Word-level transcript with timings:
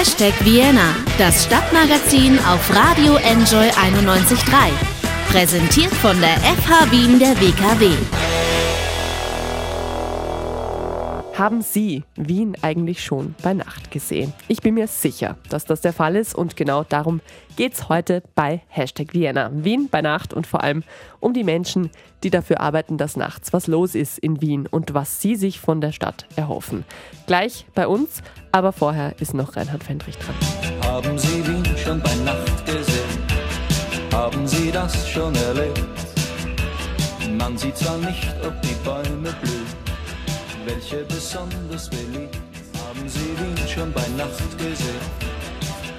Hashtag 0.00 0.32
Vienna, 0.46 0.96
das 1.18 1.44
Stadtmagazin 1.44 2.38
auf 2.46 2.74
Radio 2.74 3.16
Enjoy 3.16 3.68
91.3. 3.68 4.70
Präsentiert 5.30 5.92
von 5.92 6.18
der 6.22 6.38
FH 6.38 6.90
Wien 6.90 7.18
der 7.18 7.38
WKW. 7.38 7.90
Haben 11.40 11.62
Sie 11.62 12.04
Wien 12.16 12.54
eigentlich 12.60 13.02
schon 13.02 13.34
bei 13.42 13.54
Nacht 13.54 13.90
gesehen? 13.90 14.34
Ich 14.46 14.60
bin 14.60 14.74
mir 14.74 14.86
sicher, 14.86 15.38
dass 15.48 15.64
das 15.64 15.80
der 15.80 15.94
Fall 15.94 16.14
ist 16.16 16.34
und 16.34 16.54
genau 16.54 16.84
darum 16.84 17.22
geht 17.56 17.72
es 17.72 17.88
heute 17.88 18.22
bei 18.34 18.60
Hashtag 18.68 19.14
Vienna. 19.14 19.50
Wien 19.50 19.88
bei 19.90 20.02
Nacht 20.02 20.34
und 20.34 20.46
vor 20.46 20.62
allem 20.62 20.82
um 21.18 21.32
die 21.32 21.42
Menschen, 21.42 21.88
die 22.24 22.28
dafür 22.28 22.60
arbeiten, 22.60 22.98
dass 22.98 23.16
nachts 23.16 23.54
was 23.54 23.68
los 23.68 23.94
ist 23.94 24.18
in 24.18 24.42
Wien 24.42 24.66
und 24.70 24.92
was 24.92 25.22
sie 25.22 25.34
sich 25.34 25.60
von 25.60 25.80
der 25.80 25.92
Stadt 25.92 26.26
erhoffen. 26.36 26.84
Gleich 27.26 27.64
bei 27.74 27.86
uns, 27.86 28.22
aber 28.52 28.72
vorher 28.72 29.18
ist 29.18 29.32
noch 29.32 29.56
Reinhard 29.56 29.82
Fendrich 29.82 30.18
dran. 30.18 30.34
Haben 30.82 31.16
Sie 31.16 31.46
Wien 31.46 31.64
schon 31.82 32.02
bei 32.02 32.14
Nacht 32.16 32.66
gesehen? 32.66 33.18
Haben 34.12 34.46
Sie 34.46 34.70
das 34.70 35.08
schon 35.08 35.34
erlebt? 35.36 35.80
Man 37.38 37.56
sieht 37.56 37.78
zwar 37.78 37.96
nicht, 37.96 38.28
ob 38.46 38.60
die 38.60 38.74
Bäume 38.84 39.34
blühen 39.40 39.59
welche 40.70 41.04
besonders 41.04 41.90
beliebt. 41.90 42.38
Haben 42.86 43.08
Sie 43.08 43.18
Wien 43.18 43.68
schon 43.68 43.92
bei 43.92 44.06
Nacht 44.16 44.58
gesehen? 44.58 45.00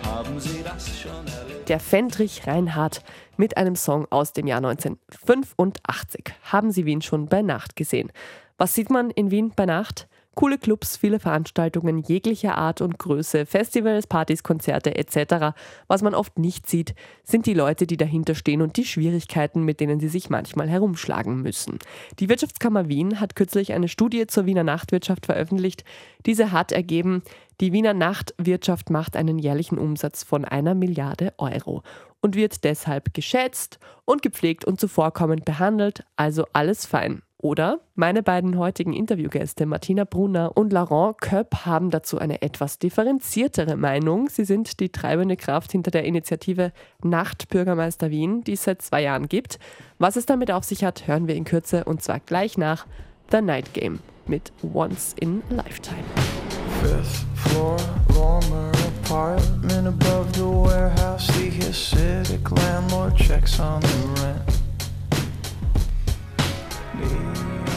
Haben 0.03 0.39
Sie 0.39 0.63
das 0.63 0.87
schon 0.99 1.11
erlebt? 1.11 1.67
Der 1.67 1.79
Fendrich 1.79 2.47
Reinhardt 2.47 3.03
mit 3.37 3.57
einem 3.57 3.75
Song 3.75 4.07
aus 4.09 4.33
dem 4.33 4.47
Jahr 4.47 4.57
1985. 4.57 6.33
Haben 6.43 6.71
Sie 6.71 6.85
Wien 6.85 7.01
schon 7.01 7.27
bei 7.27 7.41
Nacht 7.41 7.75
gesehen? 7.75 8.11
Was 8.57 8.73
sieht 8.73 8.89
man 8.89 9.09
in 9.09 9.31
Wien 9.31 9.51
bei 9.55 9.65
Nacht? 9.65 10.07
Coole 10.33 10.57
Clubs, 10.57 10.95
viele 10.95 11.19
Veranstaltungen 11.19 11.99
jeglicher 11.99 12.57
Art 12.57 12.79
und 12.79 12.97
Größe, 12.97 13.45
Festivals, 13.45 14.07
Partys, 14.07 14.43
Konzerte 14.43 14.95
etc. 14.95 15.57
Was 15.87 16.01
man 16.01 16.15
oft 16.15 16.39
nicht 16.39 16.69
sieht, 16.69 16.95
sind 17.23 17.45
die 17.45 17.53
Leute, 17.53 17.85
die 17.85 17.97
dahinter 17.97 18.33
stehen 18.33 18.61
und 18.61 18.77
die 18.77 18.85
Schwierigkeiten, 18.85 19.63
mit 19.63 19.81
denen 19.81 19.99
sie 19.99 20.07
sich 20.07 20.29
manchmal 20.29 20.69
herumschlagen 20.69 21.41
müssen. 21.41 21.79
Die 22.19 22.29
Wirtschaftskammer 22.29 22.87
Wien 22.87 23.19
hat 23.19 23.35
kürzlich 23.35 23.73
eine 23.73 23.89
Studie 23.89 24.25
zur 24.25 24.45
Wiener 24.45 24.63
Nachtwirtschaft 24.63 25.25
veröffentlicht. 25.25 25.83
Diese 26.25 26.53
hat 26.53 26.71
ergeben, 26.71 27.23
die 27.59 27.73
Wiener 27.73 27.93
Nachtwirtschaft 27.93 28.89
macht 28.89 29.17
einen 29.17 29.37
jährlichen 29.37 29.77
Umsatz 29.77 30.23
von 30.23 30.45
einer 30.45 30.75
Milliarde 30.75 31.33
Euro 31.39 31.83
und 32.21 32.35
wird 32.35 32.63
deshalb 32.63 33.13
geschätzt 33.13 33.79
und 34.05 34.21
gepflegt 34.21 34.63
und 34.63 34.79
zuvorkommend 34.79 35.43
behandelt, 35.43 36.05
also 36.15 36.45
alles 36.53 36.85
fein. 36.85 37.21
Oder 37.41 37.79
meine 37.95 38.21
beiden 38.21 38.59
heutigen 38.59 38.93
Interviewgäste 38.93 39.65
Martina 39.65 40.03
Brunner 40.03 40.51
und 40.55 40.71
Laurent 40.71 41.19
Köpp 41.19 41.65
haben 41.65 41.89
dazu 41.89 42.19
eine 42.19 42.43
etwas 42.43 42.77
differenziertere 42.77 43.77
Meinung. 43.77 44.29
Sie 44.29 44.45
sind 44.45 44.79
die 44.79 44.89
treibende 44.89 45.35
Kraft 45.37 45.71
hinter 45.71 45.89
der 45.89 46.05
Initiative 46.05 46.71
Nachtbürgermeister 47.03 48.11
Wien, 48.11 48.43
die 48.43 48.53
es 48.53 48.63
seit 48.63 48.83
zwei 48.83 49.01
Jahren 49.01 49.27
gibt. 49.27 49.57
Was 49.97 50.17
es 50.17 50.27
damit 50.27 50.51
auf 50.51 50.63
sich 50.63 50.83
hat, 50.83 51.07
hören 51.07 51.27
wir 51.27 51.33
in 51.33 51.43
Kürze 51.43 51.83
und 51.83 52.03
zwar 52.03 52.19
gleich 52.19 52.59
nach 52.59 52.85
The 53.31 53.41
Night 53.41 53.73
Game 53.73 53.99
mit 54.27 54.53
Once 54.61 55.15
in 55.19 55.41
a 55.49 55.55
Lifetime. 55.55 56.03
Fifth 56.83 57.25
floor, 57.33 57.77
warmer 58.09 58.71
apartment 59.03 59.87
above 59.87 60.31
the 60.35 60.45
warehouse. 60.45 61.25
The 61.33 61.49
Hasidic 61.49 62.51
landlord 62.51 63.15
checks 63.15 63.59
on 63.59 63.81
the 63.81 64.21
rent. 64.21 64.60
You. 67.01 67.70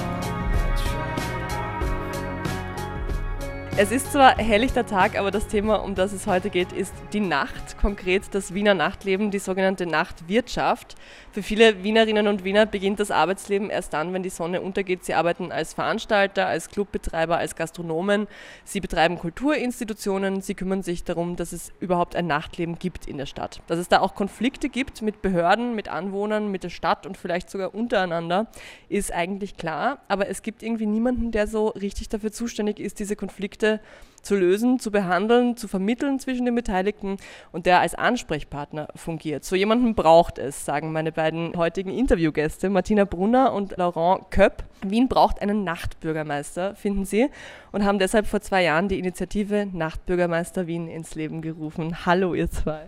Es 3.77 3.91
ist 3.91 4.13
zwar 4.13 4.39
helllichter 4.39 4.87
Tag, 4.87 5.19
aber 5.19 5.33
das 5.33 5.49
Thema, 5.49 5.83
um 5.83 5.97
das 5.97 6.13
es 6.13 6.29
heute 6.29 6.49
geht, 6.49 6.71
ist 6.71 6.95
die 7.13 7.19
Nacht, 7.19 7.77
konkret 7.77 8.23
das 8.31 8.55
Wiener 8.55 8.73
Nachtleben, 8.73 9.33
die 9.33 9.41
sogenannte 9.41 9.85
Nachtwirtschaft. 9.85 10.95
Für 11.33 11.43
viele 11.43 11.83
Wienerinnen 11.83 12.29
und 12.29 12.45
Wiener 12.45 12.67
beginnt 12.67 13.01
das 13.01 13.11
Arbeitsleben 13.11 13.71
erst 13.71 13.93
dann, 13.93 14.13
wenn 14.13 14.23
die 14.23 14.31
Sonne 14.31 14.61
untergeht. 14.61 15.05
Sie 15.05 15.15
arbeiten 15.15 15.51
als 15.51 15.75
Veranstalter, 15.75 16.47
als 16.47 16.69
Clubbetreiber, 16.69 17.37
als 17.37 17.57
Gastronomen. 17.57 18.29
Sie 18.63 18.79
betreiben 18.79 19.19
Kulturinstitutionen. 19.19 20.41
Sie 20.41 20.55
kümmern 20.55 20.85
sich 20.85 21.03
darum, 21.03 21.35
dass 21.35 21.51
es 21.51 21.73
überhaupt 21.81 22.15
ein 22.15 22.29
Nachtleben 22.29 22.79
gibt 22.79 23.09
in 23.09 23.19
der 23.19 23.27
Stadt. 23.27 23.61
Dass 23.67 23.81
es 23.81 23.89
da 23.89 23.99
auch 23.99 24.15
Konflikte 24.15 24.69
gibt 24.69 25.03
mit 25.03 25.21
Behörden, 25.21 25.75
mit 25.75 25.89
Anwohnern, 25.89 26.49
mit 26.49 26.63
der 26.63 26.71
Stadt 26.71 27.07
und 27.07 27.17
vielleicht 27.17 27.51
sogar 27.51 27.75
untereinander, 27.75 28.47
ist 28.89 29.13
eigentlich 29.13 29.57
klar. 29.57 29.99
Aber 30.07 30.29
es 30.29 30.43
gibt 30.43 30.63
irgendwie 30.63 30.87
niemanden, 30.87 31.33
der 31.33 31.49
so 31.49 31.71
richtig 31.71 32.09
dafür 32.09 32.31
zuständig 32.31 32.79
ist, 32.79 33.01
diese 33.01 33.17
Konflikte 33.17 33.64
Konflikte 33.65 33.81
zu 34.23 34.37
lösen, 34.37 34.79
zu 34.79 34.91
behandeln, 34.91 35.55
zu 35.55 35.69
vermitteln 35.69 36.19
zwischen 36.19 36.47
den 36.47 36.55
Beteiligten 36.55 37.19
und 37.53 37.67
der 37.67 37.81
als 37.81 37.95
Ansprechpartner 37.95 38.89
fungiert. 38.97 39.45
So 39.45 39.55
jemanden 39.55 39.95
braucht 39.95 40.39
es, 40.39 40.65
sagen 40.65 40.93
meine 40.93 41.13
beiden 41.13 41.55
heutigen 41.59 41.91
Interviewgäste, 41.91 42.71
Martina 42.71 43.05
Brunner 43.05 43.53
und 43.53 43.77
Laurent 43.77 44.31
Köpp. 44.31 44.65
Wien 44.83 45.09
braucht 45.09 45.43
einen 45.43 45.63
Nachtbürgermeister, 45.63 46.75
finden 46.75 47.05
sie, 47.05 47.29
und 47.71 47.85
haben 47.85 47.99
deshalb 47.99 48.27
vor 48.27 48.41
zwei 48.41 48.63
Jahren 48.63 48.89
die 48.89 48.99
Initiative 48.99 49.67
Nachtbürgermeister 49.71 50.67
Wien 50.67 50.89
ins 50.89 51.15
Leben 51.15 51.43
gerufen. 51.43 52.07
Hallo, 52.07 52.33
ihr 52.33 52.51
zwei. 52.51 52.87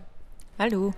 Hallo. 0.57 0.95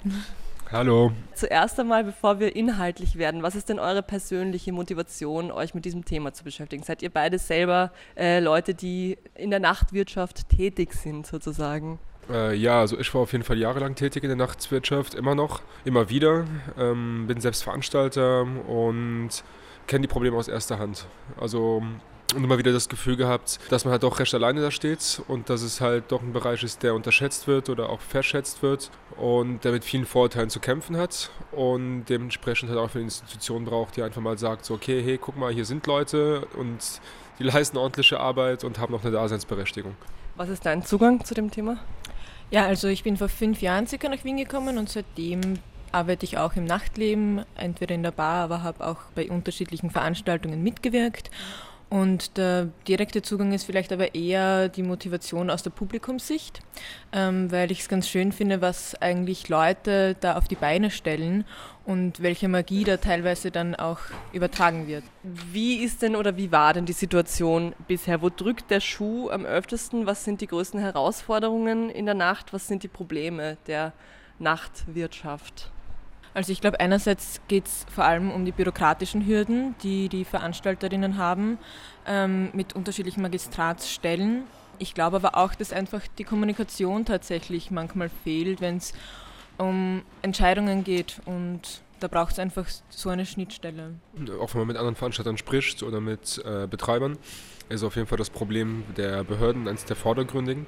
Hallo. 0.72 1.12
Zuerst 1.34 1.80
einmal, 1.80 2.04
bevor 2.04 2.40
wir 2.40 2.56
inhaltlich 2.56 3.18
werden, 3.18 3.42
was 3.42 3.56
ist 3.56 3.70
denn 3.70 3.80
eure 3.80 4.04
persönliche 4.04 4.72
Motivation, 4.72 5.52
euch 5.52 5.74
mit 5.74 5.84
diesem 5.84 6.06
Thema 6.06 6.32
zu 6.32 6.44
beschäftigen? 6.44 6.84
Seid 6.84 7.02
ihr 7.02 7.10
beide 7.10 7.40
selber 7.40 7.92
äh, 8.16 8.40
Leute, 8.40 8.76
die 8.76 9.18
in 9.34 9.50
der 9.50 9.60
Nachtwirtschaft 9.60 10.48
tätig 10.50 10.94
sind, 10.94 11.26
sozusagen? 11.26 11.98
Äh, 12.30 12.54
ja, 12.54 12.82
also 12.82 13.00
ich 13.00 13.12
war 13.16 13.22
auf 13.22 13.32
jeden 13.32 13.44
Fall 13.44 13.58
jahrelang 13.58 13.96
tätig 13.96 14.22
in 14.22 14.30
der 14.30 14.38
Nachtwirtschaft, 14.38 15.16
immer 15.16 15.34
noch, 15.34 15.64
immer 15.86 16.12
wieder. 16.12 16.46
Ähm, 16.78 17.26
bin 17.26 17.42
selbst 17.42 17.64
Veranstalter 17.64 18.42
und 18.68 19.30
kenne 19.88 20.04
die 20.04 20.08
Probleme 20.08 20.38
aus 20.38 20.48
erster 20.48 20.78
Hand. 20.78 21.08
Also 21.42 21.82
und 22.36 22.44
immer 22.44 22.58
wieder 22.58 22.72
das 22.72 22.90
Gefühl 22.90 23.16
gehabt, 23.16 23.60
dass 23.70 23.86
man 23.86 23.92
halt 23.92 24.04
doch 24.04 24.20
recht 24.20 24.34
alleine 24.34 24.62
da 24.62 24.72
steht 24.72 25.22
und 25.28 25.50
dass 25.50 25.62
es 25.62 25.82
halt 25.82 26.12
doch 26.12 26.22
ein 26.22 26.34
Bereich 26.34 26.64
ist, 26.64 26.84
der 26.84 26.94
unterschätzt 26.94 27.48
wird 27.48 27.70
oder 27.70 27.90
auch 27.90 28.02
verschätzt 28.02 28.62
wird 28.62 28.92
und 29.18 29.64
der 29.64 29.72
mit 29.72 29.84
vielen 29.84 30.06
Vorurteilen 30.06 30.50
zu 30.50 30.60
kämpfen 30.60 30.98
hat 30.98 31.32
und 31.52 32.06
dementsprechend 32.06 32.70
halt 32.70 32.80
auch 32.80 32.94
eine 32.94 33.04
Institution 33.04 33.66
braucht, 33.66 33.98
die 33.98 34.04
einfach 34.04 34.22
mal 34.22 34.38
sagt, 34.38 34.66
so 34.66 34.76
okay, 34.76 35.02
hey, 35.04 35.18
guck 35.18 35.38
mal, 35.38 35.54
hier 35.54 35.66
sind 35.66 35.88
Leute 35.88 36.48
und 36.58 37.02
die 37.40 37.44
leisten 37.46 37.78
ordentliche 37.78 38.20
Arbeit 38.20 38.64
und 38.64 38.80
haben 38.80 38.94
noch 38.94 39.04
eine 39.04 39.12
Daseinsberechtigung. 39.12 39.96
Was 40.36 40.50
ist 40.50 40.66
dein 40.66 40.84
Zugang 40.86 41.24
zu 41.26 41.34
dem 41.34 41.52
Thema? 41.52 41.78
Ja, 42.52 42.66
also 42.66 42.88
ich 42.88 43.04
bin 43.04 43.18
vor 43.18 43.30
fünf 43.30 43.62
Jahren 43.62 43.88
circa 43.88 44.10
nach 44.10 44.24
Wien 44.24 44.38
gekommen 44.38 44.78
und 44.78 44.90
seitdem 44.90 45.60
arbeite 45.92 46.26
ich 46.26 46.38
auch 46.38 46.56
im 46.56 46.66
Nachtleben, 46.66 47.46
entweder 47.56 47.96
in 47.96 48.04
der 48.04 48.12
Bar, 48.12 48.44
aber 48.44 48.64
habe 48.64 48.86
auch 48.86 48.98
bei 49.16 49.30
unterschiedlichen 49.30 49.90
Veranstaltungen 49.90 50.64
mitgewirkt. 50.64 51.30
Und 51.90 52.38
der 52.38 52.70
direkte 52.88 53.24
Zugang 53.24 53.52
ist 53.52 53.64
vielleicht 53.64 53.92
aber 53.92 54.14
eher 54.14 54.70
die 54.70 54.84
Motivation 54.84 55.50
aus 55.50 55.64
der 55.64 55.72
Publikumssicht, 55.72 56.60
ähm, 57.12 57.52
weil 57.52 57.72
ich 57.72 57.80
es 57.80 57.90
ganz 57.90 58.08
schön 58.08 58.32
finde, 58.32 58.62
was 58.62 58.94
eigentlich 59.02 59.50
Leute 59.50 60.16
da 60.20 60.38
auf 60.38 60.48
die 60.48 60.56
Beine 60.56 60.92
stellen 60.92 61.46
und 61.86 62.22
welche 62.22 62.48
Magie 62.48 62.84
da 62.84 62.98
teilweise 62.98 63.50
dann 63.50 63.74
auch 63.74 64.02
übertragen 64.34 64.86
wird. 64.86 65.04
Wie 65.24 65.78
ist 65.78 66.04
denn 66.04 66.16
oder 66.16 66.38
wie 66.38 66.52
war 66.52 66.76
denn 66.76 66.86
die 66.86 66.94
Situation 66.94 67.74
bisher? 67.88 68.22
Wo 68.22 68.30
drückt 68.30 68.70
der 68.70 68.82
Schuh 68.82 69.32
am 69.32 69.46
öftesten? 69.46 70.06
Was 70.06 70.24
sind 70.24 70.42
die 70.42 70.48
größten 70.48 70.80
Herausforderungen 70.80 71.90
in 71.90 72.06
der 72.06 72.16
Nacht? 72.16 72.54
Was 72.54 72.68
sind 72.68 72.84
die 72.84 72.88
Probleme 72.88 73.58
der 73.66 73.94
Nachtwirtschaft? 74.38 75.72
Also 76.40 76.54
ich 76.54 76.62
glaube, 76.62 76.80
einerseits 76.80 77.42
geht 77.50 77.68
es 77.68 77.86
vor 77.94 78.06
allem 78.06 78.32
um 78.32 78.46
die 78.46 78.54
bürokratischen 78.54 79.26
Hürden, 79.26 79.76
die 79.84 80.08
die 80.08 80.24
Veranstalterinnen 80.24 81.18
haben 81.18 81.58
ähm, 82.08 82.48
mit 82.54 82.78
unterschiedlichen 82.78 83.22
Magistratsstellen. 83.22 84.44
Ich 84.78 84.94
glaube 84.94 85.18
aber 85.18 85.36
auch, 85.36 85.54
dass 85.54 85.74
einfach 85.74 86.00
die 86.18 86.24
Kommunikation 86.24 87.04
tatsächlich 87.04 87.72
manchmal 87.72 88.10
fehlt, 88.24 88.62
wenn 88.62 88.78
es 88.78 88.94
um 89.58 90.04
Entscheidungen 90.22 90.86
geht 90.86 91.20
und 91.26 91.82
da 92.00 92.08
braucht 92.08 92.34
es 92.34 92.40
einfach 92.40 92.66
so 92.90 93.10
eine 93.10 93.26
Schnittstelle. 93.26 93.96
Auch 94.40 94.54
wenn 94.54 94.62
man 94.62 94.68
mit 94.68 94.78
anderen 94.78 94.96
Veranstaltern 94.96 95.38
spricht 95.38 95.84
oder 95.84 96.02
mit 96.02 96.42
äh, 96.46 96.68
Betreibern, 96.68 97.18
ist 97.70 97.84
auf 97.84 97.96
jeden 97.96 98.08
Fall 98.08 98.18
das 98.18 98.30
Problem 98.30 98.84
der 98.98 99.24
Behörden 99.24 99.68
eines 99.68 99.86
der 99.86 99.96
vordergründigen, 99.96 100.66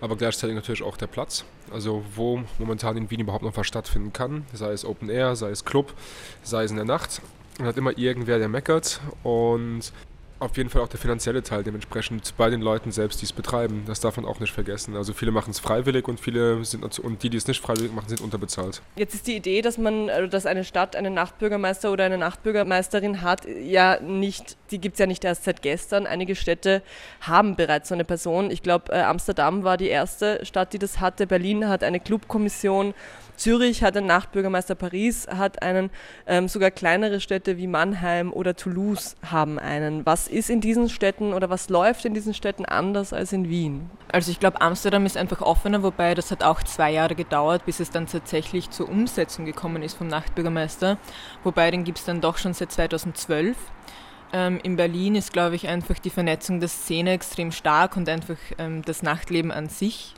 aber 0.00 0.16
gleichzeitig 0.16 0.54
natürlich 0.54 0.82
auch 0.82 0.96
der 0.96 1.06
Platz. 1.06 1.44
Also 1.70 2.04
wo 2.14 2.42
momentan 2.58 2.96
in 2.96 3.10
Wien 3.10 3.20
überhaupt 3.20 3.44
noch 3.44 3.56
was 3.56 3.66
stattfinden 3.66 4.12
kann, 4.12 4.44
sei 4.52 4.72
es 4.72 4.84
Open 4.84 5.08
Air, 5.08 5.36
sei 5.36 5.50
es 5.50 5.64
Club, 5.64 5.94
sei 6.42 6.64
es 6.64 6.70
in 6.70 6.76
der 6.76 6.84
Nacht. 6.84 7.22
Man 7.58 7.68
hat 7.68 7.76
immer 7.76 7.96
irgendwer, 7.96 8.38
der 8.38 8.48
meckert 8.48 9.00
und 9.22 9.92
auf 10.42 10.56
jeden 10.56 10.70
Fall 10.70 10.82
auch 10.82 10.88
der 10.88 10.98
finanzielle 10.98 11.42
Teil 11.42 11.62
dementsprechend 11.62 12.34
bei 12.36 12.50
den 12.50 12.60
Leuten 12.60 12.90
selbst, 12.92 13.20
die 13.20 13.26
es 13.26 13.32
betreiben. 13.32 13.84
Das 13.86 14.00
darf 14.00 14.16
man 14.16 14.26
auch 14.26 14.40
nicht 14.40 14.52
vergessen. 14.52 14.96
Also 14.96 15.12
viele 15.12 15.30
machen 15.30 15.50
es 15.50 15.60
freiwillig 15.60 16.08
und 16.08 16.20
viele 16.20 16.64
sind 16.64 16.82
und 16.98 17.22
die, 17.22 17.30
die 17.30 17.36
es 17.36 17.46
nicht 17.46 17.62
freiwillig 17.62 17.92
machen, 17.92 18.08
sind 18.08 18.20
unterbezahlt. 18.20 18.82
Jetzt 18.96 19.14
ist 19.14 19.26
die 19.26 19.36
Idee, 19.36 19.62
dass 19.62 19.78
man, 19.78 20.10
also 20.10 20.28
dass 20.28 20.46
eine 20.46 20.64
Stadt 20.64 20.96
einen 20.96 21.14
Nachtbürgermeister 21.14 21.92
oder 21.92 22.04
eine 22.04 22.18
Nachtbürgermeisterin 22.18 23.22
hat, 23.22 23.46
ja 23.46 24.00
nicht, 24.00 24.56
die 24.70 24.80
gibt 24.80 24.94
es 24.94 24.98
ja 24.98 25.06
nicht 25.06 25.24
erst 25.24 25.44
seit 25.44 25.62
gestern. 25.62 26.06
Einige 26.06 26.34
Städte 26.34 26.82
haben 27.20 27.56
bereits 27.56 27.88
so 27.88 27.94
eine 27.94 28.04
Person. 28.04 28.50
Ich 28.50 28.62
glaube, 28.62 28.92
äh, 28.92 29.02
Amsterdam 29.02 29.64
war 29.64 29.76
die 29.76 29.88
erste 29.88 30.44
Stadt, 30.44 30.72
die 30.72 30.78
das 30.78 31.00
hatte. 31.00 31.26
Berlin 31.26 31.68
hat 31.68 31.84
eine 31.84 32.00
Clubkommission 32.00 32.94
Zürich 33.42 33.82
hat 33.82 33.96
einen 33.96 34.06
Nachtbürgermeister, 34.06 34.76
Paris 34.76 35.26
hat 35.26 35.62
einen, 35.62 35.90
ähm, 36.28 36.46
sogar 36.46 36.70
kleinere 36.70 37.18
Städte 37.18 37.56
wie 37.56 37.66
Mannheim 37.66 38.32
oder 38.32 38.54
Toulouse 38.54 39.16
haben 39.28 39.58
einen. 39.58 40.06
Was 40.06 40.28
ist 40.28 40.48
in 40.48 40.60
diesen 40.60 40.88
Städten 40.88 41.32
oder 41.32 41.50
was 41.50 41.68
läuft 41.68 42.04
in 42.04 42.14
diesen 42.14 42.34
Städten 42.34 42.64
anders 42.64 43.12
als 43.12 43.32
in 43.32 43.48
Wien? 43.48 43.90
Also 44.12 44.30
ich 44.30 44.38
glaube, 44.38 44.60
Amsterdam 44.60 45.06
ist 45.06 45.16
einfach 45.16 45.42
offener, 45.42 45.82
wobei 45.82 46.14
das 46.14 46.30
hat 46.30 46.44
auch 46.44 46.62
zwei 46.62 46.92
Jahre 46.92 47.16
gedauert, 47.16 47.66
bis 47.66 47.80
es 47.80 47.90
dann 47.90 48.06
tatsächlich 48.06 48.70
zur 48.70 48.88
Umsetzung 48.88 49.44
gekommen 49.44 49.82
ist 49.82 49.94
vom 49.96 50.06
Nachtbürgermeister. 50.06 50.98
Wobei 51.42 51.72
den 51.72 51.82
gibt 51.82 51.98
es 51.98 52.04
dann 52.04 52.20
doch 52.20 52.38
schon 52.38 52.54
seit 52.54 52.70
2012. 52.70 53.56
Ähm, 54.32 54.60
in 54.62 54.76
Berlin 54.76 55.16
ist, 55.16 55.32
glaube 55.32 55.56
ich, 55.56 55.66
einfach 55.66 55.98
die 55.98 56.10
Vernetzung 56.10 56.60
der 56.60 56.68
Szene 56.68 57.10
extrem 57.10 57.50
stark 57.50 57.96
und 57.96 58.08
einfach 58.08 58.38
ähm, 58.58 58.82
das 58.82 59.02
Nachtleben 59.02 59.50
an 59.50 59.68
sich 59.68 60.14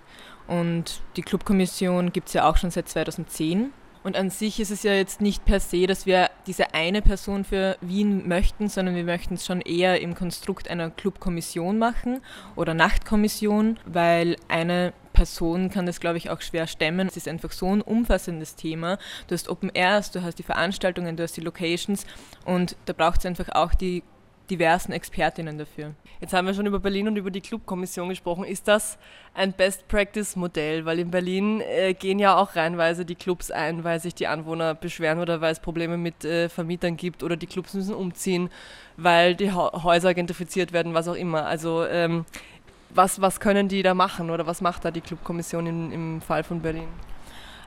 und 0.46 1.02
die 1.16 1.22
Clubkommission 1.22 2.12
gibt 2.12 2.28
es 2.28 2.34
ja 2.34 2.48
auch 2.48 2.56
schon 2.56 2.70
seit 2.70 2.88
2010. 2.88 3.72
Und 4.02 4.16
an 4.16 4.28
sich 4.28 4.60
ist 4.60 4.70
es 4.70 4.82
ja 4.82 4.92
jetzt 4.92 5.22
nicht 5.22 5.46
per 5.46 5.60
se, 5.60 5.86
dass 5.86 6.04
wir 6.04 6.30
diese 6.46 6.74
eine 6.74 7.00
Person 7.00 7.42
für 7.42 7.78
Wien 7.80 8.28
möchten, 8.28 8.68
sondern 8.68 8.94
wir 8.94 9.04
möchten 9.04 9.34
es 9.34 9.46
schon 9.46 9.62
eher 9.62 10.02
im 10.02 10.14
Konstrukt 10.14 10.68
einer 10.68 10.90
Clubkommission 10.90 11.78
machen 11.78 12.20
oder 12.54 12.74
Nachtkommission, 12.74 13.78
weil 13.86 14.36
eine 14.48 14.92
Person 15.14 15.70
kann 15.70 15.86
das, 15.86 16.00
glaube 16.00 16.18
ich, 16.18 16.28
auch 16.28 16.42
schwer 16.42 16.66
stemmen. 16.66 17.08
Es 17.08 17.16
ist 17.16 17.28
einfach 17.28 17.52
so 17.52 17.74
ein 17.74 17.80
umfassendes 17.80 18.56
Thema. 18.56 18.98
Du 19.26 19.32
hast 19.32 19.48
Open 19.48 19.70
Airs, 19.72 20.10
du 20.10 20.22
hast 20.22 20.38
die 20.38 20.42
Veranstaltungen, 20.42 21.16
du 21.16 21.22
hast 21.22 21.36
die 21.38 21.40
Locations 21.40 22.04
und 22.44 22.76
da 22.84 22.92
braucht 22.92 23.20
es 23.20 23.26
einfach 23.26 23.48
auch 23.50 23.72
die 23.72 24.02
diversen 24.50 24.92
Expertinnen 24.92 25.58
dafür. 25.58 25.94
Jetzt 26.20 26.32
haben 26.32 26.46
wir 26.46 26.54
schon 26.54 26.66
über 26.66 26.78
Berlin 26.78 27.08
und 27.08 27.16
über 27.16 27.30
die 27.30 27.40
Clubkommission 27.40 28.08
gesprochen. 28.08 28.44
Ist 28.44 28.68
das 28.68 28.98
ein 29.34 29.52
Best-Practice-Modell? 29.52 30.84
Weil 30.84 31.00
in 31.00 31.10
Berlin 31.10 31.60
äh, 31.60 31.94
gehen 31.94 32.18
ja 32.18 32.36
auch 32.36 32.56
reinweise 32.56 33.04
die 33.04 33.14
Clubs 33.14 33.50
ein, 33.50 33.84
weil 33.84 34.00
sich 34.00 34.14
die 34.14 34.26
Anwohner 34.26 34.74
beschweren 34.74 35.18
oder 35.18 35.40
weil 35.40 35.52
es 35.52 35.60
Probleme 35.60 35.96
mit 35.96 36.24
äh, 36.24 36.48
Vermietern 36.48 36.96
gibt 36.96 37.22
oder 37.22 37.36
die 37.36 37.46
Clubs 37.46 37.74
müssen 37.74 37.94
umziehen, 37.94 38.50
weil 38.96 39.34
die 39.34 39.52
ha 39.52 39.82
Häuser 39.82 40.14
gentrifiziert 40.14 40.72
werden, 40.72 40.94
was 40.94 41.08
auch 41.08 41.14
immer. 41.14 41.46
Also 41.46 41.84
ähm, 41.86 42.24
was, 42.90 43.20
was 43.20 43.40
können 43.40 43.68
die 43.68 43.82
da 43.82 43.94
machen 43.94 44.30
oder 44.30 44.46
was 44.46 44.60
macht 44.60 44.84
da 44.84 44.90
die 44.90 45.00
Clubkommission 45.00 45.66
im, 45.66 45.92
im 45.92 46.20
Fall 46.20 46.44
von 46.44 46.60
Berlin? 46.60 46.88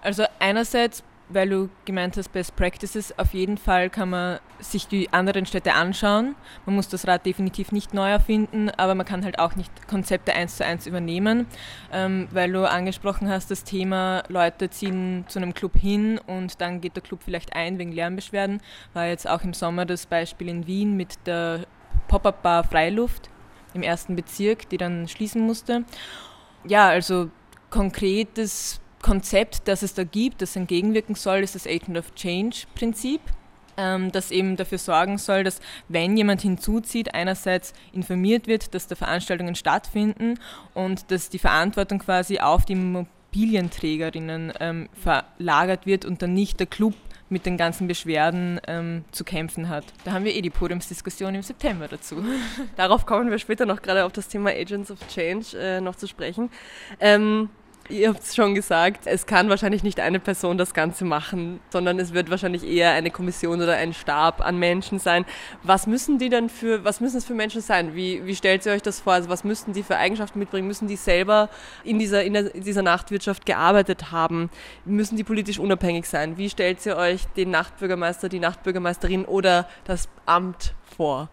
Also 0.02 0.24
einerseits 0.40 1.04
weil 1.30 1.50
du 1.50 1.70
gemeint 1.86 2.16
hast, 2.16 2.32
Best 2.32 2.56
Practices, 2.56 3.18
auf 3.20 3.34
jeden 3.34 3.58
Fall 3.58 3.90
kann 3.90 4.10
man 4.10 4.40
sich 4.60 4.88
die 4.88 5.12
anderen 5.12 5.46
Städte 5.46 5.74
anschauen. 5.74 6.36
Man 6.66 6.76
muss 6.76 6.88
das 6.88 7.06
Rad 7.06 7.26
definitiv 7.26 7.72
nicht 7.72 7.94
neu 7.94 8.10
erfinden, 8.10 8.70
aber 8.70 8.96
man 8.96 9.06
kann 9.06 9.26
halt 9.26 9.40
auch 9.40 9.56
nicht 9.56 9.88
Konzepte 9.88 10.34
eins 10.34 10.58
zu 10.58 10.66
eins 10.66 10.88
übernehmen, 10.88 11.46
ähm, 11.92 12.28
weil 12.32 12.52
du 12.52 12.68
angesprochen 12.70 13.30
hast, 13.30 13.52
das 13.52 13.64
Thema, 13.64 14.24
Leute 14.30 14.70
ziehen 14.70 15.26
zu 15.28 15.40
einem 15.40 15.54
Club 15.54 15.78
hin 15.78 16.20
und 16.26 16.62
dann 16.62 16.82
geht 16.82 16.96
der 16.96 17.04
Club 17.04 17.22
vielleicht 17.24 17.56
ein 17.56 17.78
wegen 17.78 17.92
Lärmbeschwerden. 17.92 18.62
War 18.94 19.08
jetzt 19.08 19.28
auch 19.30 19.44
im 19.44 19.54
Sommer 19.54 19.86
das 19.86 20.06
Beispiel 20.06 20.48
in 20.48 20.66
Wien 20.66 20.96
mit 20.96 21.16
der 21.26 21.66
Pop-Up-Bar 22.08 22.64
Freiluft 22.64 23.30
im 23.74 23.84
ersten 23.84 24.16
Bezirk, 24.16 24.70
die 24.70 24.78
dann 24.78 25.08
schließen 25.08 25.42
musste. 25.42 25.84
Ja, 26.66 26.88
also 26.88 27.30
konkretes 27.70 28.80
Konzept, 29.08 29.70
das 29.70 29.84
es 29.84 29.94
da 29.94 30.04
gibt, 30.04 30.42
das 30.42 30.58
entgegenwirken 30.58 31.16
soll, 31.16 31.38
ist 31.40 31.56
das 31.56 31.66
Agent 31.66 31.98
of 31.98 32.14
Change 32.16 32.58
Prinzip, 32.76 33.22
ähm, 33.78 34.12
das 34.12 34.32
eben 34.32 34.58
dafür 34.58 34.80
sorgen 34.80 35.18
soll, 35.18 35.46
dass 35.46 35.62
wenn 35.88 36.18
jemand 36.18 36.42
hinzuzieht, 36.42 37.14
einerseits 37.14 37.74
informiert 37.94 38.48
wird, 38.48 38.74
dass 38.74 38.88
da 38.88 38.96
Veranstaltungen 38.96 39.56
stattfinden 39.56 40.38
und 40.74 41.10
dass 41.10 41.30
die 41.30 41.40
Verantwortung 41.40 42.00
quasi 42.00 42.40
auf 42.40 42.66
die 42.66 42.74
Immobilienträgerinnen 42.74 44.52
ähm, 44.60 44.90
verlagert 45.02 45.86
wird 45.86 46.04
und 46.04 46.22
dann 46.22 46.34
nicht 46.34 46.60
der 46.60 46.68
Club 46.68 46.94
mit 47.30 47.46
den 47.46 47.56
ganzen 47.56 47.88
Beschwerden 47.88 48.60
ähm, 48.68 49.06
zu 49.12 49.24
kämpfen 49.24 49.70
hat. 49.70 49.86
Da 50.04 50.12
haben 50.12 50.26
wir 50.26 50.36
eh 50.36 50.42
die 50.42 50.50
Podiumsdiskussion 50.50 51.34
im 51.34 51.44
September 51.44 51.88
dazu. 51.88 52.26
Darauf 52.76 53.06
kommen 53.06 53.32
wir 53.32 53.40
später 53.40 53.66
noch 53.66 53.82
gerade 53.82 54.04
auf 54.04 54.12
das 54.12 54.28
Thema 54.28 54.50
Agents 54.50 54.92
of 54.92 55.00
Change 55.08 55.58
äh, 55.58 55.80
noch 55.80 55.96
zu 55.96 56.08
sprechen. 56.08 56.50
Ähm 57.00 57.50
Ihr 57.90 58.10
habt 58.10 58.22
es 58.22 58.36
schon 58.36 58.54
gesagt, 58.54 59.08
es 59.08 59.26
kann 59.26 59.48
wahrscheinlich 59.50 59.82
nicht 59.82 60.02
eine 60.02 60.20
Person 60.20 60.58
das 60.58 60.74
Ganze 60.74 61.06
machen, 61.06 61.62
sondern 61.70 62.00
es 62.00 62.14
wird 62.14 62.30
wahrscheinlich 62.30 62.68
eher 62.68 62.92
eine 62.92 63.12
Kommission 63.12 63.62
oder 63.62 63.76
ein 63.78 63.94
Stab 63.94 64.42
an 64.42 64.60
Menschen 64.60 65.00
sein. 65.00 65.26
Was 65.64 65.88
müssen 65.88 66.18
die 66.18 66.28
dann 66.28 66.50
für, 66.50 66.84
was 66.84 67.00
müssen 67.00 67.18
es 67.18 67.24
für 67.24 67.34
Menschen 67.34 67.62
sein? 67.62 67.96
Wie, 67.96 68.26
wie 68.26 68.36
stellt 68.36 68.66
ihr 68.66 68.74
euch 68.74 68.82
das 68.82 69.00
vor? 69.00 69.14
Also 69.14 69.30
was 69.30 69.46
müssten 69.46 69.72
die 69.72 69.84
für 69.84 69.96
Eigenschaften 69.96 70.38
mitbringen? 70.38 70.68
Müssen 70.68 70.90
die 70.90 70.98
selber 70.98 71.50
in 71.86 71.98
dieser, 71.98 72.26
in, 72.26 72.34
der, 72.34 72.54
in 72.54 72.64
dieser 72.64 72.82
Nachtwirtschaft 72.82 73.46
gearbeitet 73.46 74.12
haben? 74.12 74.50
Müssen 74.84 75.16
die 75.16 75.24
politisch 75.24 75.58
unabhängig 75.58 76.08
sein? 76.08 76.38
Wie 76.38 76.50
stellt 76.50 76.86
ihr 76.86 76.98
euch 76.98 77.26
den 77.38 77.52
Nachtbürgermeister, 77.52 78.28
die 78.28 78.40
Nachtbürgermeisterin 78.40 79.24
oder 79.24 79.66
das 79.86 80.10
Amt 80.26 80.74
vor? 80.98 81.30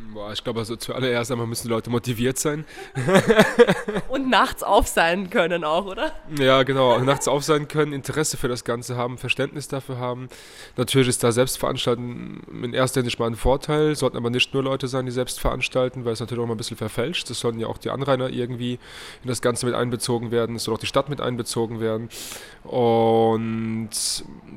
Boah, 0.00 0.32
ich 0.32 0.44
glaube, 0.44 0.60
also 0.60 0.76
zuallererst 0.76 1.30
einmal 1.32 1.46
müssen 1.46 1.66
die 1.66 1.72
Leute 1.72 1.90
motiviert 1.90 2.38
sein. 2.38 2.64
Und 4.08 4.30
nachts 4.30 4.62
auf 4.62 4.86
sein 4.86 5.28
können 5.28 5.64
auch, 5.64 5.86
oder? 5.86 6.12
Ja, 6.38 6.62
genau. 6.62 6.98
Nachts 7.00 7.26
auf 7.26 7.42
sein 7.42 7.66
können, 7.66 7.92
Interesse 7.92 8.36
für 8.36 8.48
das 8.48 8.64
Ganze 8.64 8.96
haben, 8.96 9.18
Verständnis 9.18 9.66
dafür 9.66 9.98
haben. 9.98 10.28
Natürlich 10.76 11.08
ist 11.08 11.24
da 11.24 11.32
Selbstveranstalten 11.32 12.42
in 12.62 12.74
erster 12.74 13.00
Hinsicht 13.00 13.18
mal 13.18 13.26
ein 13.26 13.36
Vorteil, 13.36 13.96
sollten 13.96 14.16
aber 14.16 14.30
nicht 14.30 14.54
nur 14.54 14.62
Leute 14.62 14.86
sein, 14.86 15.04
die 15.04 15.12
selbst 15.12 15.40
veranstalten, 15.40 16.04
weil 16.04 16.12
es 16.12 16.20
natürlich 16.20 16.42
auch 16.42 16.46
mal 16.46 16.54
ein 16.54 16.58
bisschen 16.58 16.76
verfälscht. 16.76 17.28
Es 17.30 17.40
sollen 17.40 17.58
ja 17.58 17.66
auch 17.66 17.78
die 17.78 17.90
Anrainer 17.90 18.30
irgendwie 18.30 18.78
in 19.22 19.28
das 19.28 19.42
Ganze 19.42 19.66
mit 19.66 19.74
einbezogen 19.74 20.30
werden, 20.30 20.56
es 20.56 20.64
soll 20.64 20.74
auch 20.74 20.80
die 20.80 20.86
Stadt 20.86 21.08
mit 21.08 21.20
einbezogen 21.20 21.80
werden. 21.80 22.08
Und 22.62 23.90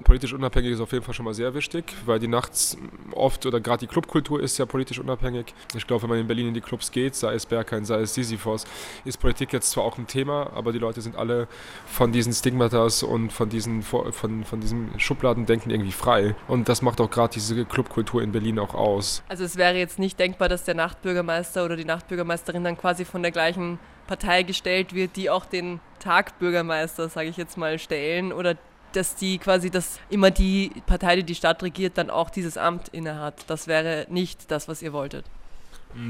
politisch 0.03 0.33
unabhängig 0.33 0.71
ist 0.71 0.81
auf 0.81 0.91
jeden 0.91 1.03
Fall 1.03 1.13
schon 1.13 1.25
mal 1.25 1.33
sehr 1.33 1.53
wichtig, 1.53 1.93
weil 2.05 2.19
die 2.19 2.27
nachts 2.27 2.77
oft 3.11 3.45
oder 3.45 3.59
gerade 3.59 3.79
die 3.79 3.87
Clubkultur 3.87 4.39
ist 4.41 4.57
ja 4.57 4.65
politisch 4.65 4.99
unabhängig. 4.99 5.30
Ich 5.75 5.87
glaube, 5.87 6.03
wenn 6.03 6.09
man 6.09 6.19
in 6.19 6.27
Berlin 6.27 6.47
in 6.49 6.53
die 6.53 6.61
Clubs 6.61 6.91
geht, 6.91 7.15
sei 7.15 7.33
es 7.33 7.45
Berghain, 7.45 7.85
sei 7.85 8.01
es 8.01 8.13
Sisyphos, 8.13 8.65
ist 9.05 9.17
Politik 9.19 9.53
jetzt 9.53 9.71
zwar 9.71 9.83
auch 9.83 9.97
ein 9.97 10.07
Thema, 10.07 10.51
aber 10.53 10.71
die 10.71 10.79
Leute 10.79 11.01
sind 11.01 11.15
alle 11.15 11.47
von 11.85 12.11
diesen 12.11 12.33
Stigmatas 12.33 13.03
und 13.03 13.31
von 13.31 13.49
diesen 13.49 13.81
von, 13.83 14.43
von 14.43 14.59
diesem 14.59 14.97
Schubladendenken 14.97 15.71
irgendwie 15.71 15.91
frei. 15.91 16.35
Und 16.47 16.69
das 16.69 16.81
macht 16.81 17.01
auch 17.01 17.09
gerade 17.09 17.33
diese 17.33 17.65
Clubkultur 17.65 18.21
in 18.21 18.31
Berlin 18.31 18.59
auch 18.59 18.73
aus. 18.73 19.23
Also 19.29 19.43
es 19.43 19.57
wäre 19.57 19.77
jetzt 19.77 19.99
nicht 19.99 20.19
denkbar, 20.19 20.49
dass 20.49 20.63
der 20.63 20.75
Nachtbürgermeister 20.75 21.65
oder 21.65 21.75
die 21.75 21.85
Nachtbürgermeisterin 21.85 22.63
dann 22.63 22.77
quasi 22.77 23.05
von 23.05 23.21
der 23.21 23.31
gleichen 23.31 23.79
Partei 24.07 24.43
gestellt 24.43 24.93
wird, 24.93 25.15
die 25.15 25.29
auch 25.29 25.45
den 25.45 25.79
Tagbürgermeister, 25.99 27.07
sage 27.09 27.29
ich 27.29 27.37
jetzt 27.37 27.57
mal, 27.57 27.79
stellen 27.79 28.33
oder 28.33 28.57
dass 28.93 29.15
die 29.15 29.37
quasi, 29.37 29.69
dass 29.69 29.99
immer 30.09 30.31
die 30.31 30.71
Partei, 30.85 31.17
die 31.17 31.23
die 31.23 31.35
Stadt 31.35 31.63
regiert, 31.63 31.97
dann 31.97 32.09
auch 32.09 32.29
dieses 32.29 32.57
Amt 32.57 32.89
innehat. 32.89 33.35
Das 33.47 33.67
wäre 33.67 34.05
nicht 34.09 34.51
das, 34.51 34.67
was 34.67 34.81
ihr 34.81 34.93
wolltet. 34.93 35.25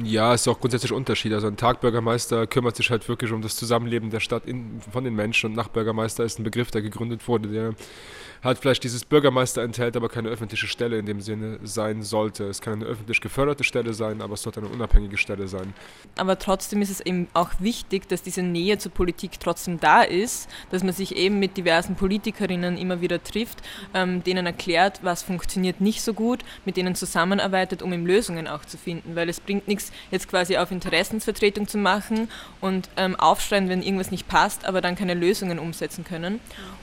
Ja, 0.03 0.33
es 0.33 0.41
ist 0.41 0.47
auch 0.47 0.59
grundsätzlich 0.59 0.91
Unterschied. 0.91 1.33
Also 1.33 1.47
ein 1.47 1.57
Tagbürgermeister 1.57 2.47
kümmert 2.47 2.75
sich 2.75 2.89
halt 2.89 3.07
wirklich 3.07 3.31
um 3.31 3.41
das 3.41 3.55
Zusammenleben 3.55 4.09
der 4.09 4.19
Stadt 4.19 4.45
in, 4.45 4.81
von 4.91 5.03
den 5.03 5.15
Menschen 5.15 5.49
und 5.49 5.55
Nachtbürgermeister 5.55 6.23
ist 6.23 6.39
ein 6.39 6.43
Begriff, 6.43 6.71
der 6.71 6.81
gegründet 6.81 7.27
wurde, 7.27 7.49
der 7.49 7.73
halt 8.43 8.57
vielleicht 8.57 8.83
dieses 8.83 9.05
Bürgermeister 9.05 9.61
enthält, 9.61 9.95
aber 9.95 10.09
keine 10.09 10.29
öffentliche 10.29 10.67
Stelle 10.67 10.97
in 10.97 11.05
dem 11.05 11.21
Sinne 11.21 11.59
sein 11.63 12.01
sollte. 12.01 12.45
Es 12.45 12.61
kann 12.61 12.73
eine 12.73 12.85
öffentlich 12.85 13.21
geförderte 13.21 13.63
Stelle 13.63 13.93
sein, 13.93 14.21
aber 14.21 14.33
es 14.33 14.41
sollte 14.41 14.61
eine 14.61 14.69
unabhängige 14.69 15.17
Stelle 15.17 15.47
sein. 15.47 15.73
Aber 16.17 16.39
trotzdem 16.39 16.81
ist 16.81 16.89
es 16.89 17.01
eben 17.01 17.27
auch 17.33 17.51
wichtig, 17.59 18.07
dass 18.07 18.23
diese 18.23 18.41
Nähe 18.41 18.77
zur 18.77 18.91
Politik 18.91 19.39
trotzdem 19.39 19.79
da 19.79 20.01
ist, 20.01 20.49
dass 20.71 20.83
man 20.83 20.93
sich 20.93 21.15
eben 21.15 21.39
mit 21.39 21.57
diversen 21.57 21.95
Politikerinnen 21.95 22.77
immer 22.77 23.01
wieder 23.01 23.23
trifft, 23.23 23.59
ähm, 23.93 24.23
denen 24.23 24.45
erklärt, 24.45 25.01
was 25.03 25.21
funktioniert 25.21 25.79
nicht 25.79 26.01
so 26.01 26.13
gut, 26.13 26.39
mit 26.65 26.77
denen 26.77 26.95
zusammenarbeitet, 26.95 27.81
um 27.81 27.93
eben 27.93 28.05
Lösungen 28.05 28.47
auch 28.47 28.65
zu 28.65 28.77
finden, 28.77 29.15
weil 29.15 29.29
es 29.29 29.39
bringt 29.39 29.67
nichts, 29.71 29.91
jetzt 30.11 30.27
quasi 30.27 30.57
auf 30.57 30.71
Interessensvertretung 30.71 31.67
zu 31.67 31.77
machen 31.77 32.29
und 32.59 32.89
ähm, 32.97 33.15
aufschreien, 33.15 33.69
wenn 33.69 33.81
irgendwas 33.81 34.11
nicht 34.11 34.27
passt, 34.27 34.65
aber 34.65 34.81
dann 34.81 34.95
keine 34.95 35.13
Lösungen 35.13 35.59
umsetzen 35.59 36.03
können. 36.03 36.39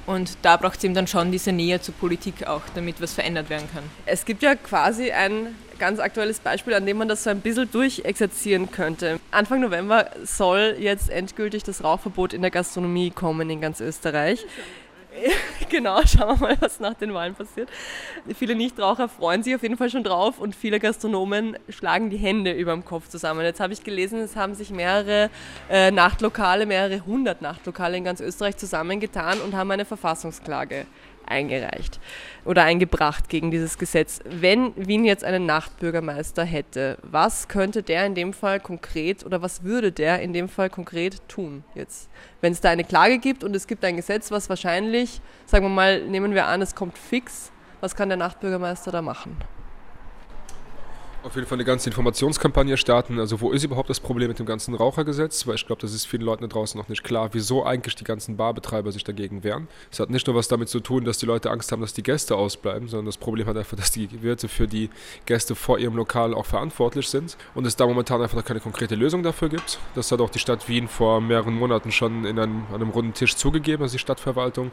Und 0.06 0.38
da 0.42 0.56
braucht 0.56 0.78
es 0.78 0.84
eben 0.84 0.94
dann 0.94 1.06
schon 1.06 1.30
diese 1.30 1.52
Nähe 1.52 1.80
zur 1.80 1.94
Politik 1.94 2.46
auch, 2.46 2.62
damit 2.74 3.00
was 3.00 3.14
verändert 3.14 3.50
werden 3.50 3.68
kann. 3.72 3.84
Es 4.06 4.24
gibt 4.24 4.42
ja 4.42 4.54
quasi 4.54 5.12
ein 5.12 5.54
ganz 5.78 6.00
aktuelles 6.00 6.40
Beispiel, 6.40 6.74
an 6.74 6.86
dem 6.86 6.98
man 6.98 7.08
das 7.08 7.24
so 7.24 7.30
ein 7.30 7.40
bisschen 7.40 7.70
durchexerzieren 7.70 8.70
könnte. 8.70 9.20
Anfang 9.30 9.60
November 9.60 10.10
soll 10.24 10.76
jetzt 10.78 11.10
endgültig 11.10 11.62
das 11.62 11.84
Rauchverbot 11.84 12.32
in 12.32 12.42
der 12.42 12.50
Gastronomie 12.50 13.10
kommen 13.10 13.48
in 13.50 13.60
ganz 13.60 13.80
Österreich. 13.80 14.44
genau, 15.68 16.00
schauen 16.06 16.40
wir 16.40 16.48
mal, 16.48 16.56
was 16.60 16.80
nach 16.80 16.94
den 16.94 17.14
Wahlen 17.14 17.34
passiert. 17.34 17.68
Viele 18.36 18.54
Nichtraucher 18.54 19.08
freuen 19.08 19.42
sich 19.42 19.54
auf 19.54 19.62
jeden 19.62 19.76
Fall 19.76 19.90
schon 19.90 20.04
drauf 20.04 20.38
und 20.38 20.54
viele 20.54 20.80
Gastronomen 20.80 21.56
schlagen 21.68 22.10
die 22.10 22.16
Hände 22.16 22.52
über 22.52 22.72
dem 22.72 22.84
Kopf 22.84 23.08
zusammen. 23.08 23.42
Jetzt 23.42 23.60
habe 23.60 23.72
ich 23.72 23.84
gelesen, 23.84 24.20
es 24.20 24.36
haben 24.36 24.54
sich 24.54 24.70
mehrere 24.70 25.30
äh, 25.68 25.90
Nachtlokale, 25.90 26.66
mehrere 26.66 27.04
hundert 27.04 27.42
Nachtlokale 27.42 27.96
in 27.96 28.04
ganz 28.04 28.20
Österreich 28.20 28.56
zusammengetan 28.56 29.40
und 29.40 29.54
haben 29.54 29.70
eine 29.70 29.84
Verfassungsklage 29.84 30.86
eingereicht 31.30 32.00
oder 32.44 32.64
eingebracht 32.64 33.28
gegen 33.28 33.50
dieses 33.50 33.78
Gesetz. 33.78 34.20
Wenn 34.24 34.72
Wien 34.76 35.04
jetzt 35.04 35.24
einen 35.24 35.46
Nachtbürgermeister 35.46 36.44
hätte, 36.44 36.98
was 37.02 37.48
könnte 37.48 37.82
der 37.82 38.06
in 38.06 38.14
dem 38.14 38.32
Fall 38.32 38.60
konkret 38.60 39.24
oder 39.24 39.42
was 39.42 39.64
würde 39.64 39.92
der 39.92 40.20
in 40.20 40.32
dem 40.32 40.48
Fall 40.48 40.70
konkret 40.70 41.20
tun 41.28 41.64
jetzt? 41.74 42.08
Wenn 42.40 42.52
es 42.52 42.60
da 42.60 42.70
eine 42.70 42.84
Klage 42.84 43.18
gibt 43.18 43.44
und 43.44 43.54
es 43.54 43.66
gibt 43.66 43.84
ein 43.84 43.96
Gesetz, 43.96 44.30
was 44.30 44.48
wahrscheinlich, 44.48 45.20
sagen 45.46 45.64
wir 45.64 45.70
mal, 45.70 46.02
nehmen 46.02 46.34
wir 46.34 46.46
an, 46.46 46.62
es 46.62 46.74
kommt 46.74 46.96
fix, 46.98 47.52
was 47.80 47.94
kann 47.94 48.08
der 48.08 48.18
Nachtbürgermeister 48.18 48.90
da 48.90 49.02
machen? 49.02 49.36
Auf 51.28 51.36
jeden 51.36 51.46
Fall 51.46 51.56
eine 51.56 51.66
ganze 51.66 51.90
Informationskampagne 51.90 52.78
starten. 52.78 53.20
Also 53.20 53.42
wo 53.42 53.52
ist 53.52 53.62
überhaupt 53.62 53.90
das 53.90 54.00
Problem 54.00 54.28
mit 54.28 54.38
dem 54.38 54.46
ganzen 54.46 54.74
Rauchergesetz? 54.74 55.46
Weil 55.46 55.56
ich 55.56 55.66
glaube, 55.66 55.82
das 55.82 55.92
ist 55.92 56.06
vielen 56.06 56.22
Leuten 56.22 56.40
da 56.40 56.48
draußen 56.48 56.80
noch 56.80 56.88
nicht 56.88 57.04
klar, 57.04 57.28
wieso 57.32 57.66
eigentlich 57.66 57.96
die 57.96 58.04
ganzen 58.04 58.38
Barbetreiber 58.38 58.92
sich 58.92 59.04
dagegen 59.04 59.44
wehren. 59.44 59.68
Es 59.92 60.00
hat 60.00 60.08
nicht 60.08 60.26
nur 60.26 60.34
was 60.34 60.48
damit 60.48 60.70
zu 60.70 60.80
tun, 60.80 61.04
dass 61.04 61.18
die 61.18 61.26
Leute 61.26 61.50
Angst 61.50 61.70
haben, 61.70 61.82
dass 61.82 61.92
die 61.92 62.02
Gäste 62.02 62.34
ausbleiben, 62.34 62.88
sondern 62.88 63.04
das 63.04 63.18
Problem 63.18 63.46
hat 63.46 63.58
einfach, 63.58 63.76
dass 63.76 63.90
die 63.90 64.22
Wirte 64.22 64.48
für 64.48 64.66
die 64.66 64.88
Gäste 65.26 65.54
vor 65.54 65.78
ihrem 65.78 65.96
Lokal 65.96 66.32
auch 66.32 66.46
verantwortlich 66.46 67.06
sind 67.08 67.36
und 67.54 67.66
es 67.66 67.76
da 67.76 67.86
momentan 67.86 68.22
einfach 68.22 68.38
noch 68.38 68.46
keine 68.46 68.60
konkrete 68.60 68.94
Lösung 68.94 69.22
dafür 69.22 69.50
gibt. 69.50 69.78
Das 69.94 70.10
hat 70.10 70.22
auch 70.22 70.30
die 70.30 70.38
Stadt 70.38 70.66
Wien 70.66 70.88
vor 70.88 71.20
mehreren 71.20 71.52
Monaten 71.52 71.92
schon 71.92 72.24
in 72.24 72.38
einem, 72.38 72.62
an 72.70 72.76
einem 72.76 72.88
runden 72.88 73.12
Tisch 73.12 73.36
zugegeben, 73.36 73.82
also 73.82 73.92
die 73.92 73.98
Stadtverwaltung. 73.98 74.72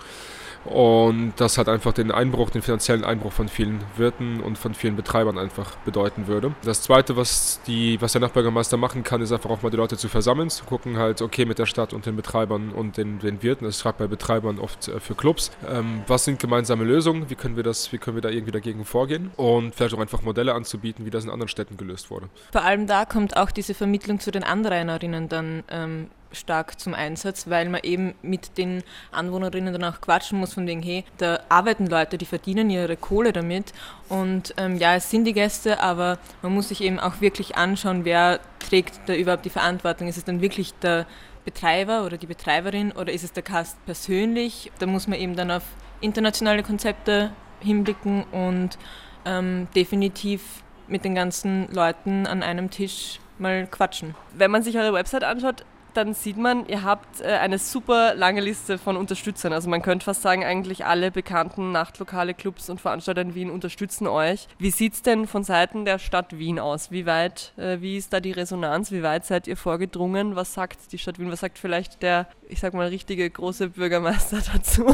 Und 0.65 1.33
das 1.38 1.59
hat 1.59 1.69
einfach 1.69 1.93
den 1.93 2.12
Einbruch, 2.12 2.50
den 2.50 2.63
finanziellen 2.63 3.03
Einbruch 3.03 3.31
von 3.31 3.50
vielen 3.50 3.81
Wirten 3.97 4.39
und 4.39 4.57
von 4.57 4.74
vielen 4.74 4.95
Betreibern 4.95 5.38
einfach 5.38 5.75
bedeuten 5.77 6.27
würde. 6.27 6.44
Das 6.63 6.81
Zweite, 6.81 7.15
was, 7.15 7.59
die, 7.67 8.01
was 8.01 8.13
der 8.13 8.21
Nachbürgermeister 8.21 8.77
machen 8.77 9.03
kann, 9.03 9.21
ist 9.21 9.31
einfach 9.31 9.49
auch 9.49 9.61
mal 9.61 9.69
die 9.69 9.77
Leute 9.77 9.97
zu 9.97 10.09
versammeln, 10.09 10.49
zu 10.49 10.65
gucken 10.65 10.97
halt, 10.97 11.21
okay, 11.21 11.45
mit 11.45 11.59
der 11.59 11.65
Stadt 11.65 11.93
und 11.93 12.05
den 12.05 12.15
Betreibern 12.15 12.71
und 12.71 12.97
den, 12.97 13.19
den 13.19 13.41
Wirten, 13.43 13.65
das 13.65 13.77
ist 13.77 13.83
gerade 13.83 13.97
bei 13.97 14.07
Betreibern 14.07 14.59
oft 14.59 14.87
äh, 14.87 14.99
für 14.99 15.15
Clubs, 15.15 15.51
ähm, 15.67 16.03
was 16.07 16.25
sind 16.25 16.39
gemeinsame 16.39 16.83
Lösungen, 16.83 17.29
wie 17.29 17.35
können 17.35 17.55
wir 17.55 17.63
das, 17.63 17.91
wie 17.91 17.97
können 17.97 18.17
wir 18.17 18.21
da 18.21 18.29
irgendwie 18.29 18.51
dagegen 18.51 18.85
vorgehen? 18.85 19.31
Und 19.35 19.75
vielleicht 19.75 19.93
auch 19.93 19.99
einfach 19.99 20.21
Modelle 20.21 20.53
anzubieten, 20.53 21.05
wie 21.05 21.09
das 21.09 21.23
in 21.23 21.29
anderen 21.29 21.49
Städten 21.49 21.77
gelöst 21.77 22.09
wurde. 22.09 22.29
Vor 22.51 22.63
allem 22.63 22.87
da 22.87 23.05
kommt 23.05 23.37
auch 23.37 23.51
diese 23.51 23.73
Vermittlung 23.73 24.19
zu 24.19 24.31
den 24.31 24.43
Anrainerinnen 24.43 25.29
dann 25.29 25.63
ähm, 25.69 26.07
stark 26.32 26.79
zum 26.79 26.94
Einsatz, 26.94 27.50
weil 27.50 27.70
man 27.70 27.82
eben 27.84 28.13
mit 28.22 28.58
den 28.58 28.84
Anwohnerinnen 29.12 29.74
dann 29.74 29.84
auch 29.84 30.01
quatschen 30.01 30.39
muss, 30.39 30.53
von 30.53 30.67
wegen, 30.67 30.82
hey, 30.82 31.03
da 31.17 31.39
arbeiten 31.50 31.88
Leute, 31.88 32.17
die 32.17 32.25
verdienen 32.25 32.70
ihre 32.70 32.98
Kohle 32.98 33.34
damit 33.34 33.74
und 34.10 34.53
ähm, 34.58 34.77
ja, 34.77 34.96
es 34.96 35.10
sind 35.10 35.25
die 35.25 35.34
Gäste, 35.34 35.79
aber 35.82 36.20
man 36.41 36.53
muss 36.53 36.70
sich 36.70 36.82
eben 36.82 37.00
auch 37.00 37.22
wirklich 37.22 37.55
anschauen, 37.55 38.05
wer 38.05 38.39
trägt 38.60 39.00
da 39.08 39.13
überhaupt 39.13 39.46
die 39.46 39.50
Verantwortung. 39.50 40.08
Ist 40.08 40.17
es 40.17 40.25
dann 40.25 40.41
wirklich 40.41 40.74
der 40.75 41.05
Betreiber 41.46 42.05
oder 42.05 42.17
die 42.17 42.27
Betreiberin 42.27 42.91
oder 42.91 43.13
ist 43.13 43.24
es 43.24 43.32
der 43.32 43.44
Cast 43.44 43.84
persönlich? 43.86 44.72
Da 44.79 44.86
muss 44.88 45.08
man 45.08 45.20
eben 45.20 45.36
dann 45.36 45.51
auf 45.51 45.63
internationale 46.01 46.63
Konzepte 46.63 47.32
hinblicken 47.60 48.24
und 48.32 48.77
ähm, 49.25 49.67
definitiv 49.75 50.63
mit 50.88 51.03
den 51.03 51.15
ganzen 51.15 51.72
Leuten 51.72 52.27
an 52.27 52.44
einem 52.44 52.70
Tisch 52.70 53.20
mal 53.38 53.67
quatschen. 53.67 54.15
Wenn 54.34 54.51
man 54.51 54.63
sich 54.63 54.77
eure 54.77 54.94
Website 54.94 55.24
anschaut, 55.24 55.65
dann 55.97 56.13
sieht 56.13 56.37
man, 56.37 56.67
ihr 56.67 56.83
habt 56.83 57.21
äh, 57.21 57.25
eine 57.25 57.57
super 57.57 58.15
lange 58.15 58.41
Liste 58.41 58.77
von 58.77 58.97
Unterstützern. 58.97 59.53
Also 59.53 59.69
man 59.69 59.81
könnte 59.81 60.05
fast 60.05 60.21
sagen, 60.21 60.43
eigentlich 60.43 60.85
alle 60.85 61.11
bekannten 61.11 61.71
Nachtlokale, 61.71 62.33
Clubs 62.33 62.69
und 62.69 62.81
Veranstalter 62.81 63.21
in 63.21 63.35
Wien 63.35 63.49
unterstützen 63.49 64.07
euch. 64.07 64.47
Wie 64.59 64.71
sieht 64.71 64.93
es 64.93 65.01
denn 65.01 65.27
von 65.27 65.43
Seiten 65.43 65.85
der 65.85 65.99
Stadt 65.99 66.37
Wien 66.37 66.59
aus? 66.59 66.91
Wie 66.91 67.05
weit, 67.05 67.53
äh, 67.57 67.81
wie 67.81 67.97
ist 67.97 68.13
da 68.13 68.19
die 68.19 68.31
Resonanz? 68.31 68.91
Wie 68.91 69.03
weit 69.03 69.25
seid 69.25 69.47
ihr 69.47 69.57
vorgedrungen? 69.57 70.35
Was 70.35 70.53
sagt 70.53 70.91
die 70.91 70.97
Stadt 70.97 71.19
Wien? 71.19 71.31
Was 71.31 71.39
sagt 71.39 71.57
vielleicht 71.57 72.01
der, 72.01 72.27
ich 72.49 72.59
sag 72.59 72.73
mal, 72.73 72.87
richtige 72.87 73.29
große 73.29 73.69
Bürgermeister 73.69 74.39
dazu? 74.53 74.93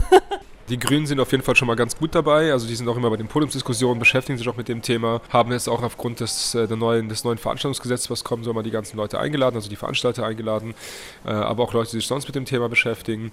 Die 0.72 0.80
Grünen 0.80 1.06
sind 1.06 1.20
auf 1.20 1.30
jeden 1.34 1.44
Fall 1.44 1.58
schon 1.58 1.68
mal 1.68 1.76
ganz 1.76 1.98
gut 1.98 2.16
dabei. 2.16 2.54
Also 2.54 2.66
die 2.66 2.76
sind 2.76 2.88
auch 2.88 2.96
immer 2.96 3.10
bei 3.10 3.18
den 3.18 3.28
Podiumsdiskussionen, 3.28 4.00
beschäftigen 4.00 4.38
sich 4.38 4.48
auch 4.48 4.56
mit 4.56 4.70
dem 4.70 4.82
Thema, 4.82 5.20
haben 5.28 5.52
jetzt 5.52 5.68
auch 5.68 5.84
aufgrund 5.84 6.22
des, 6.22 6.56
äh, 6.56 6.66
der 6.66 6.78
neuen, 6.78 7.10
des 7.10 7.26
neuen 7.26 7.38
Veranstaltungsgesetzes, 7.38 8.10
was 8.10 8.24
kommen 8.24 8.46
soll, 8.46 8.54
mal 8.54 8.64
die 8.64 8.72
ganzen 8.72 8.96
Leute 8.96 9.20
eingeladen, 9.20 9.58
also 9.58 9.70
die 9.70 9.76
Veranstalter 9.76 10.26
eingeladen, 10.26 10.74
äh, 11.26 11.32
aber 11.32 11.64
auch 11.64 11.74
Leute, 11.74 11.92
die 11.92 11.98
sich 11.98 12.08
sonst 12.08 12.26
mit 12.26 12.36
dem 12.36 12.46
Thema 12.46 12.70
beschäftigen. 12.70 13.32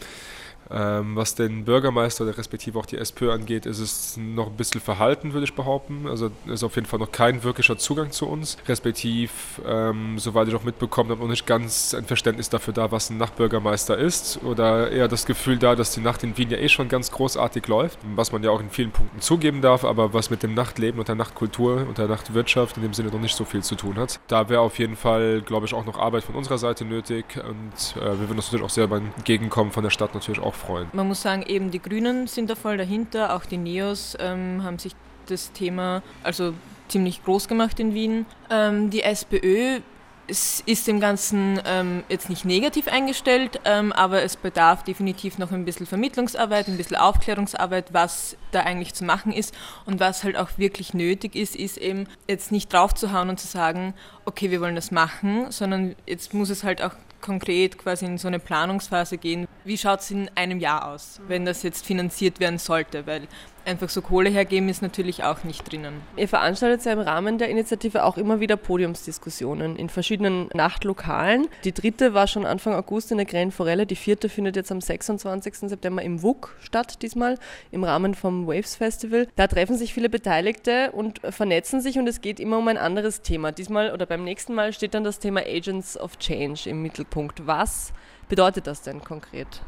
Ähm, 0.71 1.17
was 1.17 1.35
den 1.35 1.65
Bürgermeister 1.65 2.25
oder 2.25 2.37
respektive 2.37 2.79
auch 2.79 2.87
die 2.87 2.99
SPÖ 2.99 3.33
angeht, 3.33 3.67
ist 3.67 3.79
es 3.79 4.17
noch 4.17 4.49
ein 4.49 4.57
bisschen 4.57 4.81
verhalten, 4.81 5.33
würde 5.33 5.45
ich 5.45 5.55
behaupten. 5.55 6.07
Also 6.07 6.31
ist 6.47 6.63
auf 6.63 6.75
jeden 6.75 6.87
Fall 6.87 6.99
noch 6.99 7.13
kein 7.13 7.43
wirklicher 7.43 7.79
Zugang 7.79 8.11
zu 8.11 8.27
uns. 8.27 8.59
Respektiv, 8.67 9.61
ähm, 9.67 10.19
soweit 10.19 10.49
ich 10.49 10.55
auch 10.55 10.65
mitbekommen 10.65 11.11
habe, 11.11 11.21
noch 11.23 11.29
nicht 11.29 11.47
ganz 11.47 11.95
ein 11.95 12.05
Verständnis 12.05 12.51
dafür 12.51 12.75
da, 12.75 12.93
was 12.93 13.11
ein 13.11 13.17
Nachtbürgermeister 13.17 13.97
ist. 13.97 14.41
Oder 14.45 14.91
eher 14.91 15.09
das 15.09 15.27
Gefühl 15.27 15.59
da, 15.59 15.75
dass 15.75 15.93
die 15.93 16.01
Nacht 16.01 16.23
in 16.23 16.37
Wien 16.37 16.51
ja 16.51 16.59
eh 16.59 16.69
schon 16.69 16.89
ganz 16.89 17.11
großartig 17.11 17.67
läuft, 17.67 17.99
was 18.15 18.33
man 18.33 18.43
ja 18.43 18.51
auch 18.51 18.61
in 18.61 18.71
vielen 18.71 18.91
Punkten 18.91 19.21
zugeben 19.21 19.63
darf, 19.63 19.85
aber 19.85 20.13
was 20.13 20.31
mit 20.31 20.43
dem 20.43 20.55
Nachtleben 20.55 20.99
und 20.99 21.09
der 21.09 21.15
Nachtkultur 21.15 21.87
und 21.89 21.99
der 21.99 22.09
Nachtwirtschaft 22.09 22.77
in 22.77 22.83
dem 22.83 22.95
Sinne 22.95 23.11
noch 23.11 23.21
nicht 23.21 23.37
so 23.37 23.45
viel 23.45 23.63
zu 23.63 23.75
tun 23.75 23.97
hat. 23.97 24.21
Da 24.29 24.49
wäre 24.49 24.61
auf 24.61 24.79
jeden 24.79 24.97
Fall, 24.97 25.41
glaube 25.41 25.67
ich, 25.67 25.75
auch 25.75 25.87
noch 25.87 25.99
Arbeit 25.99 26.25
von 26.25 26.35
unserer 26.35 26.59
Seite 26.59 26.85
nötig 26.85 27.25
und 27.37 28.01
äh, 28.01 28.05
wir 28.05 28.21
würden 28.21 28.37
uns 28.37 28.47
natürlich 28.47 28.65
auch 28.65 28.71
sehr 28.71 28.87
beim 28.87 29.13
Entgegenkommen 29.17 29.73
von 29.73 29.83
der 29.83 29.91
Stadt 29.91 30.15
natürlich 30.15 30.41
auch 30.41 30.48
freuen. 30.55 30.89
Man 30.93 31.09
muss 31.09 31.23
sagen, 31.23 31.43
eben 31.47 31.71
die 31.71 31.81
Grünen 31.81 32.27
sind 32.27 32.51
da 32.51 32.55
voll 32.55 32.77
dahinter, 32.77 33.35
auch 33.35 33.45
die 33.45 33.59
Neos 33.59 34.17
ähm, 34.21 34.63
haben 34.63 34.79
sich 34.79 34.95
das 35.27 35.53
Thema 35.53 36.03
also 36.23 36.55
ziemlich 36.89 37.23
groß 37.25 37.49
gemacht 37.49 37.79
in 37.81 37.95
Wien. 37.95 38.27
Ähm, 38.51 38.91
die 38.91 39.03
SPÖ 39.03 39.81
es 40.29 40.63
ist 40.67 40.87
dem 40.87 41.01
Ganzen 41.01 41.61
ähm, 41.65 42.05
jetzt 42.09 42.29
nicht 42.29 42.45
negativ 42.45 42.87
eingestellt, 42.87 43.61
ähm, 43.65 43.93
aber 43.93 44.23
es 44.23 44.37
bedarf 44.37 44.85
definitiv 44.85 45.39
noch 45.39 45.51
ein 45.53 45.65
bisschen 45.65 45.87
Vermittlungsarbeit, 45.87 46.69
ein 46.69 46.77
bisschen 46.77 46.97
Aufklärungsarbeit, 46.97 47.95
was 47.95 48.37
da 48.51 48.61
eigentlich 48.61 48.95
zu 48.95 49.05
machen 49.05 49.33
ist 49.33 49.55
und 49.87 50.01
was 50.01 50.25
halt 50.25 50.37
auch 50.37 50.51
wirklich 50.59 50.93
nötig 50.93 51.35
ist, 51.35 51.57
ist 51.57 51.79
eben 51.79 52.07
jetzt 52.29 52.53
nicht 52.53 52.73
draufzuhauen 52.73 53.31
und 53.31 53.41
zu 53.41 53.47
sagen, 53.47 53.95
okay, 54.27 54.51
wir 54.51 54.61
wollen 54.61 54.77
das 54.77 54.91
machen, 54.91 55.51
sondern 55.51 55.97
jetzt 56.07 56.35
muss 56.35 56.51
es 56.51 56.63
halt 56.63 56.83
auch 56.83 56.93
konkret 57.21 57.79
quasi 57.79 58.05
in 58.05 58.19
so 58.19 58.29
eine 58.29 58.39
Planungsphase 58.39 59.19
gehen. 59.19 59.47
Wie 59.65 59.79
schaut 59.79 60.01
es 60.01 60.11
in 60.11 60.31
einem 60.35 60.61
Jahr 60.61 60.89
aus, 60.89 61.21
wenn 61.29 61.45
das 61.45 61.63
jetzt 61.63 61.85
finanziert 61.85 62.41
werden 62.41 62.59
sollte? 62.59 63.07
Weil 63.07 63.29
einfach 63.69 63.89
so 63.89 64.03
Kohle 64.03 64.31
hergeben 64.31 64.69
ist 64.69 64.83
natürlich 64.83 65.23
auch 65.23 65.45
nicht 65.45 65.71
drinnen. 65.71 66.01
Ihr 66.17 66.27
veranstaltet 66.27 66.85
ja 66.85 66.93
im 66.93 66.99
Rahmen 66.99 67.39
der 67.39 67.49
Initiative 67.49 68.05
auch 68.05 68.17
immer 68.17 68.41
wieder 68.41 68.57
Podiumsdiskussionen 68.57 69.77
in 69.77 69.89
verschiedenen 69.89 70.49
Nachtlokalen. 70.55 71.47
Die 71.65 71.73
dritte 71.73 72.15
war 72.15 72.27
schon 72.27 72.47
Anfang 72.47 72.75
August 72.75 73.13
in 73.13 73.19
der 73.19 73.27
Gränen 73.27 73.53
Forelle, 73.53 73.87
die 73.87 73.97
vierte 73.97 74.29
findet 74.29 74.57
jetzt 74.57 74.73
am 74.73 74.81
26. 74.81 75.69
September 75.69 76.03
im 76.03 76.23
WUK 76.23 76.57
statt, 76.61 77.03
diesmal 77.03 77.39
im 77.71 77.85
Rahmen 77.85 78.15
vom 78.15 78.47
Waves 78.47 78.75
Festival. 78.75 79.29
Da 79.37 79.47
treffen 79.47 79.77
sich 79.77 79.95
viele 79.95 80.09
Beteiligte 80.09 80.91
und 80.93 81.21
vernetzen 81.29 81.81
sich 81.81 81.99
und 81.99 82.09
es 82.09 82.21
geht 82.21 82.41
immer 82.41 82.59
um 82.59 82.69
ein 82.69 82.79
anderes 82.79 83.23
Thema. 83.23 83.53
Diesmal 83.53 83.93
oder 83.93 84.07
beim 84.07 84.25
nächsten 84.25 84.55
Mal 84.55 84.73
steht 84.73 84.95
dann 84.95 85.05
das 85.05 85.19
Thema 85.19 85.41
Agents 85.41 85.99
of 85.99 86.19
Change 86.19 86.71
im 86.71 86.83
Mittelpunkt. 86.83 87.47
Was 87.47 87.93
bedeutet 88.29 88.67
das 88.67 88.83
denn 88.83 89.05
konkret? 89.05 89.63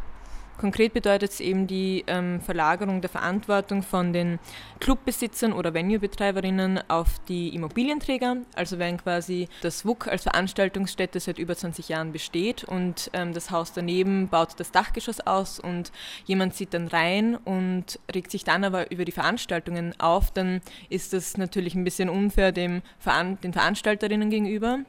Konkret 0.61 0.93
bedeutet 0.93 1.31
es 1.31 1.41
eben 1.41 1.67
die 1.67 2.05
ähm, 2.07 2.43
Verlagerung 2.43 3.01
der 3.01 3.09
Verantwortung 3.09 3.83
von 3.83 4.13
den 4.13 4.39
Clubbesitzern 4.79 5.55
oder 5.55 5.73
Venuebetreiberinnen 5.73 6.83
auf 6.91 7.19
die 7.29 7.55
Immobilienträger. 7.55 8.37
Also 8.55 8.79
wenn 8.79 8.99
quasi 8.99 9.49
das 9.63 9.87
WUK 9.87 10.09
als 10.09 10.25
Veranstaltungsstätte 10.25 11.19
seit 11.19 11.39
über 11.39 11.57
20 11.57 11.89
Jahren 11.89 12.13
besteht 12.13 12.65
und 12.65 13.11
ähm, 13.15 13.33
das 13.33 13.51
Haus 13.51 13.73
daneben 13.73 14.29
baut 14.29 14.61
das 14.61 14.71
Dachgeschoss 14.71 15.21
aus 15.21 15.61
und 15.61 15.93
jemand 16.27 16.53
zieht 16.53 16.75
dann 16.75 16.89
rein 16.89 17.37
und 17.37 17.99
regt 18.15 18.31
sich 18.31 18.45
dann 18.45 18.63
aber 18.63 18.91
über 18.91 19.07
die 19.07 19.13
Veranstaltungen 19.13 19.99
auf, 19.99 20.31
dann 20.31 20.61
ist 20.91 21.15
das 21.15 21.39
natürlich 21.39 21.75
ein 21.75 21.85
bisschen 21.85 22.11
unfair 22.11 22.53
dem 22.53 22.83
Veran 22.99 23.41
den 23.41 23.55
Veranstalterinnen 23.55 24.29
gegenüber 24.29 24.81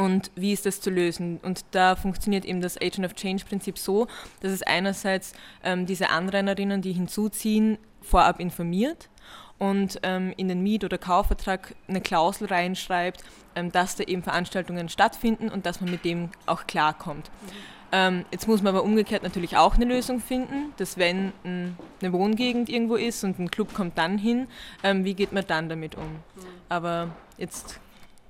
und 0.00 0.30
wie 0.34 0.54
ist 0.54 0.64
das 0.64 0.80
zu 0.80 0.88
lösen? 0.88 1.40
Und 1.42 1.62
da 1.72 1.94
funktioniert 1.94 2.46
eben 2.46 2.62
das 2.62 2.78
Agent 2.78 3.04
of 3.04 3.14
Change 3.14 3.44
Prinzip 3.44 3.76
so, 3.76 4.06
dass 4.40 4.50
es 4.50 4.62
einerseits 4.62 5.34
ähm, 5.62 5.84
diese 5.84 6.08
Anrainerinnen, 6.08 6.80
die 6.80 6.92
hinzuziehen, 6.92 7.76
vorab 8.00 8.40
informiert 8.40 9.10
und 9.58 10.00
ähm, 10.02 10.32
in 10.38 10.48
den 10.48 10.62
Miet- 10.62 10.84
oder 10.84 10.96
Kaufvertrag 10.96 11.74
eine 11.86 12.00
Klausel 12.00 12.48
reinschreibt, 12.48 13.22
ähm, 13.54 13.70
dass 13.72 13.96
da 13.96 14.04
eben 14.04 14.22
Veranstaltungen 14.22 14.88
stattfinden 14.88 15.50
und 15.50 15.66
dass 15.66 15.82
man 15.82 15.90
mit 15.90 16.06
dem 16.06 16.30
auch 16.46 16.66
klarkommt. 16.66 17.30
Mhm. 17.92 18.24
jetzt 18.30 18.48
muss 18.48 18.62
man 18.62 18.74
aber 18.74 18.84
umgekehrt 18.84 19.22
natürlich 19.22 19.58
auch 19.58 19.74
eine 19.74 19.84
Lösung 19.84 20.20
finden, 20.20 20.72
dass 20.78 20.96
wenn 20.96 21.34
ein, 21.44 21.76
eine 22.00 22.12
Wohngegend 22.14 22.70
irgendwo 22.70 22.94
ist 22.94 23.22
und 23.22 23.38
ein 23.38 23.50
Club 23.50 23.74
kommt 23.74 23.98
dann 23.98 24.16
hin, 24.16 24.46
ähm, 24.82 25.04
wie 25.04 25.12
geht 25.12 25.32
man 25.32 25.46
dann 25.46 25.68
damit 25.68 25.96
um? 25.96 26.20
Aber 26.70 27.08
jetzt 27.36 27.80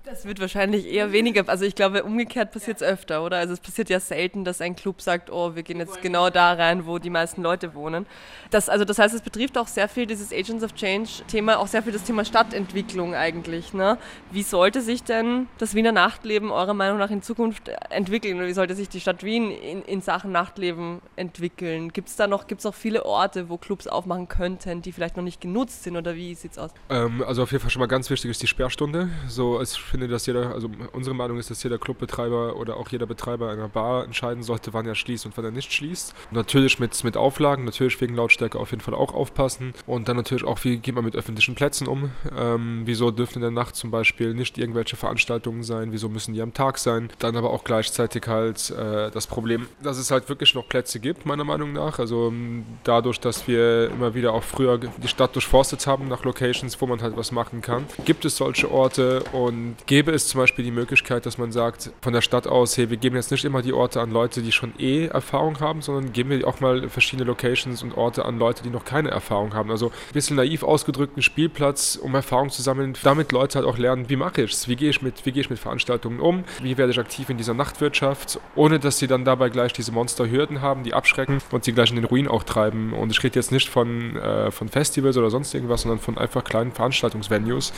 Das 0.04 0.24
wird 0.24 0.40
wahrscheinlich 0.40 0.86
eher 0.86 1.12
weniger. 1.12 1.46
Also 1.46 1.66
ich 1.66 1.74
glaube, 1.74 2.02
umgekehrt 2.04 2.52
passiert 2.52 2.78
es 2.78 2.82
öfter, 2.82 3.22
oder? 3.22 3.36
Also 3.36 3.52
es 3.52 3.60
passiert 3.60 3.90
ja 3.90 4.00
selten, 4.00 4.44
dass 4.44 4.62
ein 4.62 4.74
Club 4.74 5.02
sagt, 5.02 5.30
oh, 5.30 5.54
wir 5.54 5.62
gehen 5.62 5.78
jetzt 5.78 6.00
genau 6.00 6.30
da 6.30 6.54
rein, 6.54 6.86
wo 6.86 6.98
die 6.98 7.10
meisten 7.10 7.42
Leute 7.42 7.74
wohnen. 7.74 8.06
Das, 8.50 8.70
also 8.70 8.86
das 8.86 8.98
heißt, 8.98 9.14
es 9.14 9.20
betrifft 9.20 9.58
auch 9.58 9.68
sehr 9.68 9.88
viel 9.88 10.06
dieses 10.06 10.32
Agents 10.32 10.64
of 10.64 10.74
Change-Thema, 10.74 11.58
auch 11.58 11.66
sehr 11.66 11.82
viel 11.82 11.92
das 11.92 12.04
Thema 12.04 12.24
Stadtentwicklung 12.24 13.14
eigentlich. 13.14 13.74
Ne? 13.74 13.98
Wie 14.30 14.42
sollte 14.42 14.80
sich 14.80 15.02
denn 15.02 15.48
das 15.58 15.74
Wiener 15.74 15.92
Nachtleben 15.92 16.50
eurer 16.50 16.74
Meinung 16.74 16.98
nach 16.98 17.10
in 17.10 17.22
Zukunft 17.22 17.70
entwickeln? 17.90 18.38
Oder 18.38 18.46
wie 18.46 18.54
sollte 18.54 18.74
sich 18.74 18.88
die 18.88 19.00
Stadt 19.00 19.22
Wien 19.22 19.50
in, 19.50 19.82
in 19.82 20.00
Sachen 20.00 20.32
Nachtleben 20.32 21.02
entwickeln? 21.16 21.92
Gibt 21.92 22.08
es 22.08 22.16
da 22.16 22.26
noch, 22.26 22.46
gibt's 22.46 22.64
noch 22.64 22.74
viele 22.74 23.04
Orte, 23.04 23.50
wo 23.50 23.58
Clubs 23.58 23.86
aufmachen 23.86 24.28
könnten, 24.28 24.80
die 24.80 24.92
vielleicht 24.92 25.18
noch 25.18 25.24
nicht 25.24 25.42
genutzt 25.42 25.82
sind? 25.82 25.96
Oder 25.96 26.14
wie 26.14 26.34
sieht 26.34 26.52
es 26.52 26.58
aus? 26.58 26.70
Ähm, 26.88 27.22
also 27.26 27.42
auf 27.42 27.52
jeden 27.52 27.60
Fall 27.60 27.70
schon 27.70 27.80
mal 27.80 27.86
ganz 27.86 28.08
wichtig 28.08 28.30
ist 28.30 28.42
die 28.42 28.46
Sperrstunde. 28.46 29.10
So, 29.28 29.60
ich 29.60 29.89
finde, 29.90 30.08
dass 30.08 30.26
jeder, 30.26 30.52
also 30.54 30.70
unsere 30.92 31.14
Meinung 31.14 31.38
ist, 31.38 31.50
dass 31.50 31.62
jeder 31.62 31.78
Clubbetreiber 31.78 32.56
oder 32.56 32.76
auch 32.76 32.88
jeder 32.88 33.06
Betreiber 33.06 33.50
einer 33.50 33.68
Bar 33.68 34.04
entscheiden 34.04 34.42
sollte, 34.42 34.72
wann 34.72 34.86
er 34.86 34.94
schließt 34.94 35.26
und 35.26 35.36
wann 35.36 35.44
er 35.44 35.50
nicht 35.50 35.72
schließt. 35.72 36.14
Natürlich 36.30 36.78
mit, 36.78 37.02
mit 37.04 37.16
Auflagen, 37.16 37.64
natürlich 37.64 38.00
wegen 38.00 38.14
Lautstärke 38.14 38.58
auf 38.58 38.70
jeden 38.70 38.82
Fall 38.82 38.94
auch 38.94 39.12
aufpassen. 39.12 39.74
Und 39.86 40.08
dann 40.08 40.16
natürlich 40.16 40.44
auch, 40.44 40.62
wie 40.64 40.78
geht 40.78 40.94
man 40.94 41.04
mit 41.04 41.16
öffentlichen 41.16 41.54
Plätzen 41.54 41.86
um? 41.86 42.10
Ähm, 42.36 42.82
wieso 42.84 43.10
dürfen 43.10 43.36
in 43.36 43.42
der 43.42 43.50
Nacht 43.50 43.76
zum 43.76 43.90
Beispiel 43.90 44.34
nicht 44.34 44.58
irgendwelche 44.58 44.96
Veranstaltungen 44.96 45.62
sein? 45.62 45.92
Wieso 45.92 46.08
müssen 46.08 46.34
die 46.34 46.42
am 46.42 46.54
Tag 46.54 46.78
sein? 46.78 47.10
Dann 47.18 47.36
aber 47.36 47.50
auch 47.50 47.64
gleichzeitig 47.64 48.26
halt 48.26 48.70
äh, 48.70 49.10
das 49.10 49.26
Problem, 49.26 49.66
dass 49.82 49.98
es 49.98 50.10
halt 50.10 50.28
wirklich 50.28 50.54
noch 50.54 50.68
Plätze 50.68 51.00
gibt, 51.00 51.26
meiner 51.26 51.44
Meinung 51.44 51.72
nach. 51.72 51.98
Also 51.98 52.28
ähm, 52.28 52.64
dadurch, 52.84 53.20
dass 53.20 53.48
wir 53.48 53.90
immer 53.90 54.14
wieder 54.14 54.32
auch 54.32 54.44
früher 54.44 54.78
die 54.78 55.08
Stadt 55.08 55.34
durchforstet 55.34 55.86
haben 55.86 56.08
nach 56.08 56.24
Locations, 56.24 56.80
wo 56.80 56.86
man 56.86 57.02
halt 57.02 57.16
was 57.16 57.32
machen 57.32 57.60
kann, 57.60 57.84
gibt 58.04 58.24
es 58.24 58.36
solche 58.36 58.70
Orte 58.70 59.22
und 59.32 59.76
gäbe 59.86 60.12
es 60.12 60.28
zum 60.28 60.40
Beispiel 60.40 60.64
die 60.64 60.70
Möglichkeit, 60.70 61.26
dass 61.26 61.38
man 61.38 61.52
sagt, 61.52 61.90
von 62.00 62.12
der 62.12 62.20
Stadt 62.20 62.46
aus, 62.46 62.76
hey, 62.76 62.90
wir 62.90 62.96
geben 62.96 63.16
jetzt 63.16 63.30
nicht 63.30 63.44
immer 63.44 63.62
die 63.62 63.72
Orte 63.72 64.00
an 64.00 64.10
Leute, 64.10 64.42
die 64.42 64.52
schon 64.52 64.72
eh 64.78 65.06
Erfahrung 65.06 65.60
haben, 65.60 65.82
sondern 65.82 66.12
geben 66.12 66.30
wir 66.30 66.46
auch 66.46 66.60
mal 66.60 66.88
verschiedene 66.88 67.26
Locations 67.26 67.82
und 67.82 67.96
Orte 67.96 68.24
an 68.24 68.38
Leute, 68.38 68.62
die 68.62 68.70
noch 68.70 68.84
keine 68.84 69.10
Erfahrung 69.10 69.54
haben. 69.54 69.70
Also 69.70 69.88
ein 69.88 70.12
bisschen 70.12 70.36
naiv 70.36 70.62
ausgedrückt, 70.62 71.16
ein 71.16 71.22
Spielplatz, 71.22 71.96
um 71.96 72.14
Erfahrung 72.14 72.50
zu 72.50 72.62
sammeln, 72.62 72.94
damit 73.02 73.32
Leute 73.32 73.58
halt 73.58 73.66
auch 73.66 73.78
lernen, 73.78 74.08
wie 74.08 74.16
mache 74.16 74.42
ich 74.42 74.52
es, 74.52 74.68
wie 74.68 74.76
gehe 74.76 74.90
ich 74.90 75.02
mit, 75.02 75.26
wie 75.26 75.32
gehe 75.32 75.42
ich 75.42 75.50
mit 75.50 75.58
Veranstaltungen 75.58 76.20
um, 76.20 76.44
wie 76.62 76.76
werde 76.76 76.92
ich 76.92 76.98
aktiv 76.98 77.30
in 77.30 77.36
dieser 77.36 77.54
Nachtwirtschaft, 77.54 78.40
ohne 78.54 78.78
dass 78.78 78.98
sie 78.98 79.06
dann 79.06 79.24
dabei 79.24 79.48
gleich 79.48 79.72
diese 79.72 79.92
Monsterhürden 79.92 80.60
haben, 80.60 80.84
die 80.84 80.94
abschrecken 80.94 81.38
und 81.50 81.64
sie 81.64 81.72
gleich 81.72 81.90
in 81.90 81.96
den 81.96 82.04
Ruin 82.04 82.28
auch 82.28 82.44
treiben. 82.44 82.92
Und 82.92 83.10
ich 83.10 83.22
rede 83.22 83.36
jetzt 83.36 83.52
nicht 83.52 83.68
von, 83.68 84.16
äh, 84.16 84.50
von 84.50 84.68
Festivals 84.68 85.16
oder 85.16 85.30
sonst 85.30 85.54
irgendwas, 85.54 85.82
sondern 85.82 85.98
von 85.98 86.18
einfach 86.18 86.44
kleinen 86.44 86.72
Veranstaltungsvenues 86.72 87.72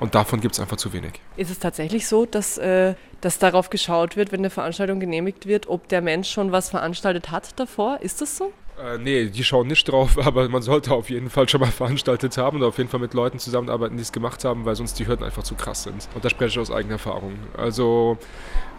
und 0.00 0.14
davon 0.14 0.40
gibt 0.40 0.54
es 0.54 0.60
einfach 0.60 0.76
zu 0.76 0.92
wenig. 0.92 1.20
Ist 1.36 1.45
es 1.50 1.58
tatsächlich 1.58 2.06
so, 2.06 2.26
dass, 2.26 2.58
äh, 2.58 2.94
dass 3.20 3.38
darauf 3.38 3.70
geschaut 3.70 4.16
wird, 4.16 4.32
wenn 4.32 4.40
eine 4.40 4.50
Veranstaltung 4.50 5.00
genehmigt 5.00 5.46
wird, 5.46 5.68
ob 5.68 5.88
der 5.88 6.02
Mensch 6.02 6.30
schon 6.30 6.52
was 6.52 6.70
veranstaltet 6.70 7.30
hat 7.30 7.58
davor? 7.58 8.00
Ist 8.00 8.20
das 8.20 8.36
so? 8.36 8.52
Äh, 8.78 8.98
nee, 8.98 9.26
die 9.26 9.42
schauen 9.42 9.68
nicht 9.68 9.90
drauf, 9.90 10.18
aber 10.24 10.48
man 10.48 10.62
sollte 10.62 10.92
auf 10.92 11.08
jeden 11.08 11.30
Fall 11.30 11.48
schon 11.48 11.60
mal 11.60 11.70
veranstaltet 11.70 12.36
haben 12.36 12.58
und 12.58 12.64
auf 12.64 12.78
jeden 12.78 12.90
Fall 12.90 13.00
mit 13.00 13.14
Leuten 13.14 13.38
zusammenarbeiten, 13.38 13.96
die 13.96 14.02
es 14.02 14.12
gemacht 14.12 14.44
haben, 14.44 14.64
weil 14.64 14.76
sonst 14.76 14.98
die 14.98 15.06
Hürden 15.06 15.24
einfach 15.24 15.42
zu 15.42 15.54
krass 15.54 15.84
sind. 15.84 16.08
Und 16.14 16.24
da 16.24 16.30
spreche 16.30 16.50
ich 16.50 16.58
aus 16.58 16.70
eigener 16.70 16.94
Erfahrung. 16.94 17.34
Also 17.56 18.18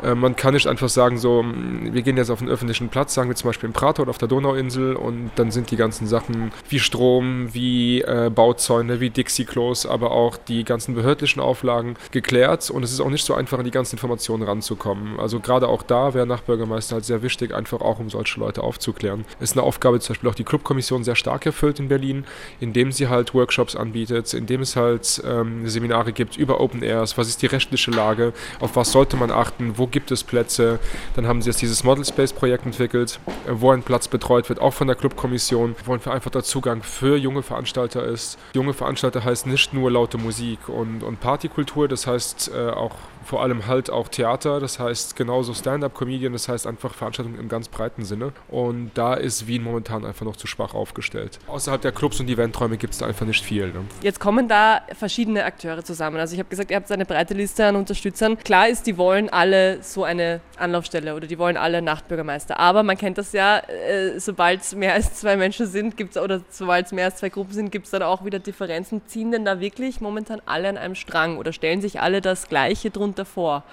äh, 0.04 0.14
man 0.14 0.36
kann 0.36 0.54
nicht 0.54 0.68
einfach 0.68 0.90
sagen, 0.90 1.18
so, 1.18 1.42
mm, 1.42 1.94
wir 1.94 2.02
gehen 2.04 2.18
jetzt 2.18 2.30
auf 2.30 2.42
einen 2.42 2.52
öffentlichen 2.52 2.90
Platz, 2.90 3.14
sagen 3.14 3.30
wir 3.30 3.36
zum 3.36 3.50
Beispiel 3.50 3.68
im 3.68 3.74
Prater 3.74 4.04
oder 4.04 4.12
auf 4.12 4.18
der 4.18 4.28
Donauinsel 4.28 4.96
und 4.96 5.32
dann 5.36 5.50
sind 5.52 5.72
die 5.72 5.78
ganzen 5.78 6.06
Sachen 6.06 6.52
wie 6.70 6.80
Strom, 6.80 7.54
wie 7.54 8.02
äh, 8.02 8.30
Bauzäune, 8.34 9.00
wie 9.00 9.10
Dixie-Klos, 9.10 9.86
aber 9.88 10.12
auch 10.12 10.38
die 10.38 10.64
ganzen 10.64 10.94
behördlichen 10.94 11.42
Auflagen 11.42 11.96
geklärt 12.12 12.70
und 12.70 12.84
es 12.84 12.92
ist 12.92 13.00
auch 13.00 13.10
nicht 13.10 13.26
so 13.26 13.34
einfach, 13.34 13.58
an 13.58 13.66
die 13.66 13.72
ganzen 13.72 13.96
Informationen 13.96 14.44
ranzukommen. 14.44 15.20
Also 15.20 15.40
gerade 15.40 15.68
auch 15.68 15.82
da 15.82 16.14
wäre 16.14 16.28
nach 16.28 16.42
Bürgermeister 16.42 16.96
halt 16.96 17.06
sehr 17.06 17.24
wichtig, 17.24 17.54
einfach 17.54 17.82
auch 17.82 18.00
um 18.00 18.10
solche 18.10 18.40
Leute 18.40 18.62
aufzuklären. 18.62 19.26
Ist 19.40 19.58
eine 19.58 19.64
Aufgabe 19.64 19.87
zum 19.96 20.14
Beispiel 20.14 20.30
auch 20.30 20.36
die 20.36 20.44
Clubkommission 20.44 21.04
sehr 21.04 21.16
stark 21.16 21.46
erfüllt 21.46 21.80
in 21.80 21.88
Berlin, 21.88 22.26
indem 22.60 22.92
sie 22.92 23.08
halt 23.08 23.34
Workshops 23.34 23.76
anbietet, 23.76 24.34
indem 24.34 24.62
es 24.62 24.76
halt 24.76 25.22
ähm, 25.26 25.68
Seminare 25.68 26.14
gibt 26.14 26.38
über 26.38 26.60
Open 26.60 26.84
Airs, 26.84 27.18
was 27.18 27.28
ist 27.28 27.42
die 27.42 27.48
rechtliche 27.48 27.92
Lage, 27.92 28.34
auf 28.60 28.76
was 28.76 28.92
sollte 28.92 29.18
man 29.18 29.32
achten, 29.32 29.78
wo 29.78 29.88
gibt 29.88 30.12
es 30.12 30.24
Plätze. 30.24 30.80
Dann 31.16 31.28
haben 31.28 31.42
sie 31.42 31.50
jetzt 31.50 31.62
dieses 31.62 31.84
Model 31.84 32.06
Space 32.06 32.34
Projekt 32.34 32.66
entwickelt, 32.66 33.20
äh, 33.48 33.52
wo 33.54 33.72
ein 33.72 33.84
Platz 33.84 34.08
betreut 34.08 34.50
wird, 34.50 34.60
auch 34.60 34.74
von 34.74 34.88
der 34.88 34.96
Clubkommission, 34.96 35.76
wo 35.86 35.94
ein 35.94 36.00
vereinfachter 36.00 36.44
Zugang 36.44 36.84
für 36.84 37.18
junge 37.18 37.44
Veranstalter 37.44 38.04
ist. 38.06 38.38
Junge 38.54 38.74
Veranstalter 38.74 39.24
heißt 39.24 39.48
nicht 39.48 39.74
nur 39.74 39.92
laute 39.92 40.18
Musik 40.18 40.70
und, 40.70 41.04
und 41.04 41.20
Partykultur, 41.20 41.88
das 41.88 42.08
heißt 42.08 42.52
äh, 42.54 42.70
auch 42.70 42.96
vor 43.28 43.42
allem 43.44 43.68
halt 43.68 43.90
auch 43.90 44.08
Theater, 44.08 44.62
das 44.62 44.80
heißt 44.80 45.18
genauso 45.18 45.54
Stand-up-Comedian, 45.54 46.32
das 46.32 46.48
heißt 46.48 46.66
einfach 46.66 46.94
Veranstaltungen 46.94 47.38
im 47.38 47.50
ganz 47.50 47.68
breiten 47.68 48.06
Sinne. 48.06 48.32
Und 48.48 48.92
da 48.94 49.16
ist 49.16 49.48
Wien 49.48 49.64
momentan 49.64 49.77
einfach 49.86 50.26
noch 50.26 50.36
zu 50.36 50.48
schwach 50.48 50.74
aufgestellt. 50.74 51.40
Außerhalb 51.48 51.82
der 51.82 51.92
Clubs 51.92 52.20
und 52.20 52.30
Eventräume 52.30 52.78
gibt 52.78 52.94
es 52.94 53.00
da 53.00 53.06
einfach 53.06 53.26
nicht 53.26 53.44
viel. 53.44 53.68
Ne? 53.68 53.86
Jetzt 54.02 54.20
kommen 54.20 54.48
da 54.48 54.82
verschiedene 54.94 55.44
Akteure 55.44 55.84
zusammen. 55.84 56.18
Also 56.18 56.34
ich 56.34 56.40
habe 56.40 56.50
gesagt, 56.50 56.72
ihr 56.72 56.78
habt 56.78 56.92
eine 56.92 57.06
breite 57.06 57.34
Liste 57.34 57.66
an 57.66 57.76
Unterstützern. 57.76 58.38
Klar 58.38 58.70
ist, 58.70 58.88
die 58.88 58.98
wollen 58.98 59.30
alle 59.30 59.82
so 59.84 60.04
eine 60.04 60.42
Anlaufstelle 60.58 61.16
oder 61.16 61.28
die 61.28 61.38
wollen 61.38 61.58
alle 61.58 61.82
Nachtbürgermeister. 61.82 62.60
Aber 62.60 62.84
man 62.84 62.98
kennt 62.98 63.18
das 63.18 63.34
ja, 63.34 63.60
äh, 63.60 64.20
sobald 64.20 64.62
es 64.62 64.76
mehr 64.76 64.94
als 64.94 65.16
zwei 65.16 65.38
Menschen 65.38 65.68
sind, 65.68 65.98
gibt's, 65.98 66.18
oder 66.18 66.42
sobald 66.50 66.88
es 66.88 66.92
mehr 66.92 67.06
als 67.06 67.18
zwei 67.18 67.30
Gruppen 67.30 67.54
sind, 67.54 67.72
gibt 67.72 67.86
es 67.86 67.92
dann 67.92 68.04
auch 68.04 68.26
wieder 68.26 68.40
Differenzen. 68.40 69.02
Ziehen 69.08 69.32
denn 69.32 69.46
da 69.46 69.60
wirklich 69.60 70.02
momentan 70.02 70.42
alle 70.46 70.70
an 70.70 70.78
einem 70.78 70.96
Strang 70.96 71.38
oder 71.38 71.54
stellen 71.54 71.82
sich 71.82 72.00
alle 72.02 72.22
das 72.22 72.48
Gleiche 72.48 72.92
drunter 72.92 73.26
vor? 73.26 73.64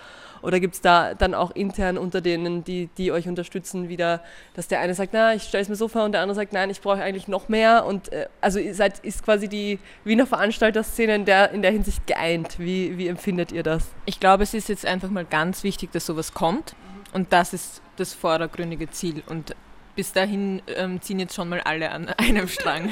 Oder 0.44 0.60
gibt 0.60 0.74
es 0.74 0.80
da 0.82 1.14
dann 1.14 1.34
auch 1.34 1.50
intern 1.52 1.96
unter 1.96 2.20
denen, 2.20 2.64
die, 2.64 2.90
die 2.98 3.12
euch 3.12 3.26
unterstützen, 3.26 3.88
wieder, 3.88 4.22
dass 4.52 4.68
der 4.68 4.80
eine 4.80 4.94
sagt, 4.94 5.14
na, 5.14 5.34
ich 5.34 5.44
stelle 5.44 5.62
es 5.62 5.70
mir 5.70 5.76
so 5.76 5.88
vor 5.88 6.04
und 6.04 6.12
der 6.12 6.20
andere 6.20 6.36
sagt, 6.36 6.52
nein, 6.52 6.68
ich 6.68 6.82
brauche 6.82 7.02
eigentlich 7.02 7.28
noch 7.28 7.48
mehr. 7.48 7.86
Und 7.86 8.12
äh, 8.12 8.28
also 8.42 8.60
seid, 8.72 8.98
ist 8.98 9.24
quasi 9.24 9.48
die 9.48 9.78
Wiener 10.04 10.26
Veranstalterszene 10.26 11.14
in 11.14 11.24
der, 11.24 11.50
in 11.52 11.62
der 11.62 11.70
Hinsicht 11.70 12.06
geeint. 12.06 12.58
Wie, 12.58 12.98
wie 12.98 13.08
empfindet 13.08 13.52
ihr 13.52 13.62
das? 13.62 13.88
Ich 14.04 14.20
glaube, 14.20 14.42
es 14.42 14.52
ist 14.52 14.68
jetzt 14.68 14.84
einfach 14.84 15.08
mal 15.08 15.24
ganz 15.24 15.64
wichtig, 15.64 15.92
dass 15.92 16.04
sowas 16.04 16.34
kommt. 16.34 16.76
Und 17.14 17.32
das 17.32 17.54
ist 17.54 17.80
das 17.96 18.12
vordergründige 18.12 18.90
Ziel. 18.90 19.22
Und 19.26 19.56
bis 19.96 20.12
dahin 20.12 20.62
ähm, 20.76 21.00
ziehen 21.00 21.18
jetzt 21.18 21.34
schon 21.34 21.48
mal 21.48 21.60
alle 21.60 21.90
an 21.90 22.08
einem 22.18 22.48
Strang. 22.48 22.90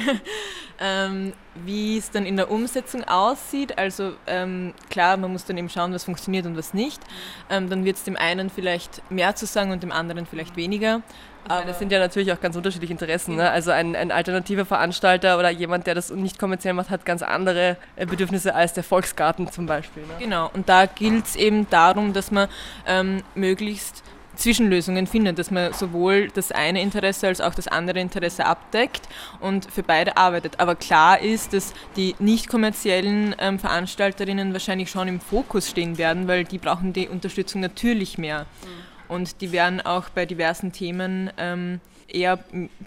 ähm, 0.79 1.33
wie 1.65 1.97
es 1.97 2.11
dann 2.11 2.25
in 2.25 2.35
der 2.35 2.49
Umsetzung 2.49 3.03
aussieht, 3.03 3.77
also 3.77 4.13
ähm, 4.27 4.73
klar, 4.89 5.17
man 5.17 5.31
muss 5.31 5.45
dann 5.45 5.57
eben 5.57 5.69
schauen, 5.69 5.93
was 5.93 6.03
funktioniert 6.03 6.45
und 6.45 6.57
was 6.57 6.73
nicht. 6.73 7.01
Ähm, 7.49 7.69
dann 7.69 7.85
wird 7.85 7.97
es 7.97 8.03
dem 8.03 8.17
einen 8.17 8.49
vielleicht 8.49 9.09
mehr 9.11 9.35
zu 9.35 9.45
sagen 9.45 9.71
und 9.71 9.83
dem 9.83 9.91
anderen 9.91 10.25
vielleicht 10.25 10.55
weniger. 10.55 11.01
Aber 11.47 11.65
das 11.65 11.79
sind 11.79 11.91
ja 11.91 11.99
natürlich 11.99 12.31
auch 12.31 12.39
ganz 12.39 12.55
unterschiedliche 12.55 12.93
Interessen. 12.93 13.35
Ne? 13.35 13.49
Also 13.49 13.71
ein, 13.71 13.95
ein, 13.95 14.11
alternativer 14.11 14.65
Veranstalter 14.65 15.37
oder 15.37 15.49
jemand, 15.49 15.87
der 15.87 15.95
das 15.95 16.09
nicht 16.09 16.39
kommerziell 16.39 16.73
macht, 16.73 16.89
hat 16.89 17.05
ganz 17.05 17.21
andere 17.21 17.77
äh, 17.95 18.05
Bedürfnisse 18.05 18.55
als 18.55 18.73
der 18.73 18.83
Volksgarten 18.83 19.51
zum 19.51 19.65
Beispiel. 19.65 20.03
Ne? 20.03 20.13
Genau, 20.19 20.49
und 20.53 20.69
da 20.69 20.85
gilt 20.85 21.25
es 21.25 21.35
eben 21.35 21.69
darum, 21.69 22.13
dass 22.13 22.31
man 22.31 22.47
ähm, 22.87 23.23
möglichst 23.35 24.03
Zwischenlösungen 24.35 25.07
findet, 25.07 25.39
dass 25.39 25.51
man 25.51 25.73
sowohl 25.73 26.29
das 26.29 26.51
eine 26.51 26.81
Interesse 26.81 27.27
als 27.27 27.41
auch 27.41 27.53
das 27.53 27.67
andere 27.67 27.99
Interesse 27.99 28.45
abdeckt 28.45 29.07
und 29.39 29.65
für 29.71 29.83
beide 29.83 30.17
arbeitet. 30.17 30.59
Aber 30.59 30.75
klar 30.75 31.19
ist, 31.19 31.53
dass 31.53 31.73
die 31.95 32.15
nicht 32.19 32.49
kommerziellen 32.49 33.35
ähm, 33.39 33.59
Veranstalterinnen 33.59 34.53
wahrscheinlich 34.53 34.89
schon 34.89 35.07
im 35.07 35.19
Fokus 35.19 35.69
stehen 35.69 35.97
werden, 35.97 36.27
weil 36.27 36.43
die 36.43 36.57
brauchen 36.57 36.93
die 36.93 37.07
Unterstützung 37.07 37.61
natürlich 37.61 38.17
mehr. 38.17 38.41
Mhm. 38.63 39.13
Und 39.13 39.41
die 39.41 39.51
werden 39.51 39.81
auch 39.81 40.09
bei 40.09 40.25
diversen 40.25 40.71
Themen 40.71 41.29
ähm, 41.37 41.79
eher 42.07 42.39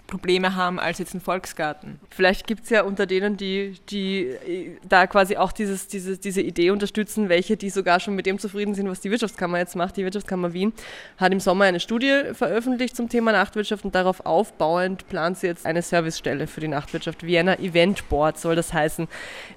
Probleme 0.07 0.55
haben 0.55 0.79
als 0.79 0.99
jetzt 0.99 1.13
ein 1.13 1.21
Volksgarten. 1.21 1.99
Vielleicht 2.09 2.47
gibt 2.47 2.63
es 2.63 2.69
ja 2.69 2.83
unter 2.83 3.05
denen, 3.05 3.37
die, 3.37 3.75
die 3.89 4.21
äh, 4.25 4.77
da 4.87 5.07
quasi 5.07 5.37
auch 5.37 5.51
dieses, 5.51 5.87
dieses, 5.87 6.19
diese 6.19 6.41
Idee 6.41 6.71
unterstützen, 6.71 7.29
welche, 7.29 7.57
die 7.57 7.69
sogar 7.69 7.99
schon 7.99 8.15
mit 8.15 8.25
dem 8.25 8.39
zufrieden 8.39 8.75
sind, 8.75 8.89
was 8.89 9.01
die 9.01 9.11
Wirtschaftskammer 9.11 9.57
jetzt 9.59 9.75
macht. 9.75 9.97
Die 9.97 10.03
Wirtschaftskammer 10.03 10.53
Wien 10.53 10.73
hat 11.17 11.31
im 11.31 11.39
Sommer 11.39 11.65
eine 11.65 11.79
Studie 11.79 12.21
veröffentlicht 12.33 12.95
zum 12.95 13.09
Thema 13.09 13.31
Nachtwirtschaft 13.31 13.85
und 13.85 13.95
darauf 13.95 14.25
aufbauend 14.25 15.07
plant 15.09 15.37
sie 15.37 15.47
jetzt 15.47 15.65
eine 15.65 15.81
Servicestelle 15.81 16.47
für 16.47 16.61
die 16.61 16.67
Nachtwirtschaft. 16.67 17.25
Vienna 17.25 17.59
Event 17.59 18.07
Board 18.09 18.39
soll 18.39 18.55
das 18.55 18.73
heißen. 18.73 19.07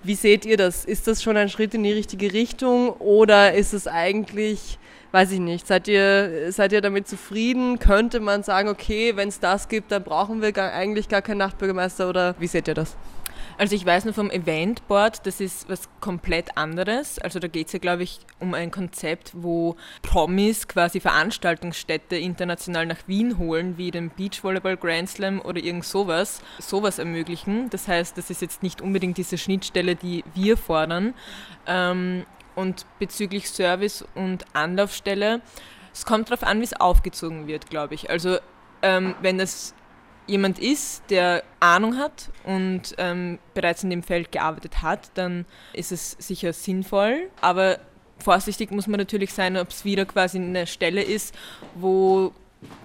Wie 0.03 0.15
seht 0.15 0.45
ihr 0.45 0.57
das? 0.57 0.85
Ist 0.85 1.07
das 1.07 1.23
schon 1.23 1.37
ein 1.37 1.49
Schritt 1.49 1.75
in 1.75 1.83
die 1.83 1.93
richtige 1.93 2.33
Richtung 2.33 2.91
oder 2.91 3.55
ist 3.55 3.73
es 3.73 3.87
eigentlich 3.87 4.79
weiß 5.13 5.33
ich 5.33 5.41
nicht, 5.41 5.67
seid 5.67 5.89
ihr, 5.89 6.53
seid 6.53 6.73
ihr 6.73 6.81
damit 6.81 7.09
zufrieden? 7.09 7.79
Könnte 7.79 8.21
man 8.21 8.43
sagen, 8.43 8.69
okay, 8.69 9.17
wenn 9.17 9.29
es 9.29 9.41
das 9.41 9.69
gibt, 9.69 9.93
dann 9.93 10.05
brauchen 10.05 10.43
wir 10.43 10.53
gar, 10.53 10.73
eigentlich 10.73 11.09
gar 11.09 11.23
keinen 11.23 11.39
Nachtbürgermeister 11.39 12.09
oder 12.09 12.35
wie 12.39 12.47
seht 12.47 12.69
ihr 12.69 12.75
das? 12.75 12.97
Also 13.61 13.77
ich 13.77 13.85
weiß 13.85 14.07
nur 14.07 14.15
vom 14.15 14.31
Eventboard, 14.31 15.27
das 15.27 15.39
ist 15.39 15.69
was 15.69 15.83
komplett 16.01 16.57
anderes. 16.57 17.19
Also 17.19 17.39
da 17.41 17.47
geht 17.47 17.67
es 17.67 17.75
ja, 17.75 17.79
glaube 17.79 18.05
ich, 18.05 18.21
um 18.39 18.55
ein 18.55 18.71
Konzept, 18.71 19.33
wo 19.35 19.77
Promis 20.01 20.67
quasi 20.67 20.99
Veranstaltungsstätte 20.99 22.17
international 22.17 22.87
nach 22.87 23.07
Wien 23.07 23.37
holen, 23.37 23.77
wie 23.77 23.91
den 23.91 24.09
Beachvolleyball 24.09 24.79
Grand 24.79 25.11
Slam 25.11 25.43
oder 25.43 25.63
irgend 25.63 25.85
sowas, 25.85 26.41
sowas 26.59 26.99
ermöglichen. 26.99 27.69
Das 27.69 27.87
heißt, 27.87 28.17
das 28.17 28.31
ist 28.31 28.41
jetzt 28.41 28.63
nicht 28.63 28.81
unbedingt 28.81 29.19
diese 29.19 29.37
Schnittstelle, 29.37 29.95
die 29.95 30.25
wir 30.35 30.57
fordern. 30.57 31.13
Ähm, 31.67 32.25
Und 32.55 32.87
bezüglich 32.99 33.49
Service 33.49 34.05
und 34.15 34.45
Anlaufstelle, 34.53 35.41
es 35.93 36.05
kommt 36.05 36.31
darauf 36.31 36.43
an, 36.43 36.61
wie 36.61 36.65
es 36.65 36.73
aufgezogen 36.73 37.47
wird, 37.47 37.71
glaube 37.71 37.95
ich. 37.95 38.11
Also 38.11 38.39
ähm, 38.83 39.15
wenn 39.23 39.39
das 39.39 39.75
jemand 40.27 40.59
ist, 40.59 41.03
der 41.11 41.43
Ahnung 41.59 41.97
hat 41.97 42.31
und 42.45 42.95
ähm, 42.99 43.39
bereits 43.55 43.83
in 43.83 43.91
dem 43.91 44.03
Feld 44.03 44.31
gearbeitet 44.31 44.83
hat, 44.83 45.11
dann 45.15 45.45
ist 45.73 45.93
es 45.93 46.13
sicher 46.19 46.53
sinnvoll. 46.53 47.31
Aber 47.41 47.79
vorsichtig 48.19 48.71
muss 48.71 48.87
man 48.87 48.99
natürlich 48.99 49.33
sein, 49.33 49.57
ob 49.57 49.71
es 49.71 49.85
wieder 49.85 50.05
quasi 50.05 50.39
eine 50.39 50.67
Stelle 50.67 51.03
ist, 51.03 51.35
wo 51.75 52.33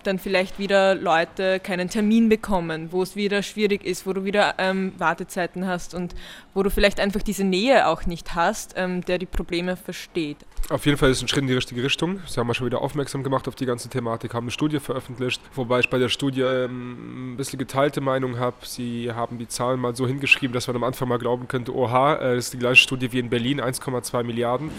dann 0.04 0.20
vielleicht 0.20 0.60
wieder 0.60 0.96
Leute 0.96 1.60
keinen 1.60 1.90
Termin 1.90 2.30
bekommen, 2.30 2.92
wo 2.92 3.02
es 3.02 3.16
wieder 3.16 3.44
schwierig 3.44 3.84
ist, 3.84 4.06
wo 4.06 4.14
du 4.14 4.24
wieder 4.24 4.56
ähm, 4.58 4.94
Wartezeiten 4.98 5.68
hast 5.68 5.94
und 5.94 6.16
wo 6.54 6.64
du 6.64 6.70
vielleicht 6.70 7.00
einfach 7.00 7.22
diese 7.22 7.44
Nähe 7.44 7.88
auch 7.88 8.06
nicht 8.06 8.36
hast, 8.36 8.74
ähm, 8.78 9.04
der 9.06 9.18
die 9.18 9.26
Probleme 9.26 9.76
versteht. 9.76 10.38
Auf 10.70 10.86
jeden 10.86 10.98
Fall 10.98 11.12
ist 11.12 11.18
es 11.18 11.24
ein 11.24 11.28
Schritt 11.28 11.42
in 11.42 11.48
die 11.48 11.54
richtige 11.54 11.84
Richtung. 11.84 12.22
Sie 12.28 12.40
haben 12.40 12.48
ja 12.48 12.54
schon 12.54 12.66
wieder 12.66 12.82
aufmerksam 12.82 13.24
gemacht 13.24 13.48
auf 13.48 13.56
die 13.56 13.66
ganze 13.66 13.90
Thematik, 13.90 14.34
haben 14.34 14.46
eine 14.46 14.52
Studie 14.52 14.80
veröffentlicht, 14.80 15.42
wobei 15.54 15.80
ich 15.80 15.90
bei 15.90 16.00
der 16.00 16.10
Studie 16.10 16.42
ähm, 16.42 17.34
ein 17.34 17.38
bisschen 17.38 17.60
geteilte 17.60 18.02
Meinung 18.02 18.40
habe. 18.40 18.58
Sie 18.64 19.12
haben 19.12 19.38
die 19.38 19.48
Zahlen 19.48 19.80
mal 19.80 19.96
so 19.96 20.08
hingeschrieben, 20.08 20.54
dass 20.54 20.68
man 20.68 20.76
am 20.76 20.84
Anfang 20.84 21.08
mal 21.08 21.20
glauben 21.20 21.48
könnte, 21.48 21.76
oha, 21.76 22.16
äh, 22.16 22.36
das 22.36 22.46
ist 22.46 22.54
die 22.54 22.60
gleiche 22.60 22.82
Studie 22.82 23.12
wie 23.12 23.20
in 23.20 23.30
Berlin, 23.30 23.62
1,2 23.62 24.24
Milliarden. 24.24 24.72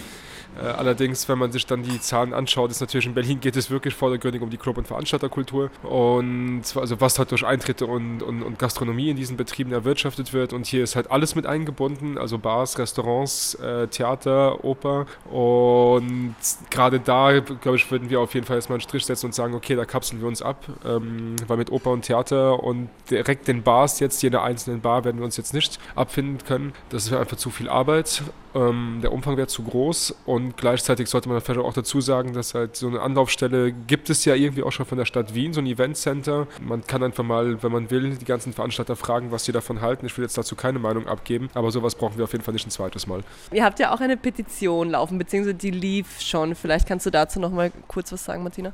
Äh, 0.60 0.66
allerdings, 0.66 1.28
wenn 1.28 1.38
man 1.38 1.52
sich 1.52 1.66
dann 1.66 1.82
die 1.82 2.00
Zahlen 2.00 2.32
anschaut, 2.32 2.70
ist 2.70 2.80
natürlich 2.80 3.06
in 3.06 3.14
Berlin 3.14 3.40
geht 3.40 3.56
es 3.56 3.70
wirklich 3.70 3.94
vordergründig 3.94 4.42
um 4.42 4.50
die 4.50 4.56
Club- 4.56 4.78
und 4.78 4.86
Veranstalterkultur. 4.86 5.70
Und 5.82 6.62
also 6.76 7.00
was 7.00 7.18
halt 7.18 7.30
durch 7.30 7.44
Eintritte 7.44 7.86
und, 7.86 8.22
und, 8.22 8.42
und, 8.42 8.58
Gastronomie 8.58 9.10
in 9.10 9.16
diesen 9.16 9.36
Betrieben 9.36 9.72
erwirtschaftet 9.72 10.32
wird. 10.32 10.52
Und 10.52 10.66
hier 10.66 10.82
ist 10.82 10.96
halt 10.96 11.10
alles 11.10 11.34
mit 11.34 11.46
eingebunden, 11.46 12.18
also 12.18 12.38
Bars, 12.38 12.78
Restaurants, 12.78 13.54
äh, 13.54 13.86
Theater, 13.88 14.64
Oper. 14.64 15.06
Und 15.30 16.34
gerade 16.70 17.00
da, 17.00 17.40
glaube 17.40 17.76
ich, 17.76 17.90
würden 17.90 18.10
wir 18.10 18.20
auf 18.20 18.34
jeden 18.34 18.46
Fall 18.46 18.56
erstmal 18.56 18.76
einen 18.76 18.82
Strich 18.82 19.04
setzen 19.04 19.26
und 19.26 19.34
sagen, 19.34 19.54
okay, 19.54 19.76
da 19.76 19.84
kapseln 19.84 20.20
wir 20.20 20.28
uns 20.28 20.42
ab, 20.42 20.64
ähm, 20.84 21.36
weil 21.46 21.56
mit 21.56 21.70
Oper 21.70 21.90
und 21.90 22.02
Theater 22.02 22.62
und 22.62 22.88
direkt 23.10 23.48
den 23.48 23.62
Bars 23.62 24.00
jetzt, 24.00 24.22
jeder 24.22 24.42
einzelnen 24.42 24.80
Bar 24.80 25.04
werden 25.04 25.18
wir 25.18 25.24
uns 25.24 25.36
jetzt 25.36 25.54
nicht 25.54 25.78
abfinden 25.94 26.38
können. 26.46 26.72
Das 26.88 27.10
wäre 27.10 27.20
einfach 27.20 27.36
zu 27.36 27.50
viel 27.50 27.68
Arbeit 27.68 28.22
ähm, 28.56 29.00
der 29.02 29.12
Umfang 29.12 29.36
wäre 29.36 29.46
zu 29.46 29.62
groß 29.62 30.14
und 30.24 30.56
gleichzeitig 30.56 31.08
sollte 31.08 31.28
man 31.28 31.40
vielleicht 31.40 31.60
auch 31.60 31.72
dazu 31.74 32.00
sagen, 32.00 32.32
dass 32.32 32.54
halt 32.54 32.76
so 32.76 32.88
eine 32.88 33.00
Anlaufstelle 33.00 33.72
gibt 33.72 34.08
es 34.08 34.24
ja 34.24 34.34
irgendwie 34.34 34.62
auch 34.62 34.72
schon 34.72 34.86
von 34.86 34.96
der 34.96 35.04
Stadt 35.04 35.34
Wien, 35.34 35.52
so 35.52 35.60
ein 35.60 35.66
Eventcenter. 35.66 36.46
Man 36.60 36.86
kann 36.86 37.02
einfach 37.02 37.24
mal, 37.24 37.62
wenn 37.62 37.72
man 37.72 37.90
will, 37.90 38.16
die 38.16 38.24
ganzen 38.24 38.52
Veranstalter 38.52 38.96
fragen, 38.96 39.30
was 39.30 39.44
sie 39.44 39.52
davon 39.52 39.82
halten. 39.82 40.06
Ich 40.06 40.16
will 40.16 40.24
jetzt 40.24 40.38
dazu 40.38 40.56
keine 40.56 40.78
Meinung 40.78 41.06
abgeben, 41.06 41.50
aber 41.54 41.70
sowas 41.70 41.94
brauchen 41.94 42.16
wir 42.16 42.24
auf 42.24 42.32
jeden 42.32 42.44
Fall 42.44 42.54
nicht 42.54 42.66
ein 42.66 42.70
zweites 42.70 43.06
Mal. 43.06 43.22
Ihr 43.52 43.64
habt 43.64 43.78
ja 43.78 43.94
auch 43.94 44.00
eine 44.00 44.16
Petition 44.16 44.90
laufen, 44.90 45.18
beziehungsweise 45.18 45.54
die 45.54 45.70
lief 45.70 46.20
schon. 46.20 46.54
Vielleicht 46.54 46.88
kannst 46.88 47.04
du 47.04 47.10
dazu 47.10 47.38
noch 47.38 47.50
mal 47.50 47.70
kurz 47.88 48.12
was 48.12 48.24
sagen, 48.24 48.42
Martina? 48.42 48.72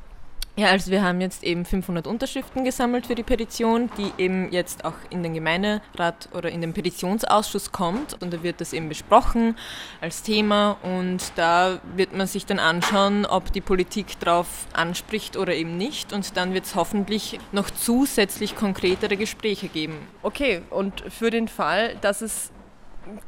Ja, 0.55 0.67
also 0.67 0.91
wir 0.91 1.01
haben 1.01 1.19
jetzt 1.19 1.43
eben 1.43 1.65
500 1.65 2.05
Unterschriften 2.05 2.63
gesammelt 2.63 3.07
für 3.07 3.15
die 3.15 3.23
Petition, 3.23 3.89
die 3.97 4.11
eben 4.21 4.51
jetzt 4.51 4.85
auch 4.85 4.93
in 5.09 5.23
den 5.23 5.33
Gemeinderat 5.33 6.29
oder 6.31 6.51
in 6.51 6.61
den 6.61 6.73
Petitionsausschuss 6.73 7.71
kommt. 7.71 8.21
Und 8.21 8.31
da 8.31 8.43
wird 8.43 8.61
das 8.61 8.71
eben 8.71 8.87
besprochen 8.87 9.57
als 9.99 10.21
Thema. 10.21 10.77
Und 10.83 11.31
da 11.37 11.79
wird 11.95 12.15
man 12.15 12.27
sich 12.27 12.45
dann 12.45 12.59
anschauen, 12.59 13.25
ob 13.25 13.51
die 13.51 13.61
Politik 13.61 14.19
darauf 14.19 14.67
anspricht 14.73 15.37
oder 15.37 15.55
eben 15.55 15.75
nicht. 15.75 16.13
Und 16.13 16.37
dann 16.37 16.53
wird 16.53 16.65
es 16.65 16.75
hoffentlich 16.75 17.39
noch 17.51 17.71
zusätzlich 17.71 18.55
konkretere 18.55 19.17
Gespräche 19.17 19.69
geben. 19.69 20.07
Okay, 20.21 20.61
und 20.69 21.01
für 21.09 21.31
den 21.31 21.47
Fall, 21.47 21.95
dass 22.01 22.21
es 22.21 22.51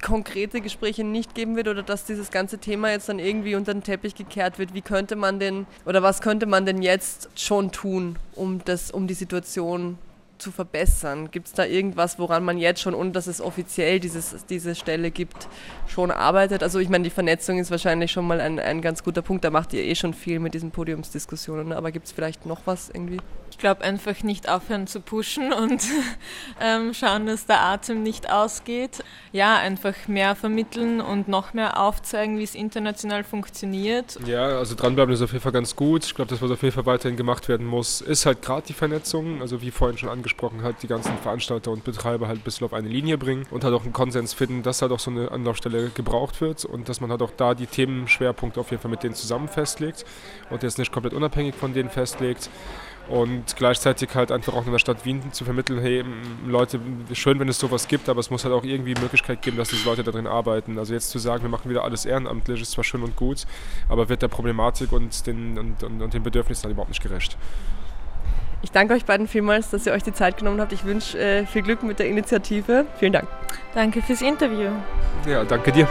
konkrete 0.02 0.62
Gespräche 0.62 1.04
nicht 1.04 1.36
geben 1.36 1.56
wird 1.56 1.68
oder 1.68 1.84
dass 1.84 2.06
dieses 2.06 2.32
ganze 2.32 2.58
Thema 2.58 2.92
jetzt 2.92 3.10
dann 3.10 3.20
irgendwie 3.20 3.56
unter 3.56 3.74
den 3.74 3.84
Teppich 3.84 4.16
gekehrt 4.16 4.60
wird. 4.60 4.74
Wie 4.74 4.82
könnte 4.82 5.16
man 5.16 5.40
denn 5.40 5.68
oder 5.86 6.04
was 6.04 6.22
könnte 6.22 6.46
man 6.46 6.66
denn 6.66 6.82
jetzt 6.82 7.30
schon 7.36 7.72
tun, 7.72 8.18
um 8.36 8.62
das, 8.66 8.92
um 8.92 9.08
die 9.08 9.14
Situation 9.14 9.98
zu 10.42 10.52
verbessern? 10.52 11.32
Gibt 11.32 11.48
es 11.48 11.54
da 11.54 11.66
irgendwas, 11.66 12.20
woran 12.20 12.44
man 12.44 12.58
jetzt 12.58 12.82
schon, 12.82 12.94
ohne 12.94 13.12
dass 13.12 13.28
es 13.28 13.42
offiziell 13.42 14.00
dieses, 14.00 14.46
diese 14.46 14.76
Stelle 14.76 15.12
gibt, 15.12 15.48
schon 15.88 16.12
arbeitet? 16.12 16.62
Also 16.62 16.80
ich 16.80 16.90
meine, 16.90 17.04
die 17.04 17.10
Vernetzung 17.10 17.58
ist 17.58 17.72
wahrscheinlich 17.72 18.12
schon 18.12 18.28
mal 18.28 18.42
ein, 18.42 18.60
ein 18.60 18.82
ganz 18.82 19.04
guter 19.04 19.22
Punkt. 19.22 19.44
Da 19.44 19.50
macht 19.50 19.74
ihr 19.74 19.84
eh 19.84 19.96
schon 19.96 20.14
viel 20.14 20.40
mit 20.40 20.54
diesen 20.54 20.72
Podiumsdiskussionen. 20.72 21.74
Aber 21.74 21.92
gibt 21.92 22.06
es 22.08 22.12
vielleicht 22.12 22.46
noch 22.46 22.62
was 22.66 22.90
irgendwie? 22.90 23.18
Ich 23.52 23.58
glaube, 23.58 23.84
einfach 23.86 24.22
nicht 24.24 24.50
aufhören 24.50 24.86
zu 24.86 25.00
pushen 25.00 25.54
und 25.54 25.82
ähm, 26.62 26.94
schauen, 26.94 27.26
dass 27.26 27.46
der 27.46 27.62
Atem 27.62 28.04
nicht 28.04 28.30
ausgeht. 28.30 29.04
Ja, 29.32 29.58
einfach 29.58 29.96
mehr 30.08 30.36
vermitteln 30.36 31.00
und 31.00 31.28
noch 31.28 31.54
mehr 31.54 31.80
aufzeigen, 31.80 32.38
wie 32.38 32.44
es 32.44 32.54
international 32.56 33.24
funktioniert. 33.24 34.20
Ja, 34.26 34.58
also 34.58 34.76
dranbleiben 34.76 35.14
ist 35.14 35.22
auf 35.22 35.32
jeden 35.32 35.44
Fall 35.44 35.54
ganz 35.54 35.76
gut. 35.76 36.06
Ich 36.06 36.16
glaube, 36.16 36.30
das, 36.30 36.42
was 36.42 36.52
auf 36.52 36.62
jeden 36.64 36.74
Fall 36.74 36.86
weiterhin 36.86 37.16
gemacht 37.16 37.48
werden 37.48 37.66
muss, 37.66 38.02
ist 38.02 38.26
halt 38.26 38.42
gerade 38.42 38.68
die 38.68 38.74
Vernetzung. 38.74 39.42
Also 39.42 39.62
wie 39.62 39.72
vorhin 39.72 39.98
schon 39.98 40.10
angesprochen 40.10 40.25
hat, 40.64 40.84
die 40.84 40.88
ganzen 40.88 41.18
Veranstalter 41.18 41.72
und 41.72 41.84
Betreiber 41.84 42.28
halt 42.28 42.40
ein 42.40 42.44
bisschen 42.44 42.66
auf 42.66 42.74
eine 42.74 42.88
Linie 42.88 43.18
bringen 43.18 43.46
und 43.52 43.64
halt 43.64 43.74
auch 43.74 43.84
einen 43.84 43.94
Konsens 43.94 44.34
finden, 44.34 44.64
dass 44.64 44.82
halt 44.82 44.92
auch 44.92 45.00
so 45.00 45.12
eine 45.12 45.32
Anlaufstelle 45.32 45.90
gebraucht 45.90 46.42
wird 46.42 46.66
und 46.66 46.90
dass 46.90 47.02
man 47.02 47.12
halt 47.12 47.22
auch 47.22 47.32
da 47.36 47.54
die 47.54 47.68
Themenschwerpunkte 47.68 48.60
auf 48.60 48.72
jeden 48.72 48.82
Fall 48.82 48.92
mit 48.92 49.04
denen 49.04 49.16
zusammen 49.16 49.48
festlegt 49.48 50.06
und 50.50 50.64
jetzt 50.64 50.78
nicht 50.78 50.92
komplett 50.92 51.14
unabhängig 51.14 51.56
von 51.56 51.74
denen 51.74 51.90
festlegt 51.90 52.50
und 53.08 53.56
gleichzeitig 53.56 54.10
halt 54.16 54.32
einfach 54.32 54.54
auch 54.54 54.66
in 54.66 54.72
der 54.72 54.80
Stadt 54.80 55.06
Wien 55.06 55.32
zu 55.32 55.46
vermitteln, 55.46 55.80
hey 55.80 56.04
Leute, 56.48 56.80
schön, 57.14 57.40
wenn 57.40 57.48
es 57.50 57.60
sowas 57.60 57.88
gibt, 57.88 58.10
aber 58.10 58.20
es 58.20 58.32
muss 58.32 58.44
halt 58.46 58.54
auch 58.54 58.64
irgendwie 58.64 58.96
Möglichkeit 59.00 59.42
geben, 59.42 59.58
dass 59.58 59.70
diese 59.70 59.86
Leute 59.86 60.04
darin 60.04 60.26
arbeiten. 60.26 60.80
Also 60.80 60.94
jetzt 60.94 61.12
zu 61.12 61.20
sagen, 61.20 61.44
wir 61.44 61.50
machen 61.50 61.70
wieder 61.70 61.84
alles 61.84 62.06
ehrenamtlich, 62.06 62.62
ist 62.62 62.72
zwar 62.72 62.84
schön 62.84 63.04
und 63.04 63.16
gut, 63.16 63.46
aber 63.90 64.10
wird 64.10 64.22
der 64.22 64.28
Problematik 64.28 64.92
und 64.92 65.28
den, 65.28 65.58
und, 65.58 65.84
und, 65.84 66.02
und 66.02 66.14
den 66.14 66.24
Bedürfnissen 66.24 66.64
dann 66.64 66.72
überhaupt 66.72 66.90
nicht 66.90 67.04
gerecht. 67.04 67.38
Ich 68.66 68.72
danke 68.72 68.96
euch 68.96 69.06
beiden 69.06 69.28
vielmals, 69.28 69.70
dass 69.70 69.86
ihr 69.86 69.94
euch 69.94 70.02
die 70.02 70.12
Zeit 70.12 70.38
genommen 70.38 70.60
habt. 70.60 70.74
Ich 70.74 70.86
wünsche 70.86 71.20
äh, 71.20 71.46
viel 71.46 71.62
Glück 71.62 71.84
mit 71.84 72.00
der 72.00 72.08
Initiative. 72.08 72.88
Vielen 72.98 73.14
Dank. 73.14 73.28
Danke 73.76 74.02
fürs 74.02 74.24
Interview. 74.24 74.72
Ja, 75.28 75.44
danke 75.44 75.72
dir. 75.72 75.88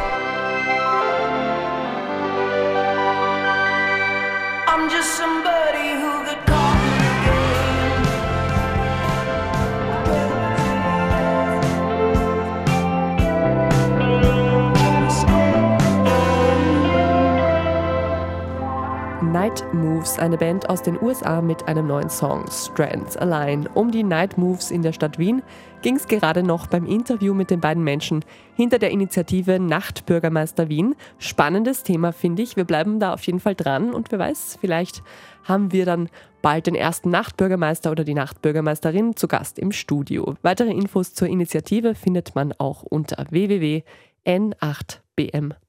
Night 19.34 19.64
Moves, 19.74 20.20
eine 20.20 20.38
Band 20.38 20.70
aus 20.70 20.80
den 20.80 20.96
USA 21.02 21.42
mit 21.42 21.66
einem 21.66 21.88
neuen 21.88 22.08
Song 22.08 22.44
Strands 22.48 23.16
Allein. 23.16 23.66
Um 23.66 23.90
die 23.90 24.04
Night 24.04 24.38
Moves 24.38 24.70
in 24.70 24.82
der 24.82 24.92
Stadt 24.92 25.18
Wien 25.18 25.42
ging 25.82 25.96
es 25.96 26.06
gerade 26.06 26.44
noch 26.44 26.68
beim 26.68 26.86
Interview 26.86 27.34
mit 27.34 27.50
den 27.50 27.60
beiden 27.60 27.82
Menschen 27.82 28.24
hinter 28.54 28.78
der 28.78 28.92
Initiative 28.92 29.58
Nachtbürgermeister 29.58 30.68
Wien. 30.68 30.94
Spannendes 31.18 31.82
Thema, 31.82 32.12
finde 32.12 32.42
ich. 32.42 32.56
Wir 32.56 32.62
bleiben 32.62 33.00
da 33.00 33.12
auf 33.12 33.24
jeden 33.24 33.40
Fall 33.40 33.56
dran 33.56 33.92
und 33.92 34.12
wer 34.12 34.20
weiß, 34.20 34.58
vielleicht 34.60 35.02
haben 35.42 35.72
wir 35.72 35.84
dann 35.84 36.10
bald 36.40 36.68
den 36.68 36.76
ersten 36.76 37.10
Nachtbürgermeister 37.10 37.90
oder 37.90 38.04
die 38.04 38.14
Nachtbürgermeisterin 38.14 39.16
zu 39.16 39.26
Gast 39.26 39.58
im 39.58 39.72
Studio. 39.72 40.36
Weitere 40.42 40.70
Infos 40.70 41.12
zur 41.12 41.26
Initiative 41.26 41.96
findet 41.96 42.36
man 42.36 42.52
auch 42.52 42.84
unter 42.84 43.18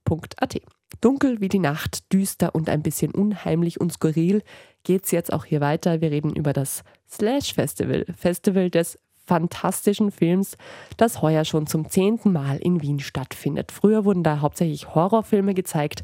www.n8bm.at. 0.06 0.62
Dunkel 1.02 1.42
wie 1.42 1.50
die 1.50 1.60
Nacht, 1.60 2.12
düster 2.14 2.56
und 2.56 2.70
ein 2.70 2.82
bisschen 2.82 3.12
unheimlich 3.12 3.82
und 3.82 3.92
skurril 3.92 4.42
geht's 4.84 5.12
jetzt 5.12 5.34
auch 5.34 5.46
hier 5.46 5.62
weiter. 5.62 6.02
Wir 6.02 6.12
reden 6.12 6.36
über 6.36 6.54
das 6.54 6.84
Slash 7.10 7.54
Festival, 7.54 8.06
Festival 8.16 8.70
des 8.70 8.98
fantastischen 9.26 10.12
Films, 10.12 10.58
das 10.98 11.22
heuer 11.22 11.46
schon 11.46 11.68
zum 11.68 11.90
zehnten 11.90 12.32
Mal 12.32 12.58
in 12.58 12.82
Wien 12.82 13.00
stattfindet. 13.00 13.72
Früher 13.72 14.06
wurden 14.06 14.24
da 14.24 14.42
hauptsächlich 14.42 14.94
Horrorfilme 14.94 15.54
gezeigt. 15.54 16.04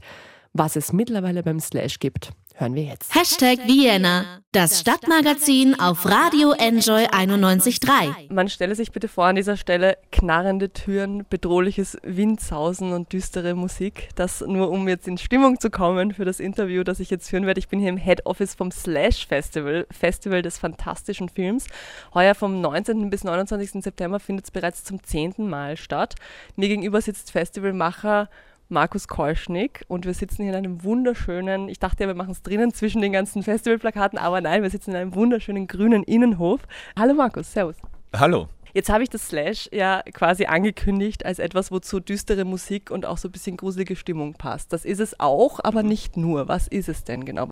Was 0.53 0.75
es 0.75 0.91
mittlerweile 0.91 1.43
beim 1.43 1.59
Slash 1.59 1.99
gibt, 1.99 2.31
hören 2.55 2.75
wir 2.75 2.83
jetzt. 2.83 3.13
Hashtag 3.15 3.59
Vienna, 3.67 4.39
das 4.51 4.79
Stadtmagazin 4.79 5.79
auf 5.79 6.05
Radio 6.05 6.51
Enjoy 6.51 7.05
91.3. 7.05 8.31
Man 8.33 8.49
stelle 8.49 8.75
sich 8.75 8.91
bitte 8.91 9.07
vor 9.07 9.25
an 9.25 9.35
dieser 9.35 9.57
Stelle 9.57 9.97
knarrende 10.11 10.71
Türen, 10.71 11.25
bedrohliches 11.29 11.97
Windsausen 12.03 12.93
und 12.93 13.13
düstere 13.13 13.55
Musik. 13.55 14.09
Das 14.15 14.41
nur 14.41 14.69
um 14.69 14.87
jetzt 14.87 15.07
in 15.07 15.17
Stimmung 15.17 15.59
zu 15.59 15.69
kommen 15.69 16.13
für 16.13 16.25
das 16.25 16.39
Interview, 16.39 16.83
das 16.83 16.99
ich 16.99 17.09
jetzt 17.09 17.29
führen 17.29 17.45
werde. 17.45 17.59
Ich 17.59 17.69
bin 17.69 17.79
hier 17.79 17.89
im 17.89 17.97
Head 17.97 18.25
Office 18.25 18.55
vom 18.55 18.71
Slash 18.71 19.27
Festival, 19.27 19.87
Festival 19.89 20.41
des 20.41 20.57
fantastischen 20.57 21.29
Films. 21.29 21.67
Heuer 22.13 22.35
vom 22.35 22.61
19. 22.61 23.09
bis 23.09 23.23
29. 23.23 23.83
September 23.83 24.19
findet 24.19 24.45
es 24.45 24.51
bereits 24.51 24.83
zum 24.83 25.03
zehnten 25.03 25.49
Mal 25.49 25.77
statt. 25.77 26.15
Mir 26.55 26.67
gegenüber 26.67 27.01
sitzt 27.01 27.31
Festivalmacher 27.31 28.29
Markus 28.71 29.09
Kolschnick 29.09 29.83
und 29.89 30.05
wir 30.05 30.13
sitzen 30.13 30.43
hier 30.43 30.53
in 30.53 30.57
einem 30.57 30.83
wunderschönen, 30.85 31.67
ich 31.67 31.77
dachte 31.77 32.03
ja, 32.03 32.07
wir 32.07 32.15
machen 32.15 32.31
es 32.31 32.41
drinnen 32.41 32.73
zwischen 32.73 33.01
den 33.01 33.11
ganzen 33.11 33.43
Festivalplakaten, 33.43 34.17
aber 34.17 34.39
nein, 34.39 34.63
wir 34.63 34.69
sitzen 34.69 34.91
in 34.91 34.95
einem 34.95 35.13
wunderschönen 35.13 35.67
grünen 35.67 36.03
Innenhof. 36.03 36.61
Hallo 36.97 37.13
Markus, 37.13 37.51
servus. 37.51 37.75
Hallo. 38.15 38.47
Jetzt 38.73 38.89
habe 38.89 39.03
ich 39.03 39.09
das 39.09 39.27
Slash 39.27 39.69
ja 39.71 40.01
quasi 40.13 40.45
angekündigt 40.45 41.25
als 41.25 41.39
etwas, 41.39 41.71
wozu 41.71 41.99
düstere 41.99 42.45
Musik 42.45 42.91
und 42.91 43.05
auch 43.05 43.17
so 43.17 43.27
ein 43.27 43.31
bisschen 43.31 43.57
gruselige 43.57 43.95
Stimmung 43.95 44.33
passt. 44.33 44.71
Das 44.73 44.85
ist 44.85 44.99
es 44.99 45.19
auch, 45.19 45.59
aber 45.63 45.83
nicht 45.83 46.17
nur. 46.17 46.47
Was 46.47 46.67
ist 46.67 46.89
es 46.89 47.03
denn 47.03 47.25
genau? 47.25 47.49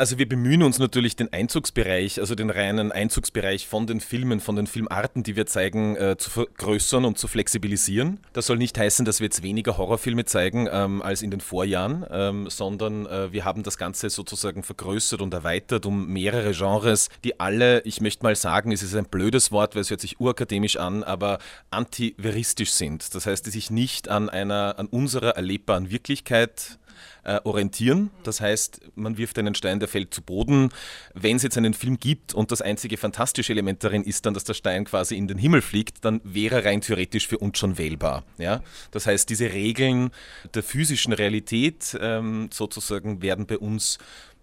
Also 0.00 0.16
wir 0.16 0.26
bemühen 0.26 0.62
uns 0.62 0.78
natürlich 0.78 1.14
den 1.14 1.30
Einzugsbereich, 1.30 2.20
also 2.20 2.34
den 2.34 2.48
reinen 2.48 2.90
Einzugsbereich 2.90 3.66
von 3.66 3.86
den 3.86 4.00
Filmen, 4.00 4.40
von 4.40 4.56
den 4.56 4.66
Filmarten, 4.66 5.22
die 5.24 5.36
wir 5.36 5.44
zeigen, 5.44 5.94
äh, 5.94 6.16
zu 6.16 6.30
vergrößern 6.30 7.04
und 7.04 7.18
zu 7.18 7.28
flexibilisieren. 7.28 8.18
Das 8.32 8.46
soll 8.46 8.56
nicht 8.56 8.78
heißen, 8.78 9.04
dass 9.04 9.20
wir 9.20 9.26
jetzt 9.26 9.42
weniger 9.42 9.76
Horrorfilme 9.76 10.24
zeigen 10.24 10.70
ähm, 10.72 11.02
als 11.02 11.20
in 11.20 11.30
den 11.30 11.42
Vorjahren, 11.42 12.06
ähm, 12.10 12.48
sondern 12.48 13.04
äh, 13.04 13.30
wir 13.30 13.44
haben 13.44 13.62
das 13.62 13.76
Ganze 13.76 14.08
sozusagen 14.08 14.62
vergrößert 14.62 15.20
und 15.20 15.34
erweitert 15.34 15.84
um 15.84 16.08
mehrere 16.08 16.52
Genres, 16.52 17.10
die 17.22 17.38
alle, 17.38 17.82
ich 17.82 18.00
möchte 18.00 18.22
mal 18.22 18.36
sagen, 18.36 18.72
es 18.72 18.82
ist 18.82 18.96
ein 18.96 19.04
blödes 19.04 19.52
Wort, 19.52 19.74
weil 19.74 19.82
es 19.82 19.90
hört 19.90 20.00
sich 20.00 20.18
urakademisch 20.18 20.59
an, 20.78 21.02
aber 21.02 21.38
antiveristisch 21.70 22.70
sind. 22.70 23.14
Das 23.14 23.26
heißt, 23.26 23.46
die 23.46 23.50
sich 23.50 23.70
nicht 23.70 24.08
an 24.08 24.28
einer, 24.28 24.78
an 24.78 24.86
unserer 24.86 25.36
erlebbaren 25.36 25.90
Wirklichkeit 25.90 26.78
äh, 27.24 27.40
orientieren. 27.44 28.10
Das 28.22 28.40
heißt, 28.40 28.80
man 28.94 29.18
wirft 29.18 29.38
einen 29.38 29.54
Stein, 29.54 29.80
der 29.80 29.88
fällt 29.88 30.14
zu 30.14 30.22
Boden. 30.22 30.70
Wenn 31.14 31.36
es 31.36 31.42
jetzt 31.42 31.58
einen 31.58 31.74
Film 31.74 31.98
gibt 31.98 32.34
und 32.34 32.50
das 32.50 32.62
einzige 32.62 32.96
fantastische 32.96 33.52
Element 33.52 33.82
darin 33.84 34.04
ist 34.04 34.26
dann, 34.26 34.34
dass 34.34 34.44
der 34.44 34.54
Stein 34.54 34.84
quasi 34.84 35.16
in 35.16 35.28
den 35.28 35.38
Himmel 35.38 35.62
fliegt, 35.62 36.04
dann 36.04 36.20
wäre 36.24 36.56
er 36.56 36.64
rein 36.64 36.80
theoretisch 36.80 37.26
für 37.28 37.38
uns 37.38 37.58
schon 37.58 37.78
wählbar. 37.78 38.24
Ja? 38.38 38.62
Das 38.90 39.06
heißt, 39.06 39.28
diese 39.28 39.52
Regeln 39.52 40.10
der 40.54 40.62
physischen 40.62 41.12
Realität 41.12 41.96
ähm, 42.00 42.48
sozusagen 42.52 43.22
werden 43.22 43.46
bei 43.46 43.58
uns 43.58 43.98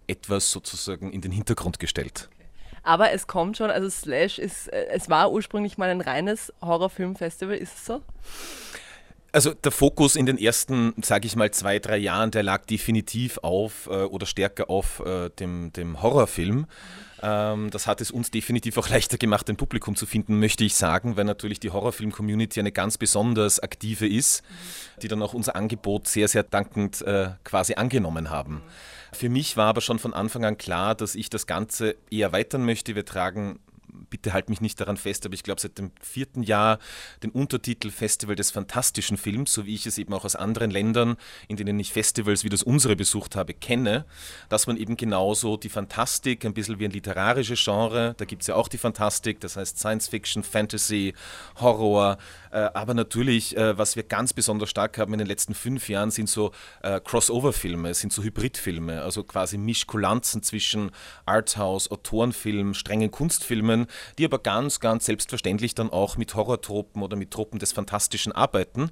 etwas 0.06 0.50
sozusagen 0.50 1.12
in 1.12 1.20
den 1.20 1.32
Hintergrund 1.32 1.78
gestellt. 1.78 2.28
Aber 2.88 3.12
es 3.12 3.26
kommt 3.26 3.58
schon, 3.58 3.70
also 3.70 3.90
Slash 3.90 4.38
ist, 4.38 4.68
äh, 4.68 4.86
es 4.86 5.10
war 5.10 5.30
ursprünglich 5.30 5.76
mal 5.76 5.90
ein 5.90 6.00
reines 6.00 6.54
Horrorfilmfestival, 6.62 7.54
ist 7.54 7.74
es 7.76 7.84
so? 7.84 8.00
Also 9.30 9.52
der 9.52 9.72
Fokus 9.72 10.16
in 10.16 10.24
den 10.24 10.38
ersten, 10.38 10.94
sage 11.02 11.26
ich 11.26 11.36
mal, 11.36 11.50
zwei, 11.50 11.80
drei 11.80 11.98
Jahren, 11.98 12.30
der 12.30 12.42
lag 12.42 12.64
definitiv 12.64 13.40
auf 13.42 13.88
äh, 13.88 14.04
oder 14.04 14.24
stärker 14.24 14.70
auf 14.70 15.00
äh, 15.00 15.28
dem, 15.38 15.70
dem 15.74 16.00
Horrorfilm. 16.00 16.66
Ähm, 17.22 17.70
das 17.70 17.86
hat 17.86 18.00
es 18.00 18.10
uns 18.10 18.30
definitiv 18.30 18.78
auch 18.78 18.88
leichter 18.88 19.18
gemacht, 19.18 19.50
ein 19.50 19.56
Publikum 19.56 19.94
zu 19.94 20.06
finden, 20.06 20.40
möchte 20.40 20.64
ich 20.64 20.74
sagen, 20.74 21.18
weil 21.18 21.26
natürlich 21.26 21.60
die 21.60 21.68
Horrorfilm-Community 21.68 22.58
eine 22.58 22.72
ganz 22.72 22.96
besonders 22.96 23.60
aktive 23.60 24.08
ist, 24.08 24.42
die 25.02 25.08
dann 25.08 25.20
auch 25.20 25.34
unser 25.34 25.56
Angebot 25.56 26.08
sehr, 26.08 26.28
sehr 26.28 26.42
dankend 26.42 27.02
äh, 27.02 27.32
quasi 27.44 27.74
angenommen 27.74 28.30
haben. 28.30 28.62
Für 29.12 29.28
mich 29.28 29.56
war 29.56 29.68
aber 29.68 29.80
schon 29.80 29.98
von 29.98 30.14
Anfang 30.14 30.44
an 30.44 30.58
klar, 30.58 30.94
dass 30.94 31.14
ich 31.14 31.30
das 31.30 31.46
Ganze 31.46 31.96
eher 32.10 32.28
erweitern 32.28 32.64
möchte. 32.64 32.94
Wir 32.94 33.04
tragen 33.04 33.60
bitte 34.10 34.32
halt 34.32 34.48
mich 34.48 34.60
nicht 34.60 34.80
daran 34.80 34.96
fest, 34.96 35.24
aber 35.26 35.34
ich 35.34 35.42
glaube 35.42 35.60
seit 35.60 35.78
dem 35.78 35.90
vierten 36.00 36.42
Jahr 36.42 36.78
den 37.22 37.30
Untertitel 37.30 37.90
Festival 37.90 38.36
des 38.36 38.50
fantastischen 38.50 39.16
Films, 39.16 39.52
so 39.52 39.66
wie 39.66 39.74
ich 39.74 39.86
es 39.86 39.98
eben 39.98 40.12
auch 40.14 40.24
aus 40.24 40.36
anderen 40.36 40.70
Ländern, 40.70 41.16
in 41.48 41.56
denen 41.56 41.78
ich 41.78 41.92
Festivals 41.92 42.44
wie 42.44 42.48
das 42.48 42.62
unsere 42.62 42.96
besucht 42.96 43.36
habe, 43.36 43.54
kenne, 43.54 44.04
dass 44.48 44.66
man 44.66 44.76
eben 44.76 44.96
genauso 44.96 45.56
die 45.56 45.68
Fantastik, 45.68 46.44
ein 46.44 46.54
bisschen 46.54 46.78
wie 46.78 46.84
ein 46.84 46.90
literarisches 46.90 47.62
Genre, 47.62 48.14
da 48.16 48.24
gibt 48.24 48.42
es 48.42 48.48
ja 48.48 48.54
auch 48.54 48.68
die 48.68 48.78
Fantastik, 48.78 49.40
das 49.40 49.56
heißt 49.56 49.78
Science 49.78 50.08
Fiction, 50.08 50.42
Fantasy, 50.42 51.14
Horror, 51.60 52.18
äh, 52.50 52.70
aber 52.74 52.94
natürlich, 52.94 53.56
äh, 53.56 53.76
was 53.76 53.96
wir 53.96 54.02
ganz 54.02 54.32
besonders 54.32 54.70
stark 54.70 54.98
haben 54.98 55.12
in 55.12 55.18
den 55.18 55.28
letzten 55.28 55.54
fünf 55.54 55.88
Jahren, 55.88 56.10
sind 56.10 56.28
so 56.28 56.52
äh, 56.82 57.00
Crossover-Filme, 57.00 57.94
sind 57.94 58.12
so 58.12 58.22
Hybridfilme, 58.22 59.02
also 59.02 59.22
quasi 59.24 59.58
Mischkulanzen 59.58 60.42
zwischen 60.42 60.90
Arthouse, 61.26 61.90
Autorenfilm, 61.90 62.74
strengen 62.74 63.10
Kunstfilmen, 63.10 63.77
die 64.18 64.24
aber 64.24 64.38
ganz, 64.38 64.80
ganz 64.80 65.06
selbstverständlich 65.06 65.74
dann 65.74 65.90
auch 65.90 66.16
mit 66.16 66.34
Horrortropen 66.34 67.02
oder 67.02 67.16
mit 67.16 67.30
Tropen 67.30 67.58
des 67.58 67.72
Fantastischen 67.72 68.32
arbeiten. 68.32 68.90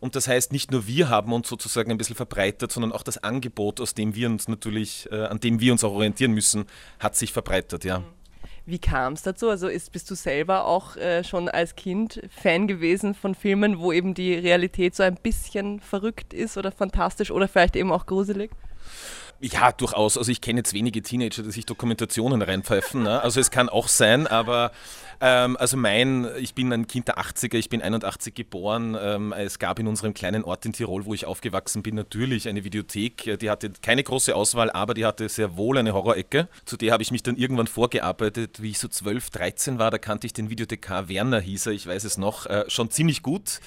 Und 0.00 0.14
das 0.14 0.28
heißt, 0.28 0.52
nicht 0.52 0.70
nur 0.70 0.86
wir 0.86 1.08
haben 1.08 1.32
uns 1.32 1.48
sozusagen 1.48 1.90
ein 1.90 1.98
bisschen 1.98 2.16
verbreitet, 2.16 2.70
sondern 2.70 2.92
auch 2.92 3.02
das 3.02 3.18
Angebot, 3.18 3.80
aus 3.80 3.94
dem 3.94 4.14
wir 4.14 4.28
uns 4.28 4.46
natürlich, 4.46 5.10
an 5.10 5.40
dem 5.40 5.60
wir 5.60 5.72
uns 5.72 5.82
auch 5.82 5.92
orientieren 5.92 6.32
müssen, 6.32 6.66
hat 7.00 7.16
sich 7.16 7.32
verbreitet, 7.32 7.84
ja. 7.84 8.02
Wie 8.68 8.78
kam 8.78 9.14
es 9.14 9.22
dazu? 9.22 9.48
Also 9.48 9.66
ist, 9.66 9.92
bist 9.92 10.10
du 10.10 10.14
selber 10.14 10.66
auch 10.66 10.94
äh, 10.96 11.24
schon 11.24 11.48
als 11.48 11.74
Kind 11.74 12.20
Fan 12.28 12.68
gewesen 12.68 13.14
von 13.14 13.34
Filmen, 13.34 13.78
wo 13.78 13.92
eben 13.92 14.12
die 14.12 14.34
Realität 14.34 14.94
so 14.94 15.02
ein 15.02 15.14
bisschen 15.14 15.80
verrückt 15.80 16.34
ist 16.34 16.58
oder 16.58 16.70
fantastisch 16.70 17.30
oder 17.30 17.48
vielleicht 17.48 17.76
eben 17.76 17.90
auch 17.90 18.04
gruselig? 18.04 18.50
Ja, 19.40 19.70
durchaus. 19.70 20.18
Also 20.18 20.32
ich 20.32 20.40
kenne 20.40 20.60
jetzt 20.60 20.72
wenige 20.72 21.00
Teenager, 21.00 21.42
die 21.42 21.52
sich 21.52 21.64
Dokumentationen 21.64 22.42
reinpfeifen. 22.42 23.04
Ne? 23.04 23.22
Also 23.22 23.40
es 23.40 23.50
kann 23.50 23.68
auch 23.68 23.86
sein, 23.86 24.26
aber 24.26 24.72
ähm, 25.20 25.56
also 25.56 25.76
mein, 25.76 26.28
ich 26.38 26.54
bin 26.54 26.72
ein 26.72 26.86
Kind 26.86 27.08
der 27.08 27.18
80er, 27.18 27.56
ich 27.56 27.70
bin 27.70 27.80
81 27.80 28.34
geboren. 28.34 28.96
Ähm, 29.00 29.32
es 29.32 29.58
gab 29.58 29.78
in 29.78 29.86
unserem 29.86 30.12
kleinen 30.12 30.44
Ort 30.44 30.66
in 30.66 30.74
Tirol, 30.74 31.06
wo 31.06 31.14
ich 31.14 31.24
aufgewachsen 31.24 31.82
bin, 31.82 31.94
natürlich 31.94 32.48
eine 32.48 32.64
Videothek. 32.64 33.38
Die 33.40 33.50
hatte 33.50 33.70
keine 33.82 34.02
große 34.02 34.36
Auswahl, 34.36 34.70
aber 34.70 34.92
die 34.92 35.06
hatte 35.06 35.28
sehr 35.30 35.56
wohl 35.56 35.78
eine 35.78 35.94
Horrorecke. 35.94 36.48
Zu 36.66 36.76
der 36.76 36.92
habe 36.92 37.02
ich 37.02 37.10
mich 37.10 37.22
dann 37.22 37.36
irgendwann 37.36 37.66
vorgearbeitet, 37.66 38.60
wie 38.60 38.70
ich 38.70 38.78
so 38.78 38.88
12, 38.88 39.30
13 39.30 39.78
war. 39.78 39.90
Da 39.90 39.96
kannte 39.96 40.26
ich 40.26 40.34
den 40.34 40.50
Videothekar 40.50 41.08
Werner, 41.08 41.40
hieß 41.40 41.66
er, 41.66 41.72
ich 41.72 41.86
weiß 41.86 42.04
es 42.04 42.18
noch, 42.18 42.44
äh, 42.46 42.64
schon 42.68 42.90
ziemlich 42.90 43.22
gut. 43.22 43.60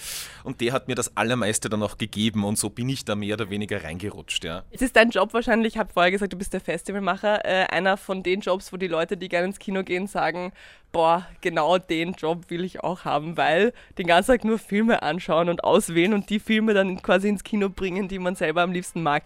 Und 0.44 0.62
der 0.62 0.74
hat 0.74 0.88
mir 0.88 0.96
das 0.96 1.18
Allermeiste 1.18 1.70
dann 1.70 1.82
auch 1.82 1.98
gegeben 1.98 2.44
und 2.44 2.58
so 2.58 2.70
bin 2.70 2.88
ich 2.90 3.04
da 3.04 3.16
mehr 3.16 3.34
oder 3.34 3.50
weniger 3.50 3.84
reingerutscht. 3.84 4.44
Ja. 4.44 4.64
Es 4.70 4.82
ist 4.82 4.96
dein 4.96 5.10
Job 5.10 5.34
wahrscheinlich 5.34 5.72
ich 5.72 5.78
habe 5.78 5.92
vorher 5.92 6.12
gesagt, 6.12 6.34
du 6.34 6.38
bist 6.38 6.54
der 6.54 6.60
Festivalmacher. 6.60 7.46
Äh, 7.46 7.66
einer 7.68 7.96
von 7.96 8.24
den 8.24 8.42
Jobs, 8.42 8.74
wo 8.74 8.78
die 8.78 8.88
Leute, 8.88 9.16
die 9.16 9.30
gerne 9.30 9.48
ins 9.48 9.60
Kino 9.60 9.84
gehen, 9.84 10.06
sagen, 10.06 10.52
boah, 10.92 11.28
genau 11.42 11.78
den 11.78 12.14
Job 12.14 12.50
will 12.50 12.64
ich 12.64 12.84
auch 12.84 13.06
haben, 13.06 13.38
weil 13.38 13.74
den 13.98 14.08
ganzen 14.08 14.32
Tag 14.32 14.46
nur 14.46 14.60
Filme 14.60 15.04
anschauen 15.04 15.50
und 15.50 15.64
auswählen 15.64 16.14
und 16.14 16.30
die 16.30 16.40
Filme 16.40 16.74
dann 16.74 17.02
quasi 17.02 17.30
ins 17.30 17.44
Kino 17.44 17.70
bringen, 17.70 18.08
die 18.08 18.20
man 18.20 18.36
selber 18.36 18.62
am 18.62 18.72
liebsten 18.72 19.02
mag 19.02 19.24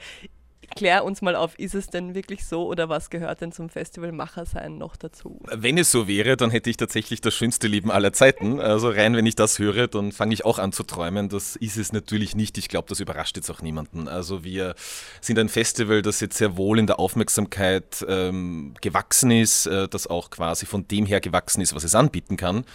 klär 0.76 1.06
uns 1.06 1.22
mal 1.22 1.36
auf, 1.36 1.58
ist 1.60 1.76
es 1.76 1.88
denn 1.88 2.16
wirklich 2.16 2.46
so 2.46 2.68
oder 2.68 2.90
was 2.90 3.10
gehört 3.10 3.42
denn 3.42 3.52
zum 3.52 3.70
Festivalmacher 3.70 4.46
sein 4.46 4.78
noch 4.78 4.96
dazu? 4.96 5.40
Wenn 5.52 5.78
es 5.78 5.92
so 5.92 6.08
wäre, 6.08 6.38
dann 6.38 6.52
hätte 6.52 6.70
ich 6.70 6.78
tatsächlich 6.78 7.22
das 7.22 7.34
schönste 7.34 7.68
Leben 7.68 7.92
aller 7.92 8.14
Zeiten. 8.14 8.60
Also 8.60 8.90
rein, 8.90 9.16
wenn 9.16 9.26
ich 9.26 9.36
das 9.36 9.60
höre, 9.60 9.88
dann 9.88 10.12
fange 10.12 10.34
ich 10.34 10.46
auch 10.46 10.60
an 10.60 10.72
zu 10.72 10.84
träumen. 10.84 11.30
Das 11.30 11.56
ist 11.56 11.78
es 11.78 11.94
natürlich 11.94 12.36
nicht. 12.36 12.58
Ich 12.58 12.70
glaube, 12.70 12.88
das 12.90 13.00
überrascht 13.00 13.38
jetzt 13.38 13.50
auch 13.50 13.62
niemanden. 13.62 14.08
Also 14.08 14.44
wir 14.44 14.76
sind 15.22 15.40
ein 15.40 15.50
Festival, 15.50 16.02
das 16.02 16.20
jetzt 16.20 16.38
sehr 16.38 16.58
wohl 16.58 16.80
in 16.80 16.88
der 16.88 17.00
Aufmerksamkeit 17.00 18.06
ähm, 18.08 18.74
gewachsen 18.82 19.32
ist, 19.32 19.66
äh, 19.66 19.88
das 19.88 20.08
auch 20.08 20.30
quasi 20.30 20.66
von 20.66 20.88
dem 20.88 21.06
her 21.06 21.22
gewachsen 21.22 21.62
ist, 21.62 21.76
was 21.76 21.84
es 21.84 21.96
anbieten 21.96 22.38
kann. 22.38 22.66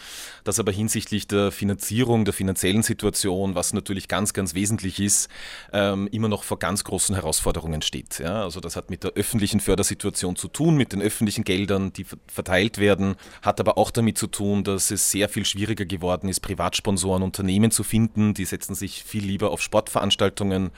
Das 0.44 0.58
aber 0.58 0.72
hinsichtlich 0.72 1.26
der 1.26 1.52
Finanzierung, 1.52 2.24
der 2.24 2.34
finanziellen 2.34 2.82
Situation, 2.82 3.54
was 3.54 3.72
natürlich 3.72 4.08
ganz, 4.08 4.32
ganz 4.32 4.54
wesentlich 4.54 5.00
ist, 5.00 5.28
ähm, 5.72 6.08
immer 6.12 6.28
noch 6.28 6.42
vor 6.42 6.58
ganz 6.58 6.84
großen 6.84 7.14
Herausforderungen 7.14 7.79
steht. 7.82 8.18
Ja, 8.18 8.42
also 8.42 8.60
das 8.60 8.76
hat 8.76 8.90
mit 8.90 9.04
der 9.04 9.12
öffentlichen 9.12 9.60
Fördersituation 9.60 10.36
zu 10.36 10.48
tun, 10.48 10.76
mit 10.76 10.92
den 10.92 11.02
öffentlichen 11.02 11.44
Geldern, 11.44 11.92
die 11.92 12.06
verteilt 12.26 12.78
werden, 12.78 13.16
hat 13.42 13.60
aber 13.60 13.78
auch 13.78 13.90
damit 13.90 14.18
zu 14.18 14.26
tun, 14.26 14.64
dass 14.64 14.90
es 14.90 15.10
sehr 15.10 15.28
viel 15.28 15.44
schwieriger 15.44 15.84
geworden 15.84 16.28
ist, 16.28 16.40
Privatsponsoren, 16.40 17.22
Unternehmen 17.22 17.70
zu 17.70 17.82
finden. 17.82 18.34
Die 18.34 18.44
setzen 18.44 18.74
sich 18.74 19.02
viel 19.04 19.24
lieber 19.24 19.50
auf 19.50 19.62
Sportveranstaltungen 19.62 20.70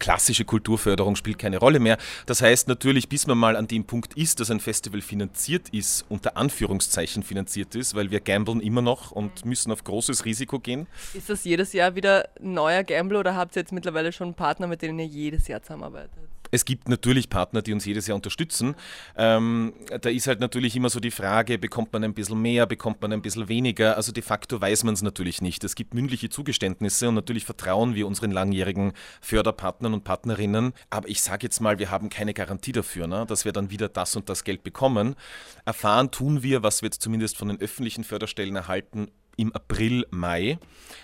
klassische 0.00 0.44
Kulturförderung 0.44 1.14
spielt 1.14 1.38
keine 1.38 1.58
Rolle 1.58 1.78
mehr. 1.78 1.96
Das 2.26 2.42
heißt 2.42 2.66
natürlich, 2.66 3.08
bis 3.08 3.28
man 3.28 3.38
mal 3.38 3.54
an 3.54 3.68
dem 3.68 3.84
Punkt 3.84 4.14
ist, 4.14 4.40
dass 4.40 4.50
ein 4.50 4.58
Festival 4.58 5.00
finanziert 5.00 5.68
ist, 5.68 6.04
unter 6.08 6.36
Anführungszeichen 6.36 7.22
finanziert 7.22 7.76
ist, 7.76 7.94
weil 7.94 8.10
wir 8.10 8.18
gamblen 8.18 8.60
immer 8.60 8.82
noch 8.82 9.12
und 9.12 9.44
müssen 9.44 9.70
auf 9.70 9.84
großes 9.84 10.24
Risiko 10.24 10.58
gehen. 10.58 10.88
Ist 11.14 11.30
das 11.30 11.44
jedes 11.44 11.72
Jahr 11.72 11.94
wieder 11.94 12.28
neuer 12.40 12.82
Gamble 12.82 13.18
oder 13.18 13.36
habt 13.36 13.54
ihr 13.56 13.60
jetzt 13.60 13.72
mittlerweile 13.72 14.10
schon 14.10 14.34
Partner, 14.34 14.66
mit 14.66 14.82
denen 14.82 14.98
ihr 14.98 15.06
jedes 15.06 15.46
Jahr 15.46 15.62
zusammenarbeitet? 15.62 16.10
Es 16.50 16.64
gibt 16.64 16.88
natürlich 16.88 17.28
Partner, 17.30 17.62
die 17.62 17.72
uns 17.72 17.84
jedes 17.84 18.06
Jahr 18.06 18.16
unterstützen. 18.16 18.74
Ähm, 19.16 19.72
da 20.00 20.08
ist 20.08 20.26
halt 20.26 20.40
natürlich 20.40 20.76
immer 20.76 20.90
so 20.90 21.00
die 21.00 21.10
Frage, 21.10 21.58
bekommt 21.58 21.92
man 21.92 22.04
ein 22.04 22.14
bisschen 22.14 22.40
mehr, 22.40 22.66
bekommt 22.66 23.02
man 23.02 23.12
ein 23.12 23.22
bisschen 23.22 23.48
weniger? 23.48 23.96
Also 23.96 24.12
de 24.12 24.22
facto 24.22 24.60
weiß 24.60 24.84
man 24.84 24.94
es 24.94 25.02
natürlich 25.02 25.42
nicht. 25.42 25.64
Es 25.64 25.74
gibt 25.74 25.94
mündliche 25.94 26.28
Zugeständnisse 26.28 27.08
und 27.08 27.14
natürlich 27.14 27.44
vertrauen 27.44 27.94
wir 27.94 28.06
unseren 28.06 28.30
langjährigen 28.30 28.92
Förderpartnern 29.20 29.94
und 29.94 30.04
Partnerinnen. 30.04 30.72
Aber 30.90 31.08
ich 31.08 31.22
sage 31.22 31.46
jetzt 31.46 31.60
mal, 31.60 31.78
wir 31.78 31.90
haben 31.90 32.08
keine 32.08 32.34
Garantie 32.34 32.72
dafür, 32.72 33.06
ne, 33.06 33.26
dass 33.26 33.44
wir 33.44 33.52
dann 33.52 33.70
wieder 33.70 33.88
das 33.88 34.16
und 34.16 34.28
das 34.28 34.44
Geld 34.44 34.62
bekommen. 34.62 35.14
Erfahren 35.64 36.10
tun 36.10 36.42
wir, 36.42 36.62
was 36.62 36.82
wir 36.82 36.88
jetzt 36.88 37.02
zumindest 37.02 37.36
von 37.36 37.48
den 37.48 37.60
öffentlichen 37.60 38.04
Förderstellen 38.04 38.56
erhalten, 38.56 39.08
im 39.36 39.52
April, 39.52 40.06
Mai. 40.10 40.58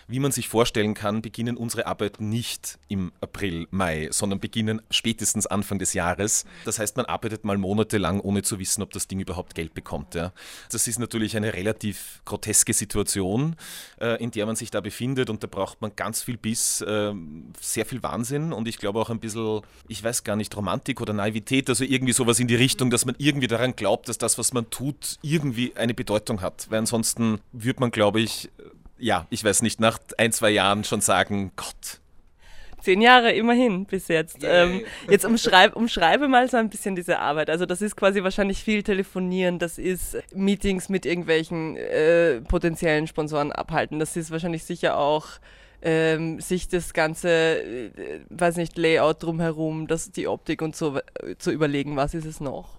Wie 0.09 0.21
man 0.21 0.31
sich 0.31 0.49
vorstellen 0.49 0.95
kann, 0.95 1.21
beginnen 1.21 1.57
unsere 1.57 1.87
Arbeiten 1.87 2.29
nicht 2.29 2.79
im 2.89 3.13
April, 3.21 3.67
Mai, 3.71 4.09
sondern 4.13 4.39
beginnen 4.39 4.81
spätestens 4.91 5.47
Anfang 5.47 5.79
des 5.79 5.95
Jahres. 5.95 6.45
Das 6.65 6.79
heißt, 6.79 6.97
man 6.97 7.07
arbeitet 7.07 7.45
mal 7.45 7.59
monatelang, 7.59 8.21
ohne 8.21 8.43
zu 8.43 8.59
wissen, 8.59 8.83
ob 8.83 8.93
das 8.93 9.09
Ding 9.09 9.19
überhaupt 9.19 9.55
Geld 9.55 9.75
bekommt. 9.75 10.15
Ja. 10.15 10.33
Das 10.71 10.87
ist 10.87 10.99
natürlich 10.99 11.37
eine 11.37 11.55
relativ 11.55 12.21
groteske 12.25 12.73
Situation, 12.73 13.57
äh, 14.01 14.23
in 14.23 14.31
der 14.31 14.47
man 14.47 14.55
sich 14.55 14.71
da 14.71 14.81
befindet 14.81 15.29
und 15.29 15.43
da 15.43 15.49
braucht 15.49 15.81
man 15.81 15.97
ganz 15.97 16.23
viel 16.23 16.37
Biss, 16.37 16.83
äh, 16.83 17.13
sehr 17.61 17.87
viel 17.87 18.03
Wahnsinn 18.03 18.53
und 18.53 18.69
ich 18.69 18.79
glaube 18.79 19.01
auch 19.01 19.11
ein 19.11 19.19
bisschen, 19.19 19.63
ich 19.89 20.05
weiß 20.05 20.25
gar 20.25 20.37
nicht, 20.37 20.57
Romantik 20.57 21.01
oder 21.01 21.13
Naivität, 21.13 21.69
also 21.69 21.85
irgendwie 21.85 22.13
sowas 22.13 22.39
in 22.39 22.47
die 22.47 22.55
Richtung, 22.55 22.91
dass 22.91 23.07
man 23.07 23.15
irgendwie 23.19 23.49
daran 23.49 23.75
glaubt, 23.75 24.09
dass 24.09 24.19
das, 24.19 24.39
was 24.39 24.53
man 24.53 24.71
tut, 24.71 25.19
irgendwie 25.23 25.75
eine 25.77 25.95
Bedeutung 25.95 26.41
hat. 26.43 26.67
Weil 26.71 26.81
ansonsten 26.81 27.41
würde 27.53 27.81
man, 27.81 27.91
glaube 27.91 28.16
ich, 28.17 28.51
ja, 28.99 29.27
ich 29.31 29.45
weiß 29.45 29.63
nicht, 29.63 29.81
nach 29.81 29.99
ein, 30.19 30.33
zwei 30.33 30.51
Jahren 30.51 30.85
schon 30.85 31.01
sagen, 31.01 31.53
Gott, 31.57 32.01
Zehn 32.87 33.01
Jahre 33.01 33.33
immerhin 33.33 33.85
bis 33.85 34.07
jetzt. 34.07 34.45
Ähm, 34.45 34.83
jetzt 35.11 35.25
umschreib, 35.25 35.75
umschreibe 35.75 36.29
mal 36.29 36.49
so 36.49 36.57
ein 36.57 36.71
bisschen 36.71 36.95
diese 36.95 37.19
Arbeit. 37.19 37.51
Also 37.51 37.67
das 37.67 37.83
ist 37.83 37.97
quasi 37.97 38.23
wahrscheinlich 38.23 38.63
viel 38.63 38.85
Telefonieren, 38.85 39.59
das 39.59 39.77
ist 39.79 40.17
Meetings 40.33 40.89
mit 40.89 41.05
irgendwelchen 41.05 41.77
äh, 41.77 42.43
potenziellen 42.43 43.09
Sponsoren 43.09 43.51
abhalten, 43.51 43.99
das 43.99 44.17
ist 44.17 44.31
wahrscheinlich 44.31 44.63
sicher 44.63 44.99
auch 44.99 45.27
ähm, 45.83 46.41
sich 46.41 46.69
das 46.69 46.95
ganze, 46.95 47.29
äh, 47.29 47.91
weiß 48.31 48.57
nicht, 48.57 48.79
Layout 48.79 49.21
drumherum, 49.21 49.89
das, 49.89 50.13
die 50.13 50.29
Optik 50.29 50.63
und 50.63 50.77
so 50.77 50.99
äh, 50.99 51.35
zu 51.39 51.51
überlegen, 51.51 51.97
was 51.97 52.15
ist 52.15 52.25
es 52.25 52.39
noch? 52.39 52.79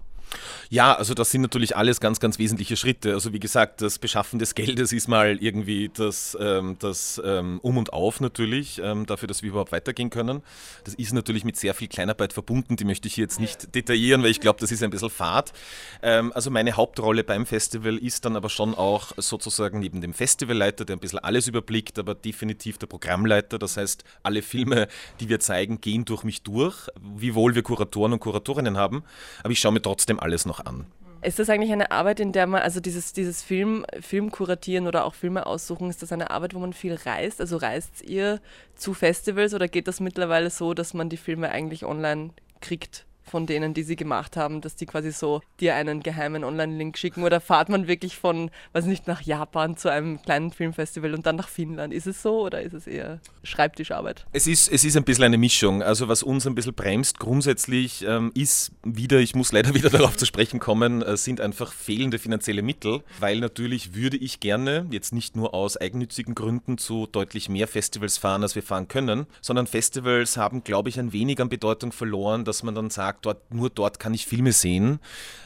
Ja, 0.69 0.93
also 0.93 1.13
das 1.13 1.31
sind 1.31 1.41
natürlich 1.41 1.75
alles 1.75 1.99
ganz, 1.99 2.19
ganz 2.19 2.39
wesentliche 2.39 2.75
Schritte. 2.75 3.13
Also 3.13 3.33
wie 3.33 3.39
gesagt, 3.39 3.81
das 3.81 3.99
Beschaffen 3.99 4.39
des 4.39 4.53
Geldes 4.55 4.91
ist 4.91 5.07
mal 5.07 5.37
irgendwie 5.41 5.89
das, 5.93 6.37
ähm, 6.39 6.75
das 6.79 7.21
ähm, 7.23 7.59
Um 7.61 7.77
und 7.77 7.93
Auf 7.93 8.19
natürlich, 8.19 8.81
ähm, 8.83 9.05
dafür, 9.05 9.27
dass 9.27 9.41
wir 9.41 9.49
überhaupt 9.49 9.71
weitergehen 9.71 10.09
können. 10.09 10.43
Das 10.83 10.93
ist 10.95 11.13
natürlich 11.13 11.45
mit 11.45 11.57
sehr 11.57 11.73
viel 11.73 11.87
Kleinarbeit 11.87 12.33
verbunden, 12.33 12.75
die 12.75 12.85
möchte 12.85 13.07
ich 13.07 13.15
hier 13.15 13.23
jetzt 13.23 13.39
nicht 13.39 13.73
detaillieren, 13.75 14.23
weil 14.23 14.31
ich 14.31 14.41
glaube, 14.41 14.59
das 14.59 14.71
ist 14.71 14.83
ein 14.83 14.89
bisschen 14.89 15.09
fad. 15.09 15.53
Ähm, 16.01 16.31
also 16.33 16.51
meine 16.51 16.73
Hauptrolle 16.73 17.23
beim 17.23 17.45
Festival 17.45 17.97
ist 17.97 18.25
dann 18.25 18.35
aber 18.35 18.49
schon 18.49 18.75
auch 18.75 19.13
sozusagen 19.17 19.79
neben 19.79 20.01
dem 20.01 20.13
Festivalleiter, 20.13 20.83
der 20.85 20.97
ein 20.97 20.99
bisschen 20.99 21.19
alles 21.19 21.47
überblickt, 21.47 21.97
aber 21.99 22.13
definitiv 22.15 22.77
der 22.77 22.87
Programmleiter. 22.87 23.57
Das 23.57 23.77
heißt, 23.77 24.03
alle 24.23 24.41
Filme, 24.41 24.87
die 25.19 25.29
wir 25.29 25.39
zeigen, 25.39 25.79
gehen 25.79 26.05
durch 26.05 26.23
mich 26.23 26.43
durch, 26.43 26.75
wiewohl 26.99 27.55
wir 27.55 27.63
Kuratoren 27.63 28.13
und 28.13 28.19
Kuratorinnen 28.19 28.77
haben. 28.77 29.03
Aber 29.43 29.51
ich 29.51 29.59
schaue 29.59 29.71
mir 29.71 29.81
trotzdem 29.81 30.16
trotzdem 30.17 30.19
alles 30.19 30.45
noch 30.45 30.65
an. 30.65 30.85
Ist 31.23 31.39
das 31.39 31.49
eigentlich 31.49 31.71
eine 31.71 31.91
Arbeit, 31.91 32.19
in 32.19 32.31
der 32.31 32.45
man, 32.45 32.61
also 32.61 32.79
dieses, 32.79 33.11
dieses 33.11 33.41
Film, 33.41 33.85
Film 34.01 34.31
kuratieren 34.31 34.87
oder 34.87 35.03
auch 35.03 35.15
Filme 35.15 35.47
aussuchen, 35.47 35.89
ist 35.89 36.03
das 36.03 36.11
eine 36.11 36.29
Arbeit, 36.29 36.53
wo 36.53 36.59
man 36.59 36.73
viel 36.73 36.93
reist? 36.93 37.41
Also 37.41 37.57
reist 37.57 38.03
ihr 38.03 38.39
zu 38.75 38.93
Festivals 38.93 39.53
oder 39.53 39.67
geht 39.67 39.87
das 39.87 39.99
mittlerweile 39.99 40.51
so, 40.51 40.75
dass 40.75 40.93
man 40.93 41.09
die 41.09 41.17
Filme 41.17 41.49
eigentlich 41.49 41.85
online 41.85 42.29
kriegt? 42.61 43.06
Von 43.29 43.45
denen, 43.45 43.73
die 43.73 43.83
sie 43.83 43.95
gemacht 43.95 44.37
haben, 44.37 44.61
dass 44.61 44.75
die 44.75 44.85
quasi 44.85 45.11
so 45.11 45.41
dir 45.59 45.75
einen 45.75 46.03
geheimen 46.03 46.43
Online-Link 46.43 46.97
schicken 46.97 47.23
oder 47.23 47.39
fahrt 47.41 47.69
man 47.69 47.87
wirklich 47.87 48.17
von, 48.17 48.51
weiß 48.73 48.85
nicht, 48.85 49.07
nach 49.07 49.21
Japan 49.21 49.77
zu 49.77 49.89
einem 49.89 50.21
kleinen 50.21 50.51
Filmfestival 50.51 51.13
und 51.13 51.25
dann 51.25 51.35
nach 51.35 51.47
Finnland? 51.47 51.93
Ist 51.93 52.07
es 52.07 52.21
so 52.21 52.45
oder 52.45 52.61
ist 52.61 52.73
es 52.73 52.87
eher 52.87 53.19
Schreibtischarbeit? 53.43 54.25
Es 54.33 54.47
ist, 54.47 54.71
es 54.71 54.83
ist 54.83 54.97
ein 54.97 55.03
bisschen 55.03 55.25
eine 55.25 55.37
Mischung. 55.37 55.83
Also 55.83 56.07
was 56.07 56.23
uns 56.23 56.45
ein 56.47 56.55
bisschen 56.55 56.73
bremst 56.73 57.19
grundsätzlich 57.19 58.05
ähm, 58.07 58.31
ist 58.33 58.71
wieder, 58.83 59.19
ich 59.19 59.35
muss 59.35 59.51
leider 59.51 59.73
wieder 59.73 59.89
darauf 59.89 60.17
zu 60.17 60.25
sprechen 60.25 60.59
kommen, 60.59 61.01
äh, 61.01 61.17
sind 61.17 61.41
einfach 61.41 61.71
fehlende 61.73 62.19
finanzielle 62.19 62.61
Mittel, 62.61 63.03
weil 63.19 63.39
natürlich 63.39 63.95
würde 63.95 64.17
ich 64.17 64.39
gerne, 64.39 64.87
jetzt 64.91 65.13
nicht 65.13 65.35
nur 65.35 65.53
aus 65.53 65.77
eigennützigen 65.77 66.35
Gründen, 66.35 66.77
zu 66.77 67.07
deutlich 67.07 67.49
mehr 67.49 67.67
Festivals 67.67 68.17
fahren, 68.17 68.43
als 68.43 68.55
wir 68.55 68.63
fahren 68.63 68.87
können, 68.87 69.25
sondern 69.41 69.67
Festivals 69.67 70.37
haben, 70.37 70.63
glaube 70.63 70.89
ich, 70.89 70.99
ein 70.99 71.13
wenig 71.13 71.41
an 71.41 71.49
Bedeutung 71.49 71.91
verloren, 71.91 72.45
dass 72.45 72.63
man 72.63 72.75
dann 72.75 72.89
sagt, 72.89 73.16
dort, 73.21 73.53
nur 73.53 73.69
dort 73.69 73.99
kann 73.99 74.13
ich 74.13 74.25
Filme 74.25 74.51
sehen, 74.51 74.99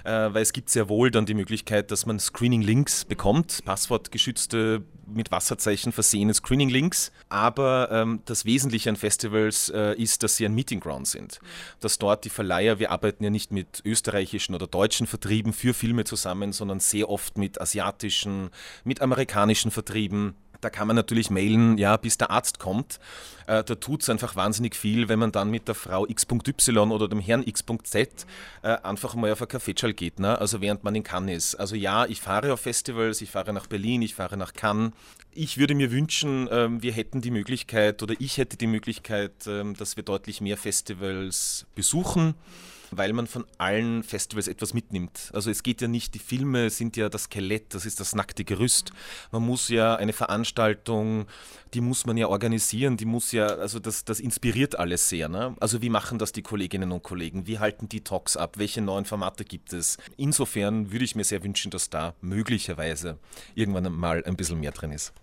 äh, 0.04 0.12
weil 0.12 0.42
es 0.42 0.54
gibt 0.54 0.70
sehr 0.70 0.90
wohl 0.90 1.12
dann 1.12 1.26
die 1.26 1.34
Möglichkeit, 1.34 1.92
dass 1.92 2.06
man 2.06 2.20
Screening-Links 2.20 3.06
bekommt, 3.06 3.64
passwortgeschützte, 3.66 4.84
mit 5.14 5.32
Wasserzeichen 5.32 5.92
versehene 5.92 6.34
Screening-Links. 6.34 7.12
Aber 7.30 7.90
ähm, 7.92 8.22
das 8.26 8.46
Wesentliche 8.46 8.90
an 8.90 8.96
Festivals 8.96 9.70
äh, 9.70 9.94
ist, 9.96 10.24
dass 10.24 10.38
sie 10.38 10.46
ein 10.46 10.56
Meeting 10.56 10.80
Ground 10.80 11.08
sind. 11.08 11.40
Dass 11.80 11.98
dort 11.98 12.26
die 12.26 12.30
Verleiher, 12.30 12.80
wir 12.80 12.92
arbeiten 12.92 13.24
ja 13.24 13.30
nicht 13.30 13.52
mit 13.52 13.82
österreichischen 13.86 14.56
oder 14.56 14.68
deutschen 14.68 15.08
Vertrieben 15.08 15.54
für 15.54 15.74
Filme 15.74 16.04
zusammen, 16.06 16.54
sondern 16.54 16.80
sehr 16.80 17.10
oft 17.10 17.38
mit 17.38 17.60
asiatischen, 17.60 18.50
mit 18.84 19.02
amerikanischen 19.02 19.72
Vertrieben 19.72 20.36
da 20.62 20.70
kann 20.70 20.88
man 20.88 20.96
natürlich 20.96 21.30
mailen, 21.30 21.78
ja, 21.78 21.98
bis 21.98 22.18
der 22.18 22.32
Arzt 22.32 22.60
kommt. 22.60 23.00
Äh, 23.48 23.64
da 23.64 23.76
tut 23.76 24.04
es 24.04 24.10
einfach 24.10 24.36
wahnsinnig 24.36 24.76
viel, 24.76 25.10
wenn 25.10 25.20
man 25.20 25.32
dann 25.32 25.50
mit 25.50 25.68
der 25.68 25.76
Frau 25.76 26.08
X.Y 26.08 26.92
oder 26.92 27.08
dem 27.08 27.20
Herrn 27.20 27.44
X.Z 27.46 28.26
äh, 28.62 28.78
einfach 28.84 29.16
mal 29.16 29.32
auf 29.32 29.42
ein 29.42 29.48
Kaffeeschall 29.48 29.94
geht, 29.94 30.20
ne? 30.20 30.40
also 30.40 30.62
während 30.62 30.84
man 30.84 30.96
in 30.96 31.04
Cannes 31.04 31.36
ist. 31.36 31.56
Also 31.56 31.76
ja, 31.76 32.06
ich 32.06 32.22
fahre 32.22 32.54
auf 32.54 32.62
Festivals, 32.62 33.22
ich 33.22 33.32
fahre 33.32 33.54
nach 33.54 33.68
Berlin, 33.68 34.02
ich 34.02 34.16
fahre 34.16 34.38
nach 34.38 34.54
Cannes. 34.54 34.94
Ich 35.34 35.58
würde 35.58 35.76
mir 35.76 35.92
wünschen, 35.92 36.48
ähm, 36.52 36.82
wir 36.84 36.92
hätten 36.92 37.22
die 37.22 37.32
Möglichkeit 37.32 38.04
oder 38.04 38.16
ich 38.20 38.38
hätte 38.38 38.58
die 38.58 38.68
Möglichkeit, 38.68 39.48
ähm, 39.48 39.76
dass 39.76 39.96
wir 39.96 40.04
deutlich 40.04 40.42
mehr 40.42 40.58
Festivals 40.58 41.66
besuchen 41.74 42.36
weil 42.92 43.14
man 43.14 43.26
von 43.26 43.46
allen 43.58 44.04
Festivals 44.04 44.48
etwas 44.48 44.74
mitnimmt. 44.74 45.32
Also 45.34 45.50
es 45.50 45.64
geht 45.64 45.82
ja 45.82 45.88
nicht, 45.88 46.14
die 46.14 46.20
Filme 46.20 46.70
sind 46.70 46.98
ja 46.98 47.10
das 47.10 47.24
Skelett, 47.24 47.74
das 47.74 47.86
ist 47.86 48.00
das 48.00 48.14
nackte 48.14 48.44
Gerüst. 48.44 48.92
Man 49.32 49.44
muss 49.44 49.70
ja 49.70 49.96
eine 49.96 50.14
Veranstaltung, 50.14 51.26
die 51.74 51.82
muss 51.82 52.06
man 52.06 52.18
ja 52.18 52.28
organisieren, 52.28 52.98
die 52.98 53.06
muss 53.06 53.32
ja, 53.32 53.48
also 53.48 53.80
das, 53.80 54.04
das 54.04 54.20
inspiriert 54.20 54.78
alles 54.78 55.10
sehr. 55.10 55.30
Ne? 55.30 55.56
Also 55.60 55.82
wie 55.82 55.90
machen 55.90 56.20
das 56.20 56.34
die 56.34 56.42
Kolleginnen 56.42 56.92
und 56.92 57.04
Kollegen? 57.04 57.48
Wie 57.48 57.60
halten 57.60 57.88
die 57.88 58.04
Talks 58.04 58.36
ab? 58.36 58.58
Welche 58.58 58.82
neuen 58.82 59.06
Formate 59.06 59.46
gibt 59.46 59.74
es? 59.74 59.98
Insofern 60.18 60.92
würde 60.92 61.06
ich 61.06 61.16
mir 61.16 61.24
sehr 61.24 61.44
wünschen, 61.44 61.72
dass 61.72 61.90
da 61.90 62.14
möglicherweise 62.22 63.18
irgendwann 63.56 63.92
mal 63.94 64.24
ein 64.26 64.36
bisschen 64.36 64.60
mehr 64.60 64.72
drin 64.72 64.92
ist. 64.92 65.14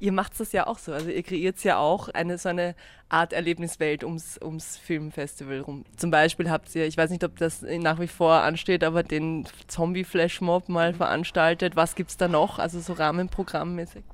Ihr 0.00 0.12
macht 0.12 0.38
das 0.38 0.52
ja 0.52 0.66
auch 0.66 0.78
so. 0.78 0.92
Also 0.92 1.10
ihr 1.10 1.22
kreiert 1.22 1.62
ja 1.64 1.78
auch 1.78 2.08
eine 2.08 2.38
so 2.38 2.48
eine 2.48 2.74
Art 3.08 3.32
Erlebniswelt 3.32 4.02
ums, 4.04 4.38
ums 4.42 4.76
Filmfestival 4.76 5.60
rum. 5.60 5.84
Zum 5.96 6.10
Beispiel 6.10 6.50
habt 6.50 6.74
ihr, 6.74 6.86
ich 6.86 6.96
weiß 6.96 7.10
nicht, 7.10 7.24
ob 7.24 7.36
das 7.36 7.62
nach 7.62 8.00
wie 8.00 8.08
vor 8.08 8.42
ansteht, 8.42 8.82
aber 8.82 9.02
den 9.02 9.46
Zombie-Flashmob 9.68 10.68
mal 10.68 10.94
veranstaltet. 10.94 11.76
Was 11.76 11.94
gibt 11.94 12.10
es 12.10 12.16
da 12.16 12.28
noch? 12.28 12.58
Also 12.58 12.80
so 12.80 12.94
Rahmenprogrammmäßig? 12.94 14.04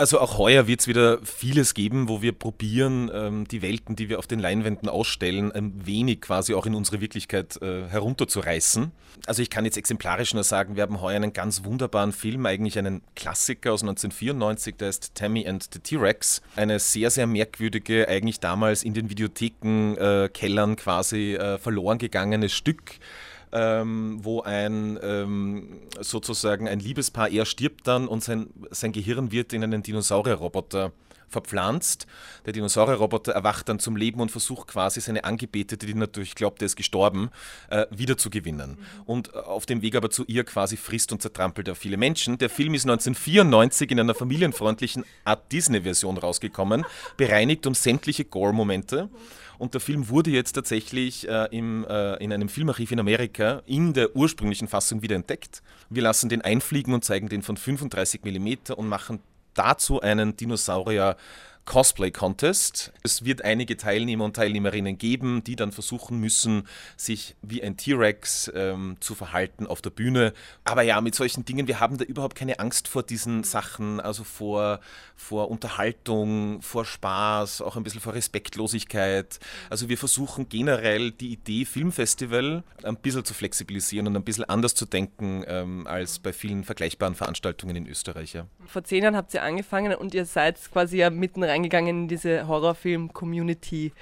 Also 0.00 0.18
auch 0.18 0.38
heuer 0.38 0.66
wird 0.66 0.80
es 0.80 0.88
wieder 0.88 1.18
vieles 1.22 1.74
geben, 1.74 2.08
wo 2.08 2.22
wir 2.22 2.32
probieren, 2.32 3.10
ähm, 3.12 3.46
die 3.46 3.60
Welten, 3.60 3.96
die 3.96 4.08
wir 4.08 4.18
auf 4.18 4.26
den 4.26 4.38
Leinwänden 4.38 4.88
ausstellen, 4.88 5.52
ein 5.52 5.86
wenig 5.86 6.22
quasi 6.22 6.54
auch 6.54 6.64
in 6.64 6.74
unsere 6.74 7.02
Wirklichkeit 7.02 7.60
äh, 7.60 7.86
herunterzureißen. 7.86 8.92
Also 9.26 9.42
ich 9.42 9.50
kann 9.50 9.66
jetzt 9.66 9.76
exemplarisch 9.76 10.32
nur 10.32 10.42
sagen, 10.42 10.74
wir 10.74 10.84
haben 10.84 11.02
heuer 11.02 11.16
einen 11.16 11.34
ganz 11.34 11.64
wunderbaren 11.64 12.12
Film, 12.12 12.46
eigentlich 12.46 12.78
einen 12.78 13.02
Klassiker 13.14 13.74
aus 13.74 13.82
1994, 13.82 14.76
der 14.76 14.88
ist 14.88 15.14
Tammy 15.14 15.46
and 15.46 15.68
the 15.70 15.80
T-Rex. 15.80 16.40
Eine 16.56 16.78
sehr, 16.78 17.10
sehr 17.10 17.26
merkwürdige, 17.26 18.08
eigentlich 18.08 18.40
damals 18.40 18.84
in 18.84 18.94
den 18.94 19.10
Videothekenkellern 19.10 20.72
äh, 20.72 20.76
quasi 20.76 21.34
äh, 21.34 21.58
verloren 21.58 21.98
gegangenes 21.98 22.54
Stück 22.54 22.94
ähm, 23.52 24.18
wo 24.22 24.42
ein 24.42 24.98
ähm, 25.02 25.80
sozusagen 26.00 26.68
ein 26.68 26.80
Liebespaar, 26.80 27.28
er 27.28 27.44
stirbt 27.44 27.86
dann 27.86 28.08
und 28.08 28.22
sein, 28.22 28.48
sein 28.70 28.92
Gehirn 28.92 29.32
wird 29.32 29.52
in 29.52 29.64
einen 29.64 29.82
Dinosaurierroboter 29.82 30.92
verpflanzt. 31.30 32.06
Der 32.44 32.52
Dinosaurierroboter 32.52 33.32
erwacht 33.32 33.68
dann 33.68 33.78
zum 33.78 33.96
Leben 33.96 34.20
und 34.20 34.30
versucht 34.30 34.68
quasi 34.68 35.00
seine 35.00 35.24
Angebetete, 35.24 35.86
die 35.86 35.94
natürlich 35.94 36.34
glaubt, 36.34 36.60
er 36.60 36.66
ist 36.66 36.76
gestorben, 36.76 37.30
äh, 37.70 37.86
wiederzugewinnen. 37.90 38.70
Mhm. 38.70 38.76
Und 39.06 39.34
auf 39.34 39.64
dem 39.64 39.80
Weg 39.82 39.94
aber 39.94 40.10
zu 40.10 40.24
ihr 40.26 40.44
quasi 40.44 40.76
frisst 40.76 41.12
und 41.12 41.22
zertrampelt 41.22 41.68
er 41.68 41.74
viele 41.74 41.96
Menschen. 41.96 42.38
Der 42.38 42.50
Film 42.50 42.74
ist 42.74 42.84
1994 42.84 43.90
in 43.90 44.00
einer 44.00 44.14
familienfreundlichen 44.14 45.04
Art 45.24 45.50
Disney-Version 45.52 46.18
rausgekommen, 46.18 46.84
bereinigt 47.16 47.66
um 47.66 47.74
sämtliche 47.74 48.24
Gore-Momente. 48.24 49.08
Und 49.60 49.74
der 49.74 49.82
Film 49.82 50.08
wurde 50.08 50.30
jetzt 50.30 50.52
tatsächlich 50.52 51.28
äh, 51.28 51.46
im, 51.50 51.84
äh, 51.84 52.14
in 52.24 52.32
einem 52.32 52.48
Filmarchiv 52.48 52.92
in 52.92 52.98
Amerika 52.98 53.60
in 53.66 53.92
der 53.92 54.16
ursprünglichen 54.16 54.68
Fassung 54.68 55.02
wieder 55.02 55.16
entdeckt. 55.16 55.62
Wir 55.90 56.02
lassen 56.02 56.30
den 56.30 56.40
einfliegen 56.40 56.94
und 56.94 57.04
zeigen 57.04 57.28
den 57.28 57.42
von 57.42 57.58
35 57.58 58.22
mm 58.24 58.72
und 58.74 58.88
machen 58.88 59.20
dazu 59.52 60.00
einen 60.00 60.34
Dinosaurier 60.34 61.14
Cosplay 61.64 62.10
Contest. 62.10 62.92
Es 63.02 63.24
wird 63.24 63.44
einige 63.44 63.76
Teilnehmer 63.76 64.24
und 64.24 64.34
Teilnehmerinnen 64.34 64.98
geben, 64.98 65.44
die 65.44 65.56
dann 65.56 65.72
versuchen 65.72 66.18
müssen, 66.18 66.66
sich 66.96 67.36
wie 67.42 67.62
ein 67.62 67.76
T-Rex 67.76 68.50
ähm, 68.54 68.96
zu 69.00 69.14
verhalten 69.14 69.66
auf 69.66 69.80
der 69.80 69.90
Bühne. 69.90 70.32
Aber 70.64 70.82
ja, 70.82 71.00
mit 71.00 71.14
solchen 71.14 71.44
Dingen, 71.44 71.68
wir 71.68 71.78
haben 71.78 71.98
da 71.98 72.04
überhaupt 72.04 72.36
keine 72.36 72.58
Angst 72.58 72.88
vor 72.88 73.02
diesen 73.02 73.44
Sachen, 73.44 74.00
also 74.00 74.24
vor, 74.24 74.80
vor 75.16 75.50
Unterhaltung, 75.50 76.60
vor 76.62 76.84
Spaß, 76.84 77.62
auch 77.62 77.76
ein 77.76 77.84
bisschen 77.84 78.00
vor 78.00 78.14
Respektlosigkeit. 78.14 79.38
Also 79.68 79.88
wir 79.88 79.98
versuchen 79.98 80.48
generell 80.48 81.12
die 81.12 81.32
Idee 81.32 81.64
Filmfestival 81.64 82.64
ein 82.82 82.96
bisschen 82.96 83.24
zu 83.24 83.34
flexibilisieren 83.34 84.06
und 84.06 84.16
ein 84.16 84.24
bisschen 84.24 84.44
anders 84.44 84.74
zu 84.74 84.86
denken 84.86 85.44
ähm, 85.46 85.86
als 85.86 86.18
bei 86.18 86.32
vielen 86.32 86.64
vergleichbaren 86.64 87.14
Veranstaltungen 87.14 87.76
in 87.76 87.86
Österreich. 87.86 88.32
Ja. 88.32 88.46
Vor 88.66 88.82
zehn 88.84 89.02
Jahren 89.02 89.16
habt 89.16 89.32
ihr 89.34 89.42
angefangen 89.42 89.94
und 89.94 90.14
ihr 90.14 90.24
seid 90.24 90.58
quasi 90.72 90.98
ja 90.98 91.10
mitten 91.10 91.42
reingegangen 91.50 92.02
in 92.02 92.08
diese 92.08 92.48
Horrorfilm-Community 92.48 93.92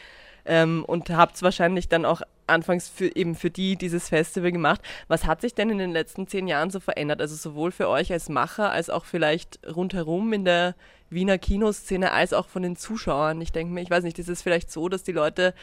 ähm, 0.44 0.84
und 0.86 1.10
habt 1.10 1.40
wahrscheinlich 1.42 1.88
dann 1.88 2.04
auch 2.04 2.22
anfangs 2.46 2.88
für, 2.88 3.14
eben 3.14 3.34
für 3.34 3.50
die 3.50 3.76
dieses 3.76 4.08
Festival 4.08 4.52
gemacht. 4.52 4.80
Was 5.06 5.26
hat 5.26 5.42
sich 5.42 5.54
denn 5.54 5.70
in 5.70 5.78
den 5.78 5.92
letzten 5.92 6.26
zehn 6.26 6.48
Jahren 6.48 6.70
so 6.70 6.80
verändert? 6.80 7.20
Also 7.20 7.36
sowohl 7.36 7.70
für 7.70 7.88
euch 7.88 8.10
als 8.12 8.28
Macher 8.28 8.70
als 8.70 8.90
auch 8.90 9.04
vielleicht 9.04 9.60
rundherum 9.66 10.32
in 10.32 10.44
der 10.44 10.74
Wiener 11.10 11.38
Kinoszene 11.38 12.12
als 12.12 12.32
auch 12.32 12.48
von 12.48 12.62
den 12.62 12.76
Zuschauern. 12.76 13.40
Ich 13.40 13.52
denke 13.52 13.72
mir, 13.72 13.82
ich 13.82 13.90
weiß 13.90 14.04
nicht, 14.04 14.18
ist 14.18 14.28
es 14.28 14.42
vielleicht 14.42 14.70
so, 14.70 14.88
dass 14.88 15.02
die 15.02 15.12
Leute 15.12 15.54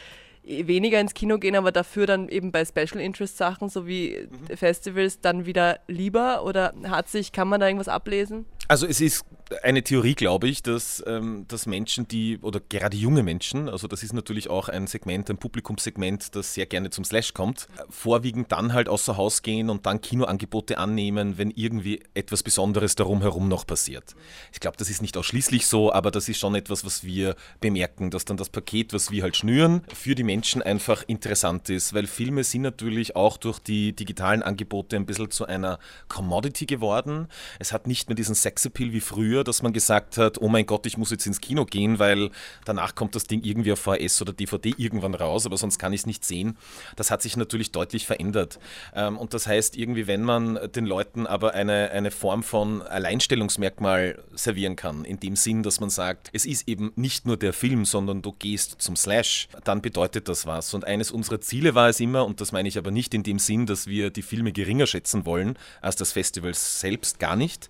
weniger 0.43 0.99
ins 0.99 1.15
Kino 1.15 1.39
gehen, 1.39 1.55
aber 1.55 1.71
dafür 1.71 2.05
dann 2.05 2.29
eben 2.29 2.51
bei 2.51 2.63
Special 2.65 2.99
Interest 2.99 3.38
Sachen 3.38 3.69
sowie 3.69 4.27
mhm. 4.29 4.57
Festivals 4.57 5.19
dann 5.19 5.45
wieder 5.45 5.79
lieber 5.88 6.43
oder 6.43 6.73
hat 6.88 7.09
sich, 7.09 7.31
kann 7.31 7.47
man 7.47 7.59
da 7.59 7.67
irgendwas 7.67 7.88
ablesen? 7.88 8.45
Also 8.67 8.86
es 8.86 9.01
ist 9.01 9.25
eine 9.63 9.83
Theorie, 9.83 10.15
glaube 10.15 10.47
ich, 10.47 10.63
dass, 10.63 11.03
ähm, 11.05 11.45
dass 11.47 11.65
Menschen, 11.65 12.07
die, 12.07 12.39
oder 12.41 12.59
gerade 12.69 12.97
junge 12.97 13.23
Menschen, 13.23 13.69
also 13.69 13.87
das 13.87 14.03
ist 14.03 14.13
natürlich 14.13 14.49
auch 14.49 14.69
ein 14.69 14.87
Segment, 14.87 15.29
ein 15.29 15.37
Publikumssegment, 15.37 16.35
das 16.35 16.53
sehr 16.53 16.65
gerne 16.65 16.89
zum 16.89 17.03
Slash 17.03 17.33
kommt, 17.33 17.67
vorwiegend 17.89 18.51
dann 18.51 18.73
halt 18.73 18.89
außer 18.89 19.17
Haus 19.17 19.41
gehen 19.43 19.69
und 19.69 19.85
dann 19.85 20.01
Kinoangebote 20.01 20.77
annehmen, 20.77 21.37
wenn 21.37 21.51
irgendwie 21.51 22.01
etwas 22.13 22.43
Besonderes 22.43 22.95
darum 22.95 23.21
herum 23.21 23.47
noch 23.47 23.67
passiert. 23.67 24.15
Ich 24.51 24.59
glaube, 24.59 24.77
das 24.77 24.89
ist 24.89 25.01
nicht 25.01 25.17
ausschließlich 25.17 25.67
so, 25.67 25.93
aber 25.93 26.11
das 26.11 26.27
ist 26.27 26.39
schon 26.39 26.55
etwas, 26.55 26.85
was 26.85 27.03
wir 27.03 27.35
bemerken, 27.61 28.09
dass 28.09 28.25
dann 28.25 28.37
das 28.37 28.49
Paket, 28.49 28.93
was 28.93 29.11
wir 29.11 29.23
halt 29.23 29.35
schnüren, 29.35 29.81
für 29.93 30.15
die 30.15 30.23
Menschen 30.23 30.61
einfach 30.61 31.03
interessant 31.07 31.69
ist, 31.69 31.93
weil 31.93 32.07
Filme 32.07 32.43
sind 32.43 32.63
natürlich 32.63 33.15
auch 33.15 33.37
durch 33.37 33.59
die 33.59 33.93
digitalen 33.93 34.41
Angebote 34.41 34.95
ein 34.95 35.05
bisschen 35.05 35.29
zu 35.29 35.45
einer 35.45 35.79
Commodity 36.07 36.65
geworden. 36.65 37.27
Es 37.59 37.71
hat 37.71 37.87
nicht 37.87 38.09
mehr 38.09 38.15
diesen 38.15 38.35
Sexappeal 38.35 38.91
wie 38.91 39.01
früher, 39.01 39.34
dass 39.43 39.61
man 39.61 39.73
gesagt 39.73 40.17
hat, 40.17 40.41
oh 40.41 40.47
mein 40.47 40.65
Gott, 40.65 40.86
ich 40.86 40.97
muss 40.97 41.11
jetzt 41.11 41.25
ins 41.25 41.41
Kino 41.41 41.65
gehen, 41.65 41.99
weil 41.99 42.29
danach 42.65 42.95
kommt 42.95 43.15
das 43.15 43.25
Ding 43.25 43.43
irgendwie 43.43 43.71
auf 43.71 43.79
VHS 43.79 44.21
oder 44.21 44.33
DVD 44.33 44.73
irgendwann 44.77 45.13
raus, 45.13 45.45
aber 45.45 45.57
sonst 45.57 45.79
kann 45.79 45.93
ich 45.93 46.01
es 46.01 46.05
nicht 46.05 46.25
sehen. 46.25 46.57
Das 46.95 47.11
hat 47.11 47.21
sich 47.21 47.38
natürlich 47.38 47.71
deutlich 47.71 48.05
verändert. 48.05 48.59
Ähm, 48.93 49.17
und 49.17 49.33
das 49.33 49.47
heißt, 49.47 49.77
irgendwie, 49.77 50.07
wenn 50.07 50.23
man 50.23 50.59
den 50.75 50.86
Leuten 50.86 51.27
aber 51.27 51.53
eine, 51.53 51.91
eine 51.91 52.11
Form 52.11 52.43
von 52.43 52.81
Alleinstellungsmerkmal 52.81 54.23
servieren 54.33 54.75
kann, 54.75 55.05
in 55.05 55.19
dem 55.19 55.36
Sinn, 55.36 55.63
dass 55.63 55.79
man 55.79 55.89
sagt, 55.89 56.29
es 56.33 56.45
ist 56.45 56.67
eben 56.67 56.91
nicht 56.95 57.25
nur 57.25 57.38
der 57.38 57.53
Film, 57.53 57.86
sondern 57.86 58.21
du 58.21 58.31
gehst 58.31 58.81
zum 58.81 58.95
Slash, 58.95 59.47
dann 59.63 59.81
bedeutet 59.81 60.29
das 60.29 60.45
was. 60.45 60.73
Und 60.73 60.86
eines 60.86 61.11
unserer 61.11 61.41
Ziele 61.41 61.75
war 61.75 61.89
es 61.89 61.99
immer, 61.99 62.25
und 62.25 62.41
das 62.41 62.51
meine 62.51 62.67
ich 62.67 62.77
aber 62.77 62.91
nicht 62.91 63.13
in 63.13 63.23
dem 63.23 63.39
Sinn, 63.39 63.65
dass 63.65 63.88
wir 63.88 64.09
die 64.09 64.21
Filme 64.21 64.51
geringer 64.51 64.88
schätzen 64.88 65.25
wollen 65.25 65.57
als 65.81 65.95
das 65.95 66.11
Festival 66.11 66.53
selbst, 66.53 67.19
gar 67.19 67.36
nicht, 67.36 67.69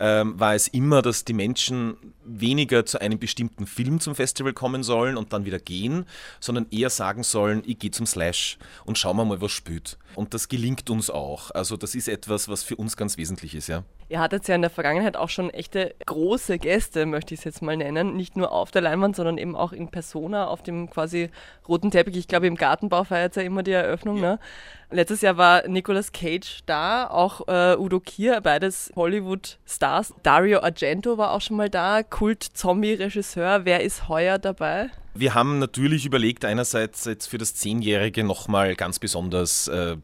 ähm, 0.00 0.38
war 0.38 0.54
es 0.54 0.68
immer, 0.68 1.02
dass 1.04 1.24
die 1.24 1.32
Menschen 1.32 1.96
weniger 2.24 2.86
zu 2.86 3.00
einem 3.00 3.18
bestimmten 3.18 3.66
Film 3.66 4.00
zum 4.00 4.14
Festival 4.14 4.52
kommen 4.52 4.82
sollen 4.82 5.16
und 5.16 5.32
dann 5.32 5.44
wieder 5.44 5.58
gehen, 5.58 6.06
sondern 6.40 6.66
eher 6.70 6.90
sagen 6.90 7.22
sollen, 7.22 7.62
ich 7.66 7.78
gehe 7.78 7.90
zum 7.90 8.06
Slash 8.06 8.58
und 8.84 8.98
schauen 8.98 9.16
wir 9.16 9.24
mal, 9.24 9.40
was 9.40 9.52
spürt. 9.52 9.98
Und 10.14 10.34
das 10.34 10.48
gelingt 10.48 10.88
uns 10.90 11.10
auch. 11.10 11.50
Also 11.50 11.76
das 11.76 11.94
ist 11.94 12.08
etwas, 12.08 12.48
was 12.48 12.62
für 12.62 12.76
uns 12.76 12.96
ganz 12.96 13.16
wesentlich 13.16 13.54
ist, 13.54 13.68
ja. 13.68 13.84
Ihr 14.08 14.20
hattet 14.20 14.46
ja 14.48 14.54
in 14.54 14.60
der 14.60 14.70
Vergangenheit 14.70 15.16
auch 15.16 15.28
schon 15.28 15.50
echte 15.50 15.94
große 16.06 16.58
Gäste, 16.58 17.06
möchte 17.06 17.34
ich 17.34 17.40
es 17.40 17.44
jetzt 17.44 17.62
mal 17.62 17.76
nennen. 17.76 18.16
Nicht 18.16 18.36
nur 18.36 18.52
auf 18.52 18.70
der 18.70 18.82
Leinwand, 18.82 19.16
sondern 19.16 19.38
eben 19.38 19.56
auch 19.56 19.72
in 19.72 19.88
Persona 19.88 20.46
auf 20.46 20.62
dem 20.62 20.90
quasi 20.90 21.30
roten 21.68 21.90
Teppich. 21.90 22.16
Ich 22.16 22.28
glaube, 22.28 22.46
im 22.46 22.56
Gartenbau 22.56 23.04
feiert 23.04 23.36
ja 23.36 23.42
immer 23.42 23.62
die 23.62 23.72
Eröffnung. 23.72 24.16
Ja. 24.16 24.22
Ne? 24.22 24.38
Letztes 24.90 25.22
Jahr 25.22 25.36
war 25.36 25.66
Nicolas 25.66 26.12
Cage 26.12 26.60
da, 26.66 27.08
auch 27.08 27.48
äh, 27.48 27.76
Udo 27.76 28.00
Kier, 28.00 28.40
beides 28.40 28.92
Hollywood-Stars. 28.94 30.14
Dario 30.22 30.60
Argento 30.60 31.18
war 31.18 31.32
auch 31.32 31.40
schon 31.40 31.56
mal 31.56 31.70
da, 31.70 32.02
Kult-Zombie-Regisseur. 32.02 33.64
Wer 33.64 33.82
ist 33.82 34.08
heuer 34.08 34.38
dabei? 34.38 34.90
Wir 35.14 35.34
haben 35.34 35.58
natürlich 35.58 36.06
überlegt, 36.06 36.44
einerseits 36.44 37.04
jetzt 37.04 37.26
für 37.26 37.38
das 37.38 37.54
Zehnjährige 37.54 38.24
nochmal 38.24 38.74
ganz 38.74 38.98
besonders 38.98 39.68
äh, 39.68 39.96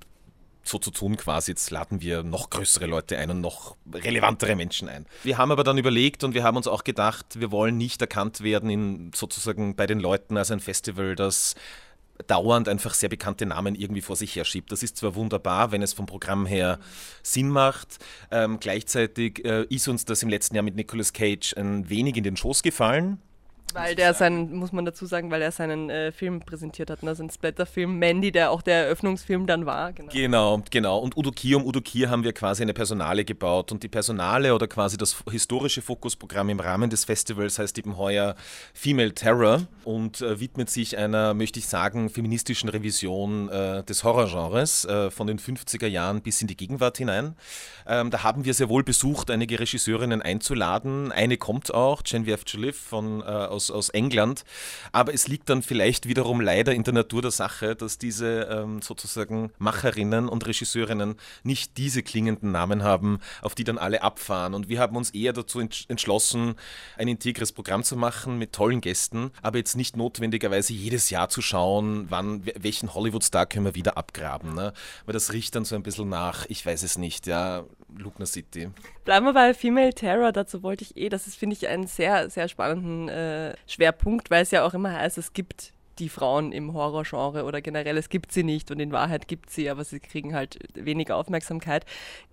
so 0.70 0.78
zu 0.78 0.90
tun 0.90 1.16
quasi, 1.16 1.52
jetzt 1.52 1.70
laden 1.70 2.00
wir 2.00 2.22
noch 2.22 2.50
größere 2.50 2.86
Leute 2.86 3.18
ein 3.18 3.30
und 3.30 3.40
noch 3.40 3.76
relevantere 3.92 4.56
Menschen 4.56 4.88
ein. 4.88 5.06
Wir 5.22 5.36
haben 5.36 5.50
aber 5.50 5.64
dann 5.64 5.78
überlegt 5.78 6.24
und 6.24 6.34
wir 6.34 6.44
haben 6.44 6.56
uns 6.56 6.66
auch 6.66 6.84
gedacht, 6.84 7.40
wir 7.40 7.50
wollen 7.50 7.76
nicht 7.76 8.00
erkannt 8.00 8.42
werden 8.42 8.70
in 8.70 9.10
sozusagen 9.14 9.76
bei 9.76 9.86
den 9.86 10.00
Leuten 10.00 10.36
als 10.36 10.50
ein 10.50 10.60
Festival, 10.60 11.14
das 11.14 11.54
dauernd 12.26 12.68
einfach 12.68 12.94
sehr 12.94 13.08
bekannte 13.08 13.46
Namen 13.46 13.74
irgendwie 13.74 14.00
vor 14.00 14.16
sich 14.16 14.36
herschiebt. 14.36 14.72
Das 14.72 14.82
ist 14.82 14.96
zwar 14.96 15.14
wunderbar, 15.14 15.72
wenn 15.72 15.82
es 15.82 15.92
vom 15.92 16.06
Programm 16.06 16.46
her 16.46 16.78
Sinn 17.22 17.48
macht. 17.48 17.98
Ähm, 18.30 18.60
gleichzeitig 18.60 19.44
äh, 19.44 19.64
ist 19.68 19.88
uns 19.88 20.04
das 20.04 20.22
im 20.22 20.28
letzten 20.28 20.54
Jahr 20.54 20.64
mit 20.64 20.76
Nicolas 20.76 21.12
Cage 21.12 21.54
ein 21.56 21.88
wenig 21.88 22.16
in 22.16 22.24
den 22.24 22.36
Schoß 22.36 22.62
gefallen. 22.62 23.18
Weil 23.74 23.94
der 23.94 24.14
seinen, 24.14 24.54
muss 24.54 24.72
man 24.72 24.84
dazu 24.84 25.06
sagen, 25.06 25.30
weil 25.30 25.42
er 25.42 25.52
seinen 25.52 25.90
äh, 25.90 26.12
Film 26.12 26.40
präsentiert 26.40 26.90
hat, 26.90 27.02
ne? 27.02 27.14
seinen 27.14 27.30
Splatter-Film 27.30 27.98
Mandy, 27.98 28.32
der 28.32 28.50
auch 28.50 28.62
der 28.62 28.86
Eröffnungsfilm 28.86 29.46
dann 29.46 29.66
war. 29.66 29.92
Genau, 29.92 30.10
genau. 30.12 30.62
genau. 30.70 30.98
Und 30.98 31.16
Udo 31.16 31.30
Kier, 31.30 31.56
um 31.56 31.66
Udo 31.66 31.80
Kier 31.80 32.10
haben 32.10 32.24
wir 32.24 32.32
quasi 32.32 32.62
eine 32.62 32.74
Personale 32.74 33.24
gebaut. 33.24 33.72
Und 33.72 33.82
die 33.82 33.88
Personale 33.88 34.54
oder 34.54 34.66
quasi 34.66 34.96
das 34.96 35.22
historische 35.30 35.82
Fokusprogramm 35.82 36.48
im 36.48 36.60
Rahmen 36.60 36.90
des 36.90 37.04
Festivals 37.04 37.58
heißt 37.58 37.78
eben 37.78 37.96
heuer 37.96 38.34
Female 38.74 39.14
Terror 39.14 39.66
und 39.84 40.20
äh, 40.20 40.40
widmet 40.40 40.70
sich 40.70 40.96
einer, 40.96 41.34
möchte 41.34 41.58
ich 41.58 41.66
sagen, 41.66 42.10
feministischen 42.10 42.68
Revision 42.68 43.48
äh, 43.48 43.82
des 43.84 44.04
Horrorgenres 44.04 44.84
äh, 44.84 45.10
von 45.10 45.26
den 45.26 45.38
50er 45.38 45.86
Jahren 45.86 46.22
bis 46.22 46.40
in 46.40 46.48
die 46.48 46.56
Gegenwart 46.56 46.98
hinein. 46.98 47.36
Ähm, 47.86 48.10
da 48.10 48.22
haben 48.22 48.44
wir 48.44 48.54
sehr 48.54 48.68
wohl 48.68 48.84
besucht, 48.84 49.30
einige 49.30 49.58
Regisseurinnen 49.58 50.22
einzuladen. 50.22 51.12
Eine 51.12 51.36
kommt 51.36 51.72
auch, 51.72 52.02
Genevieve 52.02 52.42
Joliffe 52.46 52.88
von 52.88 53.20
äh, 53.20 53.24
aus, 53.60 53.70
aus 53.70 53.88
England. 53.90 54.44
Aber 54.92 55.12
es 55.12 55.28
liegt 55.28 55.48
dann 55.50 55.62
vielleicht 55.62 56.08
wiederum 56.08 56.40
leider 56.40 56.74
in 56.74 56.82
der 56.82 56.94
Natur 56.94 57.22
der 57.22 57.30
Sache, 57.30 57.76
dass 57.76 57.98
diese 57.98 58.48
ähm, 58.50 58.80
sozusagen 58.80 59.52
Macherinnen 59.58 60.28
und 60.28 60.46
Regisseurinnen 60.46 61.16
nicht 61.42 61.76
diese 61.76 62.02
klingenden 62.02 62.52
Namen 62.52 62.82
haben, 62.82 63.18
auf 63.42 63.54
die 63.54 63.64
dann 63.64 63.78
alle 63.78 64.02
abfahren. 64.02 64.54
Und 64.54 64.68
wir 64.68 64.80
haben 64.80 64.96
uns 64.96 65.10
eher 65.10 65.32
dazu 65.32 65.60
entschlossen, 65.60 66.54
ein 66.96 67.08
integres 67.08 67.52
Programm 67.52 67.84
zu 67.84 67.96
machen 67.96 68.38
mit 68.38 68.52
tollen 68.52 68.80
Gästen, 68.80 69.30
aber 69.42 69.58
jetzt 69.58 69.76
nicht 69.76 69.96
notwendigerweise 69.96 70.72
jedes 70.72 71.10
Jahr 71.10 71.28
zu 71.28 71.42
schauen, 71.42 72.06
wann, 72.08 72.44
welchen 72.58 72.94
Hollywood-Star 72.94 73.46
können 73.46 73.66
wir 73.66 73.74
wieder 73.74 73.96
abgraben. 73.98 74.54
Ne? 74.54 74.72
Weil 75.04 75.12
das 75.12 75.32
riecht 75.32 75.54
dann 75.54 75.64
so 75.64 75.74
ein 75.74 75.82
bisschen 75.82 76.08
nach, 76.08 76.46
ich 76.48 76.64
weiß 76.64 76.82
es 76.82 76.96
nicht, 76.96 77.26
ja, 77.26 77.64
Lugner 77.96 78.26
City. 78.26 78.70
Bleiben 79.04 79.26
wir 79.26 79.32
bei 79.32 79.54
Female 79.54 79.92
Terror, 79.92 80.32
dazu 80.32 80.62
wollte 80.62 80.84
ich 80.84 80.96
eh, 80.96 81.08
das 81.08 81.26
ist, 81.26 81.36
finde 81.36 81.54
ich, 81.54 81.68
einen 81.68 81.86
sehr, 81.86 82.30
sehr 82.30 82.48
spannenden 82.48 83.08
äh, 83.08 83.54
Schwerpunkt, 83.66 84.30
weil 84.30 84.42
es 84.42 84.50
ja 84.50 84.64
auch 84.64 84.74
immer 84.74 84.92
heißt, 84.92 85.18
es 85.18 85.32
gibt 85.32 85.72
die 86.00 86.08
Frauen 86.08 86.52
im 86.52 86.72
Horrorgenre 86.72 87.44
oder 87.44 87.60
generell, 87.60 87.96
es 87.96 88.08
gibt 88.08 88.32
sie 88.32 88.42
nicht 88.42 88.70
und 88.70 88.80
in 88.80 88.90
Wahrheit 88.90 89.28
gibt 89.28 89.50
sie, 89.50 89.70
aber 89.70 89.84
sie 89.84 90.00
kriegen 90.00 90.34
halt 90.34 90.58
weniger 90.74 91.16
Aufmerksamkeit. 91.16 91.84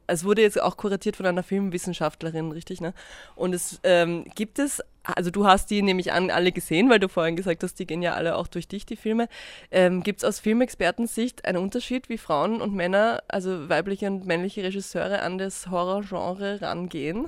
Es 0.07 0.23
wurde 0.23 0.41
jetzt 0.41 0.61
auch 0.61 0.77
kuratiert 0.77 1.17
von 1.17 1.25
einer 1.25 1.43
Filmwissenschaftlerin, 1.43 2.51
richtig, 2.53 2.79
ne? 2.79 2.93
Und 3.35 3.53
es 3.53 3.81
ähm, 3.83 4.23
gibt 4.35 4.57
es, 4.57 4.81
also 5.03 5.31
du 5.31 5.45
hast 5.45 5.69
die 5.69 5.81
nämlich 5.81 6.13
an 6.13 6.31
alle 6.31 6.53
gesehen, 6.53 6.89
weil 6.89 6.99
du 6.99 7.09
vorhin 7.09 7.35
gesagt 7.35 7.61
hast, 7.61 7.75
die 7.75 7.85
gehen 7.85 8.01
ja 8.01 8.13
alle 8.13 8.37
auch 8.37 8.47
durch 8.47 8.69
dich, 8.69 8.85
die 8.85 8.95
Filme. 8.95 9.27
Ähm, 9.69 10.03
gibt 10.03 10.19
es 10.19 10.23
aus 10.23 10.39
Filmexpertensicht 10.39 11.43
einen 11.43 11.57
Unterschied, 11.57 12.07
wie 12.07 12.17
Frauen 12.17 12.61
und 12.61 12.73
Männer, 12.73 13.21
also 13.27 13.67
weibliche 13.67 14.07
und 14.07 14.25
männliche 14.25 14.63
Regisseure 14.63 15.21
an 15.21 15.37
das 15.37 15.69
Horrorgenre 15.69 16.61
rangehen? 16.61 17.27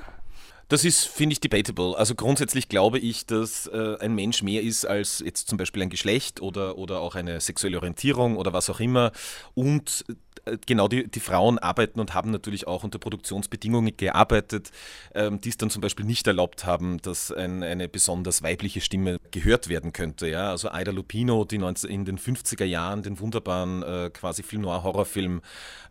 Das 0.70 0.86
ist, 0.86 1.08
finde 1.08 1.34
ich, 1.34 1.40
debatable. 1.40 1.98
Also 1.98 2.14
grundsätzlich 2.14 2.70
glaube 2.70 3.00
ich, 3.00 3.26
dass 3.26 3.66
äh, 3.66 3.98
ein 4.00 4.14
Mensch 4.14 4.44
mehr 4.44 4.62
ist 4.62 4.86
als 4.86 5.20
jetzt 5.20 5.50
zum 5.50 5.58
Beispiel 5.58 5.82
ein 5.82 5.90
Geschlecht 5.90 6.42
oder, 6.42 6.78
oder 6.78 7.02
auch 7.02 7.16
eine 7.16 7.42
sexuelle 7.42 7.78
Orientierung 7.78 8.38
oder 8.38 8.54
was 8.54 8.70
auch 8.70 8.80
immer. 8.80 9.12
Und 9.56 10.06
äh, 10.46 10.58
genau 10.68 10.88
die, 10.88 11.10
die 11.10 11.20
Frauen 11.20 11.58
arbeiten 11.58 12.00
und 12.00 12.14
haben 12.14 12.30
natürlich 12.30 12.68
auch 12.68 12.84
unter 12.84 13.00
Produktionsbedingungen 13.00 13.98
gearbeitet, 13.98 14.70
ähm, 15.16 15.42
die 15.42 15.50
es 15.50 15.58
dann 15.58 15.72
zum 15.72 15.82
Beispiel 15.82 16.06
nicht 16.06 16.28
erlaubt 16.28 16.68
haben, 16.68 17.02
dass 17.02 17.32
ein, 17.32 17.64
eine 17.64 17.90
besonders 17.90 18.44
weibliche 18.44 18.80
Stimme 18.80 19.18
gehört 19.32 19.70
werden 19.70 19.92
könnte. 19.92 20.30
Ja? 20.30 20.52
Also 20.52 20.70
Aida 20.70 20.92
Lupino, 20.92 21.46
die 21.46 21.58
19, 21.58 21.90
in 21.90 22.06
den 22.06 22.20
50er 22.20 22.66
Jahren 22.66 23.02
den 23.02 23.20
wunderbaren 23.20 23.82
äh, 23.82 24.12
quasi 24.14 24.44
Film-Noir-Horrorfilm 24.44 25.42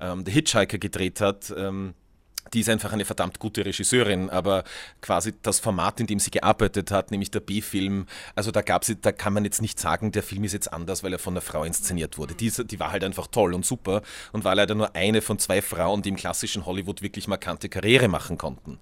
ähm, 0.01 0.23
The 0.25 0.31
Hitchhiker 0.31 0.79
gedreht 0.79 1.21
hat. 1.21 1.53
Ähm, 1.57 1.95
die 2.53 2.61
ist 2.61 2.69
einfach 2.69 2.93
eine 2.93 3.05
verdammt 3.05 3.39
gute 3.39 3.65
Regisseurin, 3.65 4.31
aber 4.31 4.65
quasi 5.01 5.35
das 5.43 5.61
Format, 5.61 6.01
in 6.01 6.07
dem 6.07 6.19
sie 6.19 6.31
gearbeitet 6.31 6.91
hat, 6.91 7.11
nämlich 7.11 7.31
der 7.31 7.41
B-Film, 7.41 8.07
also 8.35 8.51
da 8.51 8.63
gab 8.63 8.85
da 9.03 9.13
kann 9.13 9.33
man 9.33 9.45
jetzt 9.45 9.61
nicht 9.61 9.79
sagen, 9.79 10.13
der 10.13 10.23
Film 10.23 10.45
ist 10.45 10.53
jetzt 10.53 10.73
anders, 10.73 11.03
weil 11.03 11.13
er 11.13 11.19
von 11.19 11.35
einer 11.35 11.41
Frau 11.41 11.65
inszeniert 11.65 12.17
wurde. 12.17 12.35
Die, 12.35 12.51
die 12.51 12.81
war 12.81 12.93
halt 12.93 13.05
einfach 13.05 13.27
toll 13.27 13.55
und 13.55 13.67
super 13.67 14.03
und 14.33 14.45
war 14.45 14.55
leider 14.55 14.75
nur 14.75 14.95
eine 14.95 15.21
von 15.21 15.39
zwei 15.39 15.61
Frauen, 15.61 16.03
die 16.03 16.11
im 16.11 16.17
klassischen 16.17 16.65
Hollywood 16.65 17.03
wirklich 17.03 17.29
markante 17.29 17.69
Karriere 17.69 18.09
machen 18.09 18.39
konnten. 18.39 18.79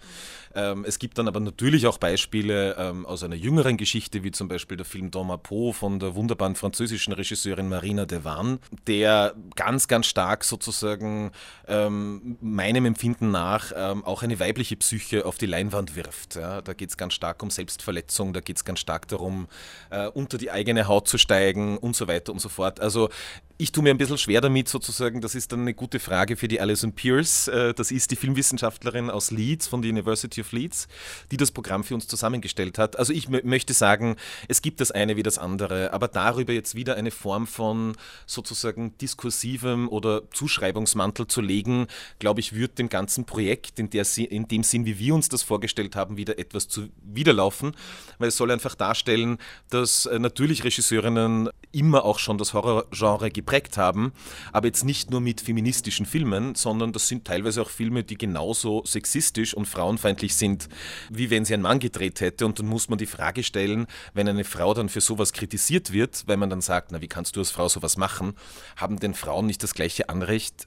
Ähm, 0.57 0.85
es 0.87 0.99
gibt 0.99 1.19
dann 1.19 1.29
aber 1.29 1.39
natürlich 1.39 1.87
auch 1.87 1.99
Beispiele 1.99 2.75
ähm, 2.79 3.05
aus 3.05 3.23
einer 3.23 3.37
jüngeren 3.37 3.77
Geschichte, 3.77 4.25
wie 4.25 4.31
zum 4.31 4.49
Beispiel 4.49 4.79
der 4.79 4.87
Film 4.87 5.11
Thomas 5.11 5.41
Po 5.43 5.73
von 5.73 6.01
der 6.01 6.15
wunderbaren 6.15 6.55
französischen 6.55 7.13
Regisseurin 7.13 7.69
Marina 7.69 8.07
Devan, 8.07 8.59
der 8.87 9.35
ganz, 9.55 9.87
ganz 9.87 10.07
stark 10.07 10.45
sozusagen 10.45 11.31
ähm, 11.69 12.39
meinem 12.41 12.87
Empfinden 12.87 13.31
nach 13.31 13.73
ähm, 13.77 14.03
auch 14.05 14.23
eine 14.23 14.41
weibliche 14.41 14.77
Psyche 14.77 15.27
auf 15.27 15.37
die 15.37 15.47
Leinwand 15.47 15.95
wirft. 15.95 16.37
Ja, 16.37 16.63
da 16.63 16.73
geht 16.73 16.89
es 16.89 16.97
ganz 16.97 17.13
stark 17.13 17.43
um 17.43 17.51
Selbstverletzung, 17.51 18.33
da 18.33 18.41
geht 18.41 18.57
es 18.57 18.65
ganz 18.65 18.81
stark 18.81 19.09
darum, 19.09 19.49
äh, 19.91 20.07
unter 20.09 20.39
die 20.39 20.51
eigene 20.51 20.89
Haut 20.89 21.07
zu 21.07 21.19
steigen 21.19 21.77
und 21.77 21.95
so 21.95 22.09
weiter 22.09 22.33
und 22.33 22.39
so 22.39 22.49
fort. 22.49 22.81
Also 22.81 23.11
Ich 23.59 23.73
tue 23.73 23.83
mir 23.83 23.89
ein 23.89 23.97
bisschen 23.97 24.19
schwer 24.19 24.43
damit, 24.43 24.69
sozusagen. 24.69 25.23
Das 25.23 25.35
ist 25.35 25.51
dann 25.51 25.61
eine 25.61 25.73
gute 25.73 25.99
Frage 25.99 26.37
für 26.37 26.47
die 26.47 26.61
Alison 26.61 26.93
Pierce. 26.93 27.49
Äh, 27.49 27.73
das 27.73 27.91
ist 27.91 28.11
die 28.11 28.17
Filmwissenschaftlerin 28.17 29.09
aus 29.09 29.31
Leeds, 29.31 29.67
von 29.67 29.81
der 29.81 29.93
University 29.93 30.43
of 30.43 30.53
Leeds, 30.53 30.89
die 31.31 31.39
das 31.39 31.53
Programm 31.53 31.83
für 31.83 31.95
uns 31.95 32.07
zusammengestellt 32.07 32.77
hat. 32.77 32.99
Also 32.99 33.15
ich 33.15 33.31
möchte 33.31 33.73
sagen, 33.73 34.17
es 34.49 34.61
gibt 34.61 34.83
das 34.83 34.91
eine 34.91 35.17
wie 35.17 35.23
das 35.23 35.39
andere, 35.39 35.95
aber 35.95 36.07
darüber 36.09 36.53
jetzt 36.53 36.75
wieder 36.75 36.97
eine 36.97 37.11
Form 37.11 37.47
von 37.47 37.97
sozusagen 38.27 38.99
diskursivem 38.99 39.89
oder 39.89 40.31
Zuschreibungsmantel 40.33 41.27
zu 41.27 41.41
legen, 41.41 41.87
glaube 42.19 42.41
ich, 42.41 42.55
wird 42.55 42.79
dem 42.79 42.91
ganzen 42.91 43.25
Projekt 43.25 43.79
in, 43.79 43.89
der, 43.89 44.05
in 44.19 44.49
dem 44.49 44.65
Sinn, 44.65 44.85
wie 44.85 44.99
wir 44.99 45.15
uns 45.15 45.31
das 45.31 45.43
vorgestellt 45.43 45.97
haben, 45.97 46.19
wieder 46.19 46.39
etwas 46.39 46.69
zuwiderlaufen, 46.69 47.75
weil 48.19 48.29
es 48.29 48.37
soll 48.37 48.51
einfach 48.51 48.75
darstellen, 48.75 49.39
dass 49.71 50.05
äh, 50.05 50.19
natürlich 50.19 50.63
Regisseurinnen 50.63 51.49
immer 51.73 52.05
auch 52.05 52.19
schon 52.19 52.37
das 52.37 52.53
Horrorgenre 52.53 53.31
geprägt 53.47 53.79
haben, 53.79 54.13
aber 54.53 54.67
jetzt 54.67 54.85
nicht 54.85 55.13
nur 55.13 55.21
mit 55.21 55.41
feministischen 55.41 56.05
Filmen, 56.05 56.57
sondern 56.57 56.93
das 56.93 57.07
sind 57.07 57.25
teilweise 57.25 57.63
auch 57.63 57.71
Filme, 57.71 58.03
die 58.03 58.19
genauso 58.19 58.85
sexistisch 58.85 59.55
und 59.55 59.67
frauenfeindlich 59.67 60.35
sind, 60.35 60.69
wie 61.11 61.31
wenn 61.31 61.45
sie 61.45 61.55
ein 61.55 61.63
Mann 61.63 61.79
gedreht 61.79 62.21
hätte. 62.21 62.45
Und 62.45 62.59
dann 62.59 62.67
muss 62.67 62.89
man 62.89 62.99
die 62.99 63.07
Frage 63.07 63.45
stellen, 63.45 63.87
wenn 64.15 64.29
eine 64.29 64.43
Frau 64.43 64.75
dann 64.75 64.89
für 64.89 65.01
sowas 65.01 65.33
kritisiert 65.33 65.93
wird, 65.93 66.25
weil 66.27 66.37
man 66.37 66.51
dann 66.51 66.61
sagt, 66.61 66.91
na 66.91 67.01
wie 67.01 67.09
kannst 67.09 67.37
du 67.37 67.41
als 67.41 67.53
Frau 67.53 67.69
sowas 67.69 67.97
machen, 67.97 68.35
haben 68.77 68.99
denn 68.99 69.15
Frauen 69.15 69.47
nicht 69.47 69.63
das 69.63 69.75
gleiche 69.75 70.09
Anrecht, 70.09 70.67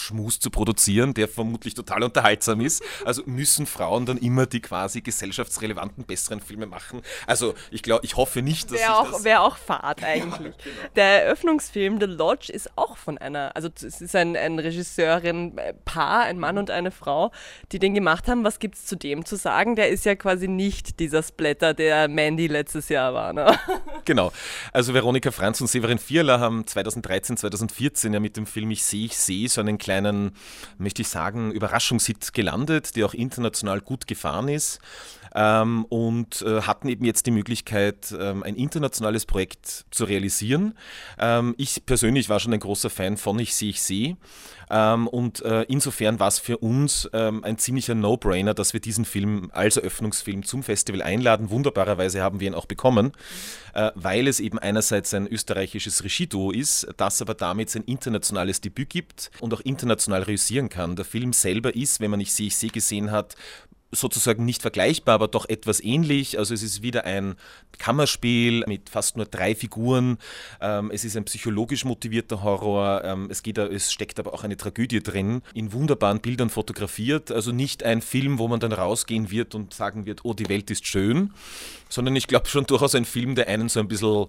Schmus 0.00 0.40
zu 0.40 0.50
produzieren, 0.50 1.14
der 1.14 1.28
vermutlich 1.28 1.74
total 1.74 2.02
unterhaltsam 2.02 2.60
ist. 2.60 2.82
Also 3.04 3.22
müssen 3.26 3.66
Frauen 3.66 4.06
dann 4.06 4.18
immer 4.18 4.46
die 4.46 4.60
quasi 4.60 5.00
gesellschaftsrelevanten, 5.00 6.04
besseren 6.04 6.40
Filme 6.40 6.66
machen. 6.66 7.02
Also 7.26 7.54
ich 7.70 7.82
glaube, 7.82 8.04
ich 8.04 8.16
hoffe 8.16 8.42
nicht, 8.42 8.70
dass 8.70 8.80
wäre 8.80 8.98
auch, 8.98 9.24
wär 9.24 9.42
auch 9.42 9.56
Fahrt 9.56 10.02
eigentlich. 10.04 10.54
Ja, 10.56 10.64
genau. 10.64 10.92
Der 10.96 11.24
Eröffnungsfilm 11.24 12.00
The 12.00 12.06
Lodge 12.06 12.52
ist 12.52 12.70
auch 12.76 12.96
von 12.96 13.18
einer, 13.18 13.54
also 13.54 13.68
es 13.74 14.00
ist 14.00 14.16
ein, 14.16 14.36
ein 14.36 14.58
Regisseurin-Paar, 14.58 16.22
ein 16.22 16.38
Mann 16.38 16.58
und 16.58 16.70
eine 16.70 16.90
Frau, 16.90 17.30
die 17.72 17.78
den 17.78 17.94
gemacht 17.94 18.28
haben. 18.28 18.44
Was 18.44 18.58
gibt 18.58 18.76
es 18.76 18.86
zu 18.86 18.96
dem 18.96 19.24
zu 19.24 19.36
sagen? 19.36 19.76
Der 19.76 19.90
ist 19.90 20.04
ja 20.04 20.14
quasi 20.14 20.48
nicht 20.48 21.00
dieser 21.00 21.22
Splatter, 21.22 21.74
der 21.74 22.08
Mandy 22.08 22.46
letztes 22.46 22.88
Jahr 22.88 23.14
war. 23.14 23.32
Ne? 23.32 23.58
Genau. 24.06 24.32
Also 24.72 24.94
Veronika 24.94 25.30
Franz 25.30 25.60
und 25.60 25.66
Severin 25.66 25.98
Vierler 25.98 26.40
haben 26.40 26.66
2013, 26.66 27.36
2014 27.36 28.12
ja 28.12 28.18
mit 28.18 28.36
dem 28.36 28.46
Film 28.46 28.70
Ich 28.70 28.82
sehe, 28.82 29.04
ich 29.04 29.16
sehe 29.16 29.48
so 29.48 29.60
einen 29.60 29.78
kleinen, 29.78 29.89
möchte 30.78 31.02
ich 31.02 31.08
sagen, 31.08 31.52
Überraschungshit 31.52 32.32
gelandet, 32.32 32.96
der 32.96 33.06
auch 33.06 33.14
international 33.14 33.80
gut 33.80 34.06
gefahren 34.06 34.48
ist. 34.48 34.80
Ähm, 35.34 35.84
und 35.88 36.42
äh, 36.42 36.62
hatten 36.62 36.88
eben 36.88 37.04
jetzt 37.04 37.26
die 37.26 37.30
Möglichkeit, 37.30 38.14
ähm, 38.18 38.42
ein 38.42 38.56
internationales 38.56 39.26
Projekt 39.26 39.84
zu 39.90 40.04
realisieren. 40.04 40.74
Ähm, 41.18 41.54
ich 41.56 41.84
persönlich 41.86 42.28
war 42.28 42.40
schon 42.40 42.52
ein 42.52 42.60
großer 42.60 42.90
Fan 42.90 43.16
von 43.16 43.38
Ich 43.38 43.54
sehe, 43.54 43.70
ich 43.70 43.82
sehe. 43.82 44.16
Ähm, 44.70 45.08
und 45.08 45.42
äh, 45.42 45.62
insofern 45.62 46.20
war 46.20 46.28
es 46.28 46.38
für 46.38 46.58
uns 46.58 47.08
ähm, 47.12 47.42
ein 47.42 47.58
ziemlicher 47.58 47.94
No-Brainer, 47.94 48.54
dass 48.54 48.72
wir 48.72 48.80
diesen 48.80 49.04
Film 49.04 49.50
als 49.52 49.76
Eröffnungsfilm 49.76 50.44
zum 50.44 50.62
Festival 50.62 51.02
einladen. 51.02 51.50
Wunderbarerweise 51.50 52.22
haben 52.22 52.38
wir 52.38 52.46
ihn 52.46 52.54
auch 52.54 52.66
bekommen, 52.66 53.12
äh, 53.74 53.90
weil 53.96 54.28
es 54.28 54.38
eben 54.38 54.58
einerseits 54.58 55.12
ein 55.12 55.26
österreichisches 55.26 56.04
Regieduo 56.04 56.52
ist, 56.52 56.86
das 56.96 57.20
aber 57.20 57.34
damit 57.34 57.70
sein 57.70 57.82
internationales 57.82 58.60
Debüt 58.60 58.90
gibt 58.90 59.30
und 59.40 59.52
auch 59.52 59.60
international 59.60 60.22
reüssieren 60.22 60.68
kann. 60.68 60.94
Der 60.94 61.04
Film 61.04 61.32
selber 61.32 61.74
ist, 61.74 61.98
wenn 62.00 62.12
man 62.12 62.20
Ich 62.20 62.32
sehe, 62.32 62.46
ich 62.46 62.56
sehe 62.56 62.70
gesehen 62.70 63.10
hat, 63.10 63.34
sozusagen 63.92 64.44
nicht 64.44 64.62
vergleichbar, 64.62 65.16
aber 65.16 65.28
doch 65.28 65.48
etwas 65.48 65.82
ähnlich. 65.82 66.38
Also 66.38 66.54
es 66.54 66.62
ist 66.62 66.82
wieder 66.82 67.04
ein 67.04 67.34
Kammerspiel 67.78 68.64
mit 68.66 68.88
fast 68.88 69.16
nur 69.16 69.26
drei 69.26 69.54
Figuren. 69.54 70.18
Ähm, 70.60 70.90
es 70.92 71.04
ist 71.04 71.16
ein 71.16 71.24
psychologisch 71.24 71.84
motivierter 71.84 72.42
Horror. 72.42 73.02
Ähm, 73.04 73.28
es, 73.30 73.42
geht, 73.42 73.58
es 73.58 73.92
steckt 73.92 74.20
aber 74.20 74.32
auch 74.32 74.44
eine 74.44 74.56
Tragödie 74.56 75.02
drin, 75.02 75.42
in 75.54 75.72
wunderbaren 75.72 76.20
Bildern 76.20 76.50
fotografiert. 76.50 77.32
Also 77.32 77.52
nicht 77.52 77.82
ein 77.82 78.02
Film, 78.02 78.38
wo 78.38 78.48
man 78.48 78.60
dann 78.60 78.72
rausgehen 78.72 79.30
wird 79.30 79.54
und 79.54 79.74
sagen 79.74 80.06
wird, 80.06 80.24
oh, 80.24 80.34
die 80.34 80.48
Welt 80.48 80.70
ist 80.70 80.86
schön, 80.86 81.32
sondern 81.88 82.14
ich 82.14 82.28
glaube 82.28 82.48
schon 82.48 82.66
durchaus 82.66 82.94
ein 82.94 83.04
Film, 83.04 83.34
der 83.34 83.48
einen 83.48 83.68
so 83.68 83.80
ein 83.80 83.88
bisschen 83.88 84.26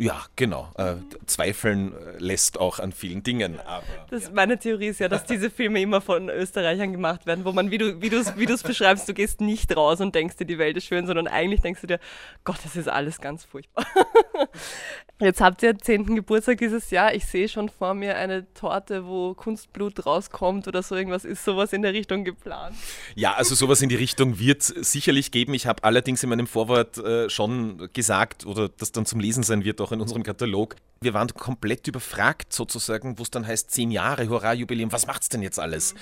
ja, 0.00 0.24
genau. 0.36 0.70
Äh, 0.76 0.94
zweifeln 1.26 1.92
äh, 1.92 2.18
lässt 2.18 2.60
auch 2.60 2.78
an 2.78 2.92
vielen 2.92 3.24
Dingen. 3.24 3.58
Aber, 3.66 3.82
das, 4.10 4.24
ja. 4.24 4.30
Meine 4.32 4.56
Theorie 4.56 4.86
ist 4.86 5.00
ja, 5.00 5.08
dass 5.08 5.24
diese 5.26 5.50
Filme 5.50 5.80
immer 5.80 6.00
von 6.00 6.28
Österreichern 6.28 6.92
gemacht 6.92 7.26
werden, 7.26 7.44
wo 7.44 7.50
man, 7.52 7.72
wie 7.72 7.78
du 7.78 8.00
wie 8.00 8.12
wie 8.12 8.46
beschreibst, 8.46 9.08
du 9.08 9.14
gehst 9.14 9.40
nicht 9.40 9.76
raus 9.76 10.00
und 10.00 10.14
denkst 10.14 10.36
dir, 10.36 10.44
die 10.44 10.58
Welt 10.58 10.76
ist 10.76 10.86
schön, 10.86 11.06
sondern 11.06 11.26
eigentlich 11.26 11.62
denkst 11.62 11.80
du 11.80 11.88
dir, 11.88 11.98
Gott, 12.44 12.58
das 12.62 12.76
ist 12.76 12.88
alles 12.88 13.20
ganz 13.20 13.44
furchtbar. 13.44 13.86
Jetzt 15.20 15.40
habt 15.40 15.64
ihr 15.64 15.76
10. 15.76 16.14
Geburtstag 16.14 16.58
dieses 16.58 16.92
Jahr. 16.92 17.12
Ich 17.12 17.26
sehe 17.26 17.48
schon 17.48 17.68
vor 17.68 17.94
mir 17.94 18.16
eine 18.16 18.52
Torte, 18.54 19.04
wo 19.04 19.34
Kunstblut 19.34 20.06
rauskommt 20.06 20.68
oder 20.68 20.80
so 20.84 20.94
irgendwas. 20.94 21.24
Ist 21.24 21.44
sowas 21.44 21.72
in 21.72 21.82
der 21.82 21.92
Richtung 21.92 22.22
geplant? 22.22 22.76
Ja, 23.16 23.34
also 23.34 23.56
sowas 23.56 23.82
in 23.82 23.88
die 23.88 23.96
Richtung 23.96 24.38
wird 24.38 24.62
es 24.62 24.68
sicherlich 24.92 25.32
geben. 25.32 25.54
Ich 25.54 25.66
habe 25.66 25.82
allerdings 25.82 26.22
in 26.22 26.28
meinem 26.28 26.46
Vorwort 26.46 26.98
äh, 26.98 27.28
schon 27.28 27.88
gesagt, 27.92 28.46
oder 28.46 28.68
das 28.68 28.92
dann 28.92 29.06
zum 29.06 29.18
Lesen 29.18 29.42
sein 29.42 29.64
wird, 29.64 29.80
auch 29.80 29.87
in 29.92 30.00
unserem 30.00 30.22
Katalog. 30.22 30.76
Wir 31.00 31.14
waren 31.14 31.28
komplett 31.28 31.86
überfragt 31.86 32.52
sozusagen, 32.52 33.18
wo 33.18 33.22
es 33.22 33.30
dann 33.30 33.46
heißt, 33.46 33.70
zehn 33.70 33.90
Jahre, 33.90 34.28
Hurra, 34.28 34.52
Jubiläum, 34.52 34.92
was 34.92 35.06
macht's 35.06 35.28
denn 35.28 35.42
jetzt 35.42 35.58
alles? 35.58 35.94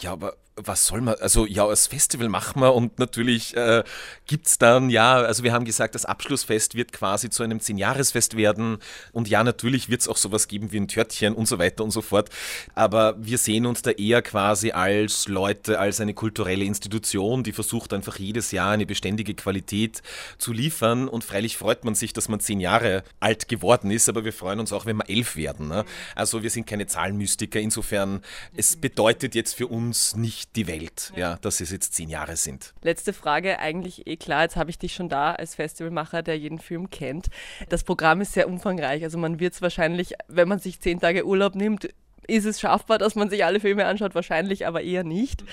Ja, 0.00 0.12
aber 0.12 0.36
was 0.56 0.86
soll 0.86 1.00
man, 1.00 1.16
also 1.20 1.46
ja, 1.46 1.66
das 1.66 1.88
Festival 1.88 2.28
machen 2.28 2.60
wir 2.60 2.74
und 2.74 2.98
natürlich 2.98 3.56
äh, 3.56 3.82
gibt 4.26 4.46
es 4.46 4.58
dann, 4.58 4.88
ja, 4.88 5.16
also 5.16 5.42
wir 5.42 5.52
haben 5.52 5.64
gesagt, 5.64 5.94
das 5.94 6.04
Abschlussfest 6.04 6.76
wird 6.76 6.92
quasi 6.92 7.28
zu 7.28 7.42
einem 7.42 7.58
Zehnjahresfest 7.58 8.36
werden 8.36 8.78
und 9.12 9.28
ja, 9.28 9.42
natürlich 9.42 9.88
wird 9.88 10.02
es 10.02 10.08
auch 10.08 10.16
sowas 10.16 10.46
geben 10.46 10.70
wie 10.70 10.76
ein 10.76 10.86
Törtchen 10.86 11.34
und 11.34 11.46
so 11.46 11.58
weiter 11.58 11.82
und 11.82 11.90
so 11.90 12.02
fort, 12.02 12.30
aber 12.74 13.16
wir 13.18 13.38
sehen 13.38 13.66
uns 13.66 13.82
da 13.82 13.90
eher 13.90 14.22
quasi 14.22 14.70
als 14.70 15.26
Leute, 15.26 15.80
als 15.80 16.00
eine 16.00 16.14
kulturelle 16.14 16.64
Institution, 16.64 17.42
die 17.42 17.52
versucht 17.52 17.92
einfach 17.92 18.18
jedes 18.18 18.52
Jahr 18.52 18.70
eine 18.70 18.86
beständige 18.86 19.34
Qualität 19.34 20.02
zu 20.38 20.52
liefern 20.52 21.08
und 21.08 21.24
freilich 21.24 21.56
freut 21.56 21.84
man 21.84 21.96
sich, 21.96 22.12
dass 22.12 22.28
man 22.28 22.38
zehn 22.38 22.60
Jahre 22.60 23.02
alt 23.18 23.48
geworden 23.48 23.90
ist, 23.90 24.08
aber 24.08 24.24
wir 24.24 24.32
freuen 24.32 24.60
uns 24.60 24.72
auch, 24.72 24.86
wenn 24.86 24.98
wir 24.98 25.10
elf 25.10 25.34
werden. 25.34 25.66
Ne? 25.68 25.84
Also 26.14 26.44
wir 26.44 26.50
sind 26.50 26.66
keine 26.66 26.86
Zahlenmystiker, 26.86 27.58
insofern, 27.58 28.22
es 28.54 28.76
bedeutet 28.76 29.34
jetzt 29.34 29.54
für 29.54 29.63
uns 29.68 30.16
nicht 30.16 30.34
nicht 30.34 30.56
die 30.56 30.66
Welt, 30.66 31.12
ja. 31.14 31.32
ja, 31.32 31.38
dass 31.40 31.60
es 31.60 31.70
jetzt 31.70 31.94
zehn 31.94 32.08
Jahre 32.08 32.36
sind. 32.36 32.74
Letzte 32.82 33.12
Frage, 33.12 33.58
eigentlich 33.58 34.06
eh 34.06 34.16
klar, 34.16 34.42
jetzt 34.42 34.56
habe 34.56 34.70
ich 34.70 34.78
dich 34.78 34.94
schon 34.94 35.08
da 35.08 35.32
als 35.32 35.54
Festivalmacher, 35.54 36.22
der 36.22 36.38
jeden 36.38 36.58
Film 36.58 36.90
kennt. 36.90 37.28
Das 37.68 37.84
Programm 37.84 38.20
ist 38.20 38.32
sehr 38.32 38.48
umfangreich, 38.48 39.02
also 39.04 39.18
man 39.18 39.38
wird 39.38 39.54
es 39.54 39.62
wahrscheinlich, 39.62 40.14
wenn 40.28 40.48
man 40.48 40.58
sich 40.58 40.80
zehn 40.80 40.98
Tage 40.98 41.26
Urlaub 41.26 41.54
nimmt, 41.54 41.88
ist 42.26 42.44
es 42.44 42.60
schaffbar, 42.60 42.98
dass 42.98 43.14
man 43.14 43.30
sich 43.30 43.44
alle 43.44 43.60
Filme 43.60 43.86
anschaut? 43.86 44.14
Wahrscheinlich, 44.14 44.66
aber 44.66 44.82
eher 44.82 45.04
nicht. 45.04 45.44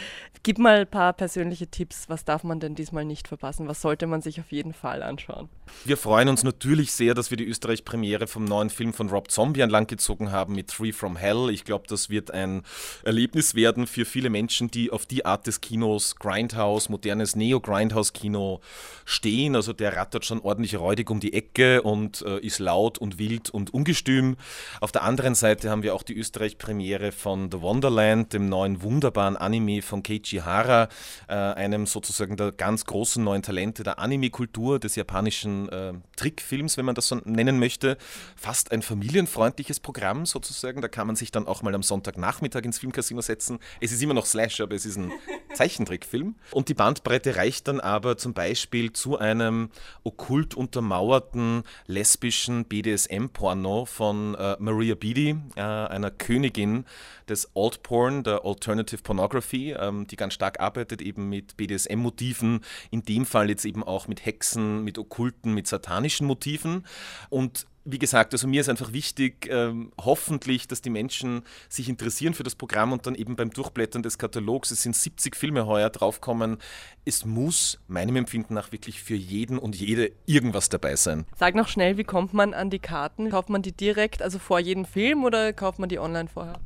Gib 0.44 0.58
mal 0.58 0.82
ein 0.82 0.88
paar 0.88 1.14
persönliche 1.14 1.68
Tipps. 1.68 2.10
Was 2.10 2.26
darf 2.26 2.44
man 2.44 2.60
denn 2.60 2.76
diesmal 2.76 3.06
nicht 3.06 3.28
verpassen? 3.28 3.68
Was 3.68 3.82
sollte 3.82 4.08
man 4.08 4.22
sich 4.22 4.40
auf 4.40 4.52
jeden 4.52 4.74
Fall 4.74 5.04
anschauen? 5.04 5.50
Wir 5.86 5.98
freuen 5.98 6.30
uns 6.30 6.44
natürlich 6.44 6.92
sehr, 6.92 7.14
dass 7.14 7.30
wir 7.30 7.38
die 7.38 7.48
Österreich-Premiere 7.48 8.28
vom 8.28 8.46
neuen 8.46 8.70
Film 8.70 8.94
von 8.94 9.10
Rob 9.10 9.32
Zombie 9.32 9.64
an 9.64 9.70
Land 9.70 9.88
gezogen 9.88 10.32
haben 10.32 10.56
mit 10.56 10.72
Free 10.72 10.92
from 10.92 11.16
Hell. 11.16 11.50
Ich 11.50 11.64
glaube, 11.64 11.86
das 11.88 12.10
wird 12.10 12.32
ein 12.32 12.64
Erlebnis 13.04 13.56
werden 13.56 13.88
für 13.88 14.06
viele 14.06 14.30
Menschen, 14.30 14.70
die 14.70 14.92
auf 14.92 15.06
die 15.06 15.26
Art 15.26 15.48
des 15.48 15.62
Kinos 15.62 16.16
Grindhouse, 16.16 16.90
modernes 16.90 17.36
Neo-Grindhouse-Kino 17.36 18.62
stehen. 19.06 19.56
Also 19.56 19.74
der 19.74 19.96
rattert 19.96 20.26
schon 20.26 20.42
ordentlich 20.42 20.78
räudig 20.78 21.10
um 21.10 21.20
die 21.20 21.34
Ecke 21.34 21.82
und 21.82 22.22
äh, 22.22 22.40
ist 22.40 22.60
laut 22.60 22.98
und 22.98 23.18
wild 23.18 23.50
und 23.50 23.74
ungestüm. 23.74 24.38
Auf 24.80 24.92
der 24.92 25.04
anderen 25.04 25.36
Seite 25.36 25.70
haben 25.70 25.84
wir 25.84 25.96
auch 25.96 26.04
die 26.04 26.18
Österreich 26.18 26.58
Premiere 26.62 27.12
von 27.12 27.50
The 27.52 27.60
Wonderland, 27.62 28.34
dem 28.34 28.48
neuen 28.48 28.84
wunderbaren 28.84 29.36
Anime 29.36 29.82
von 29.82 30.04
Keiichi 30.04 30.38
Hara, 30.38 30.90
äh, 31.28 31.34
einem 31.34 31.88
sozusagen 31.88 32.38
der 32.38 32.52
ganz 32.52 32.86
großen 32.86 33.24
neuen 33.24 33.42
Talente 33.42 33.82
der 33.82 33.98
Anime-Kultur, 33.98 34.78
des 34.78 34.96
japanischen 34.96 35.70
äh, 35.70 35.94
Trickfilms, 36.16 36.78
wenn 36.78 36.86
man 36.86 36.94
das 36.94 37.08
so 37.08 37.16
nennen 37.26 37.58
möchte. 37.58 37.98
Fast 38.36 38.72
ein 38.72 38.84
familienfreundliches 38.84 39.80
Programm 39.80 40.28
sozusagen. 40.28 40.82
Da 40.82 40.88
kann 40.88 41.08
man 41.08 41.16
sich 41.16 41.32
dann 41.32 41.48
auch 41.48 41.64
mal 41.64 41.74
am 41.74 41.82
Sonntagnachmittag 41.82 42.62
ins 42.64 42.78
Filmcasino 42.78 43.22
setzen. 43.22 43.58
Es 43.80 43.92
ist 43.92 44.04
immer 44.04 44.14
noch 44.14 44.28
Slash, 44.28 44.62
aber 44.62 44.76
es 44.76 44.86
ist 44.86 44.98
ein 44.98 45.12
Zeichentrickfilm. 45.54 46.36
Und 46.52 46.70
die 46.70 46.74
Bandbreite 46.74 47.36
reicht 47.36 47.68
dann 47.68 47.80
aber 47.80 48.18
zum 48.18 48.34
Beispiel 48.34 48.94
zu 48.94 49.18
einem 49.18 49.70
okkult 50.04 50.56
untermauerten 50.56 51.64
lesbischen 51.88 52.66
BDSM-Porno 52.66 53.86
von 53.86 54.36
äh, 54.36 54.56
Maria 54.60 54.96
Beatty, 54.96 55.36
äh, 55.56 55.62
einer 55.62 56.12
Königin 56.12 56.52
Königin 56.52 56.86
des 57.30 57.50
Alt 57.56 57.84
Porn, 57.84 58.24
der 58.24 58.46
Alternative 58.46 59.02
Pornography, 59.02 59.72
ähm, 59.74 60.08
die 60.08 60.16
ganz 60.16 60.34
stark 60.34 60.60
arbeitet 60.60 61.02
eben 61.02 61.30
mit 61.30 61.56
BDSM-Motiven, 61.58 62.62
in 62.90 63.04
dem 63.04 63.26
Fall 63.26 63.50
jetzt 63.50 63.66
eben 63.66 63.84
auch 63.84 64.08
mit 64.08 64.26
Hexen, 64.26 64.84
mit 64.84 64.98
okkulten, 64.98 65.54
mit 65.54 65.68
satanischen 65.68 66.28
Motiven. 66.28 66.86
Und 67.30 67.68
wie 67.84 68.00
gesagt, 68.00 68.34
also 68.34 68.48
mir 68.48 68.62
ist 68.62 68.70
einfach 68.70 68.94
wichtig, 68.94 69.48
ähm, 69.50 69.92
hoffentlich, 70.00 70.68
dass 70.68 70.82
die 70.82 70.90
Menschen 70.90 71.44
sich 71.68 71.90
interessieren 71.90 72.34
für 72.34 72.44
das 72.44 72.56
Programm 72.56 72.94
und 72.94 73.08
dann 73.08 73.16
eben 73.16 73.36
beim 73.36 73.50
Durchblättern 73.50 74.04
des 74.04 74.18
Katalogs, 74.18 74.72
es 74.72 74.84
sind 74.84 74.96
70 74.96 75.36
Filme 75.36 75.66
heuer 75.66 75.90
draufkommen, 75.90 76.58
es 77.06 77.26
muss 77.26 77.80
meinem 77.88 78.16
Empfinden 78.16 78.54
nach 78.54 78.72
wirklich 78.72 79.02
für 79.02 79.16
jeden 79.16 79.58
und 79.58 79.76
jede 79.76 80.12
irgendwas 80.26 80.70
dabei 80.70 80.96
sein. 80.96 81.26
Sag 81.36 81.56
noch 81.56 81.68
schnell, 81.68 81.98
wie 81.98 82.04
kommt 82.04 82.34
man 82.34 82.54
an 82.54 82.70
die 82.70 82.80
Karten? 82.80 83.32
Kauft 83.32 83.50
man 83.50 83.64
die 83.64 83.72
direkt, 83.72 84.22
also 84.22 84.38
vor 84.38 84.60
jedem 84.60 84.86
Film 84.86 85.24
oder 85.24 85.52
kauft 85.54 85.80
man 85.80 85.90
die 85.90 85.98
online 85.98 86.30
vorher? 86.30 86.60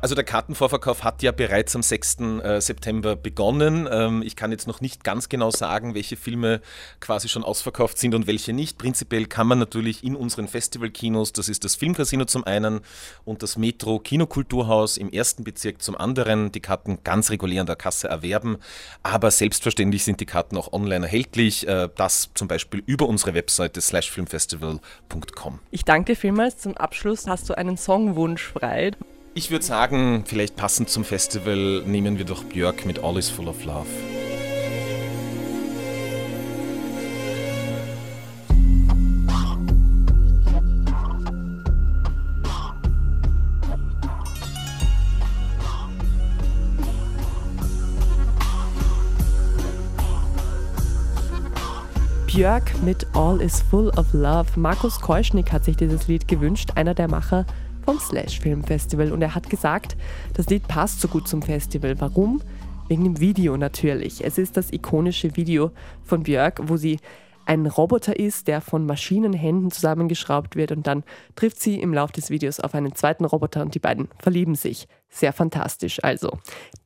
Also 0.00 0.14
der 0.14 0.24
Kartenvorverkauf 0.24 1.04
hat 1.04 1.22
ja 1.22 1.32
bereits 1.32 1.74
am 1.76 1.82
6. 1.82 2.18
Äh, 2.42 2.60
September 2.60 3.16
begonnen. 3.16 3.88
Ähm, 3.90 4.22
ich 4.22 4.36
kann 4.36 4.50
jetzt 4.50 4.66
noch 4.66 4.80
nicht 4.80 5.04
ganz 5.04 5.28
genau 5.28 5.50
sagen, 5.50 5.94
welche 5.94 6.16
Filme 6.16 6.60
quasi 7.00 7.28
schon 7.28 7.44
ausverkauft 7.44 7.98
sind 7.98 8.14
und 8.14 8.26
welche 8.26 8.52
nicht. 8.52 8.78
Prinzipiell 8.78 9.26
kann 9.26 9.46
man 9.46 9.58
natürlich 9.58 10.04
in 10.04 10.16
unseren 10.16 10.48
Festivalkinos, 10.50 11.32
das 11.32 11.48
ist 11.48 11.64
das 11.64 11.76
Filmcasino 11.76 12.26
zum 12.26 12.44
einen 12.44 12.80
und 13.24 13.42
das 13.42 13.56
Metro 13.56 13.98
Kinokulturhaus 13.98 14.96
im 14.96 15.10
ersten 15.10 15.44
Bezirk 15.44 15.80
zum 15.80 15.96
anderen, 15.96 16.52
die 16.52 16.60
Karten 16.60 16.98
ganz 17.04 17.30
regulär 17.30 17.62
an 17.62 17.66
der 17.66 17.76
Kasse 17.76 18.08
erwerben. 18.08 18.58
Aber 19.02 19.30
selbstverständlich 19.30 20.04
sind 20.04 20.20
die 20.20 20.26
Karten 20.26 20.56
auch 20.56 20.72
online 20.72 21.06
erhältlich. 21.06 21.66
Äh, 21.66 21.88
das 21.96 22.30
zum 22.34 22.48
Beispiel 22.48 22.82
über 22.86 23.08
unsere 23.08 23.34
Webseite 23.34 23.80
slashfilmfestival.com. 23.80 25.58
Ich 25.70 25.84
danke 25.84 26.16
vielmals. 26.16 26.58
Zum 26.58 26.76
Abschluss 26.76 27.26
hast 27.26 27.48
du 27.48 27.56
einen 27.56 27.76
Songwunsch 27.76 28.42
frei. 28.42 28.92
Ich 29.34 29.50
würde 29.50 29.64
sagen, 29.64 30.24
vielleicht 30.26 30.56
passend 30.56 30.90
zum 30.90 31.04
Festival 31.04 31.82
nehmen 31.86 32.18
wir 32.18 32.24
doch 32.24 32.42
Björk 32.44 32.84
mit 32.84 32.98
All 32.98 33.16
is 33.16 33.30
Full 33.30 33.48
of 33.48 33.64
Love. 33.64 33.86
Björk 52.32 52.80
mit 52.84 53.08
All 53.16 53.40
is 53.40 53.60
Full 53.60 53.88
of 53.96 54.12
Love. 54.12 54.46
Markus 54.54 55.00
Keuschnick 55.00 55.50
hat 55.50 55.64
sich 55.64 55.76
dieses 55.76 56.06
Lied 56.06 56.28
gewünscht, 56.28 56.70
einer 56.76 56.94
der 56.94 57.08
Macher 57.08 57.44
vom 57.84 57.98
Slash 57.98 58.38
Film 58.38 58.62
Festival. 58.62 59.10
Und 59.10 59.20
er 59.20 59.34
hat 59.34 59.50
gesagt, 59.50 59.96
das 60.34 60.46
Lied 60.46 60.68
passt 60.68 61.00
so 61.00 61.08
gut 61.08 61.26
zum 61.26 61.42
Festival. 61.42 62.00
Warum? 62.00 62.40
Wegen 62.86 63.02
dem 63.02 63.18
Video 63.18 63.56
natürlich. 63.56 64.24
Es 64.24 64.38
ist 64.38 64.56
das 64.56 64.72
ikonische 64.72 65.34
Video 65.34 65.72
von 66.04 66.22
Björk, 66.22 66.60
wo 66.68 66.76
sie 66.76 67.00
ein 67.46 67.66
Roboter 67.66 68.16
ist, 68.16 68.46
der 68.46 68.60
von 68.60 68.86
Maschinenhänden 68.86 69.72
zusammengeschraubt 69.72 70.54
wird 70.54 70.70
und 70.70 70.86
dann 70.86 71.02
trifft 71.34 71.60
sie 71.60 71.80
im 71.80 71.92
Laufe 71.92 72.12
des 72.12 72.30
Videos 72.30 72.60
auf 72.60 72.76
einen 72.76 72.94
zweiten 72.94 73.24
Roboter 73.24 73.62
und 73.62 73.74
die 73.74 73.80
beiden 73.80 74.08
verlieben 74.20 74.54
sich. 74.54 74.86
Sehr 75.08 75.32
fantastisch 75.32 75.98
also. 76.04 76.38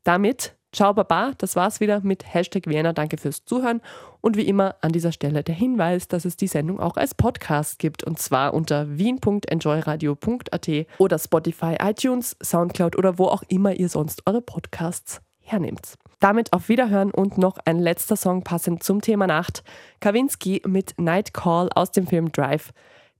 Damit 0.04 0.56
Ciao 0.74 0.92
Baba, 0.92 1.32
das 1.38 1.54
war's 1.54 1.78
wieder 1.78 2.00
mit 2.00 2.34
Hashtag 2.34 2.66
Vienna. 2.66 2.92
Danke 2.92 3.16
fürs 3.16 3.44
Zuhören. 3.44 3.80
Und 4.20 4.36
wie 4.36 4.48
immer 4.48 4.74
an 4.80 4.90
dieser 4.90 5.12
Stelle 5.12 5.44
der 5.44 5.54
Hinweis, 5.54 6.08
dass 6.08 6.24
es 6.24 6.36
die 6.36 6.48
Sendung 6.48 6.80
auch 6.80 6.96
als 6.96 7.14
Podcast 7.14 7.78
gibt 7.78 8.02
und 8.02 8.18
zwar 8.18 8.52
unter 8.52 8.98
wien.enjoyradio.at 8.98 10.70
oder 10.98 11.18
Spotify, 11.20 11.76
iTunes, 11.80 12.36
Soundcloud 12.42 12.96
oder 12.96 13.18
wo 13.18 13.26
auch 13.26 13.44
immer 13.46 13.72
ihr 13.74 13.88
sonst 13.88 14.26
eure 14.26 14.40
Podcasts 14.40 15.20
hernehmt. 15.38 15.94
Damit 16.18 16.52
auf 16.52 16.68
Wiederhören 16.68 17.12
und 17.12 17.38
noch 17.38 17.58
ein 17.64 17.78
letzter 17.78 18.16
Song 18.16 18.42
passend 18.42 18.82
zum 18.82 19.00
Thema 19.00 19.28
Nacht. 19.28 19.62
Kawinski 20.00 20.60
mit 20.66 20.94
Night 20.98 21.32
Call 21.32 21.70
aus 21.72 21.92
dem 21.92 22.08
Film 22.08 22.32
Drive. 22.32 22.72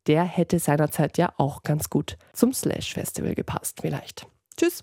Der 0.09 0.25
hätte 0.25 0.59
seinerzeit 0.59 1.19
ja 1.19 1.33
auch 1.37 1.63
ganz 1.63 1.89
gut 1.89 2.17
zum 2.33 2.53
Slash 2.53 2.95
Festival 2.95 3.37
gepasst, 3.37 3.79
vielleicht. 3.81 4.27
Tschüss. 4.57 4.83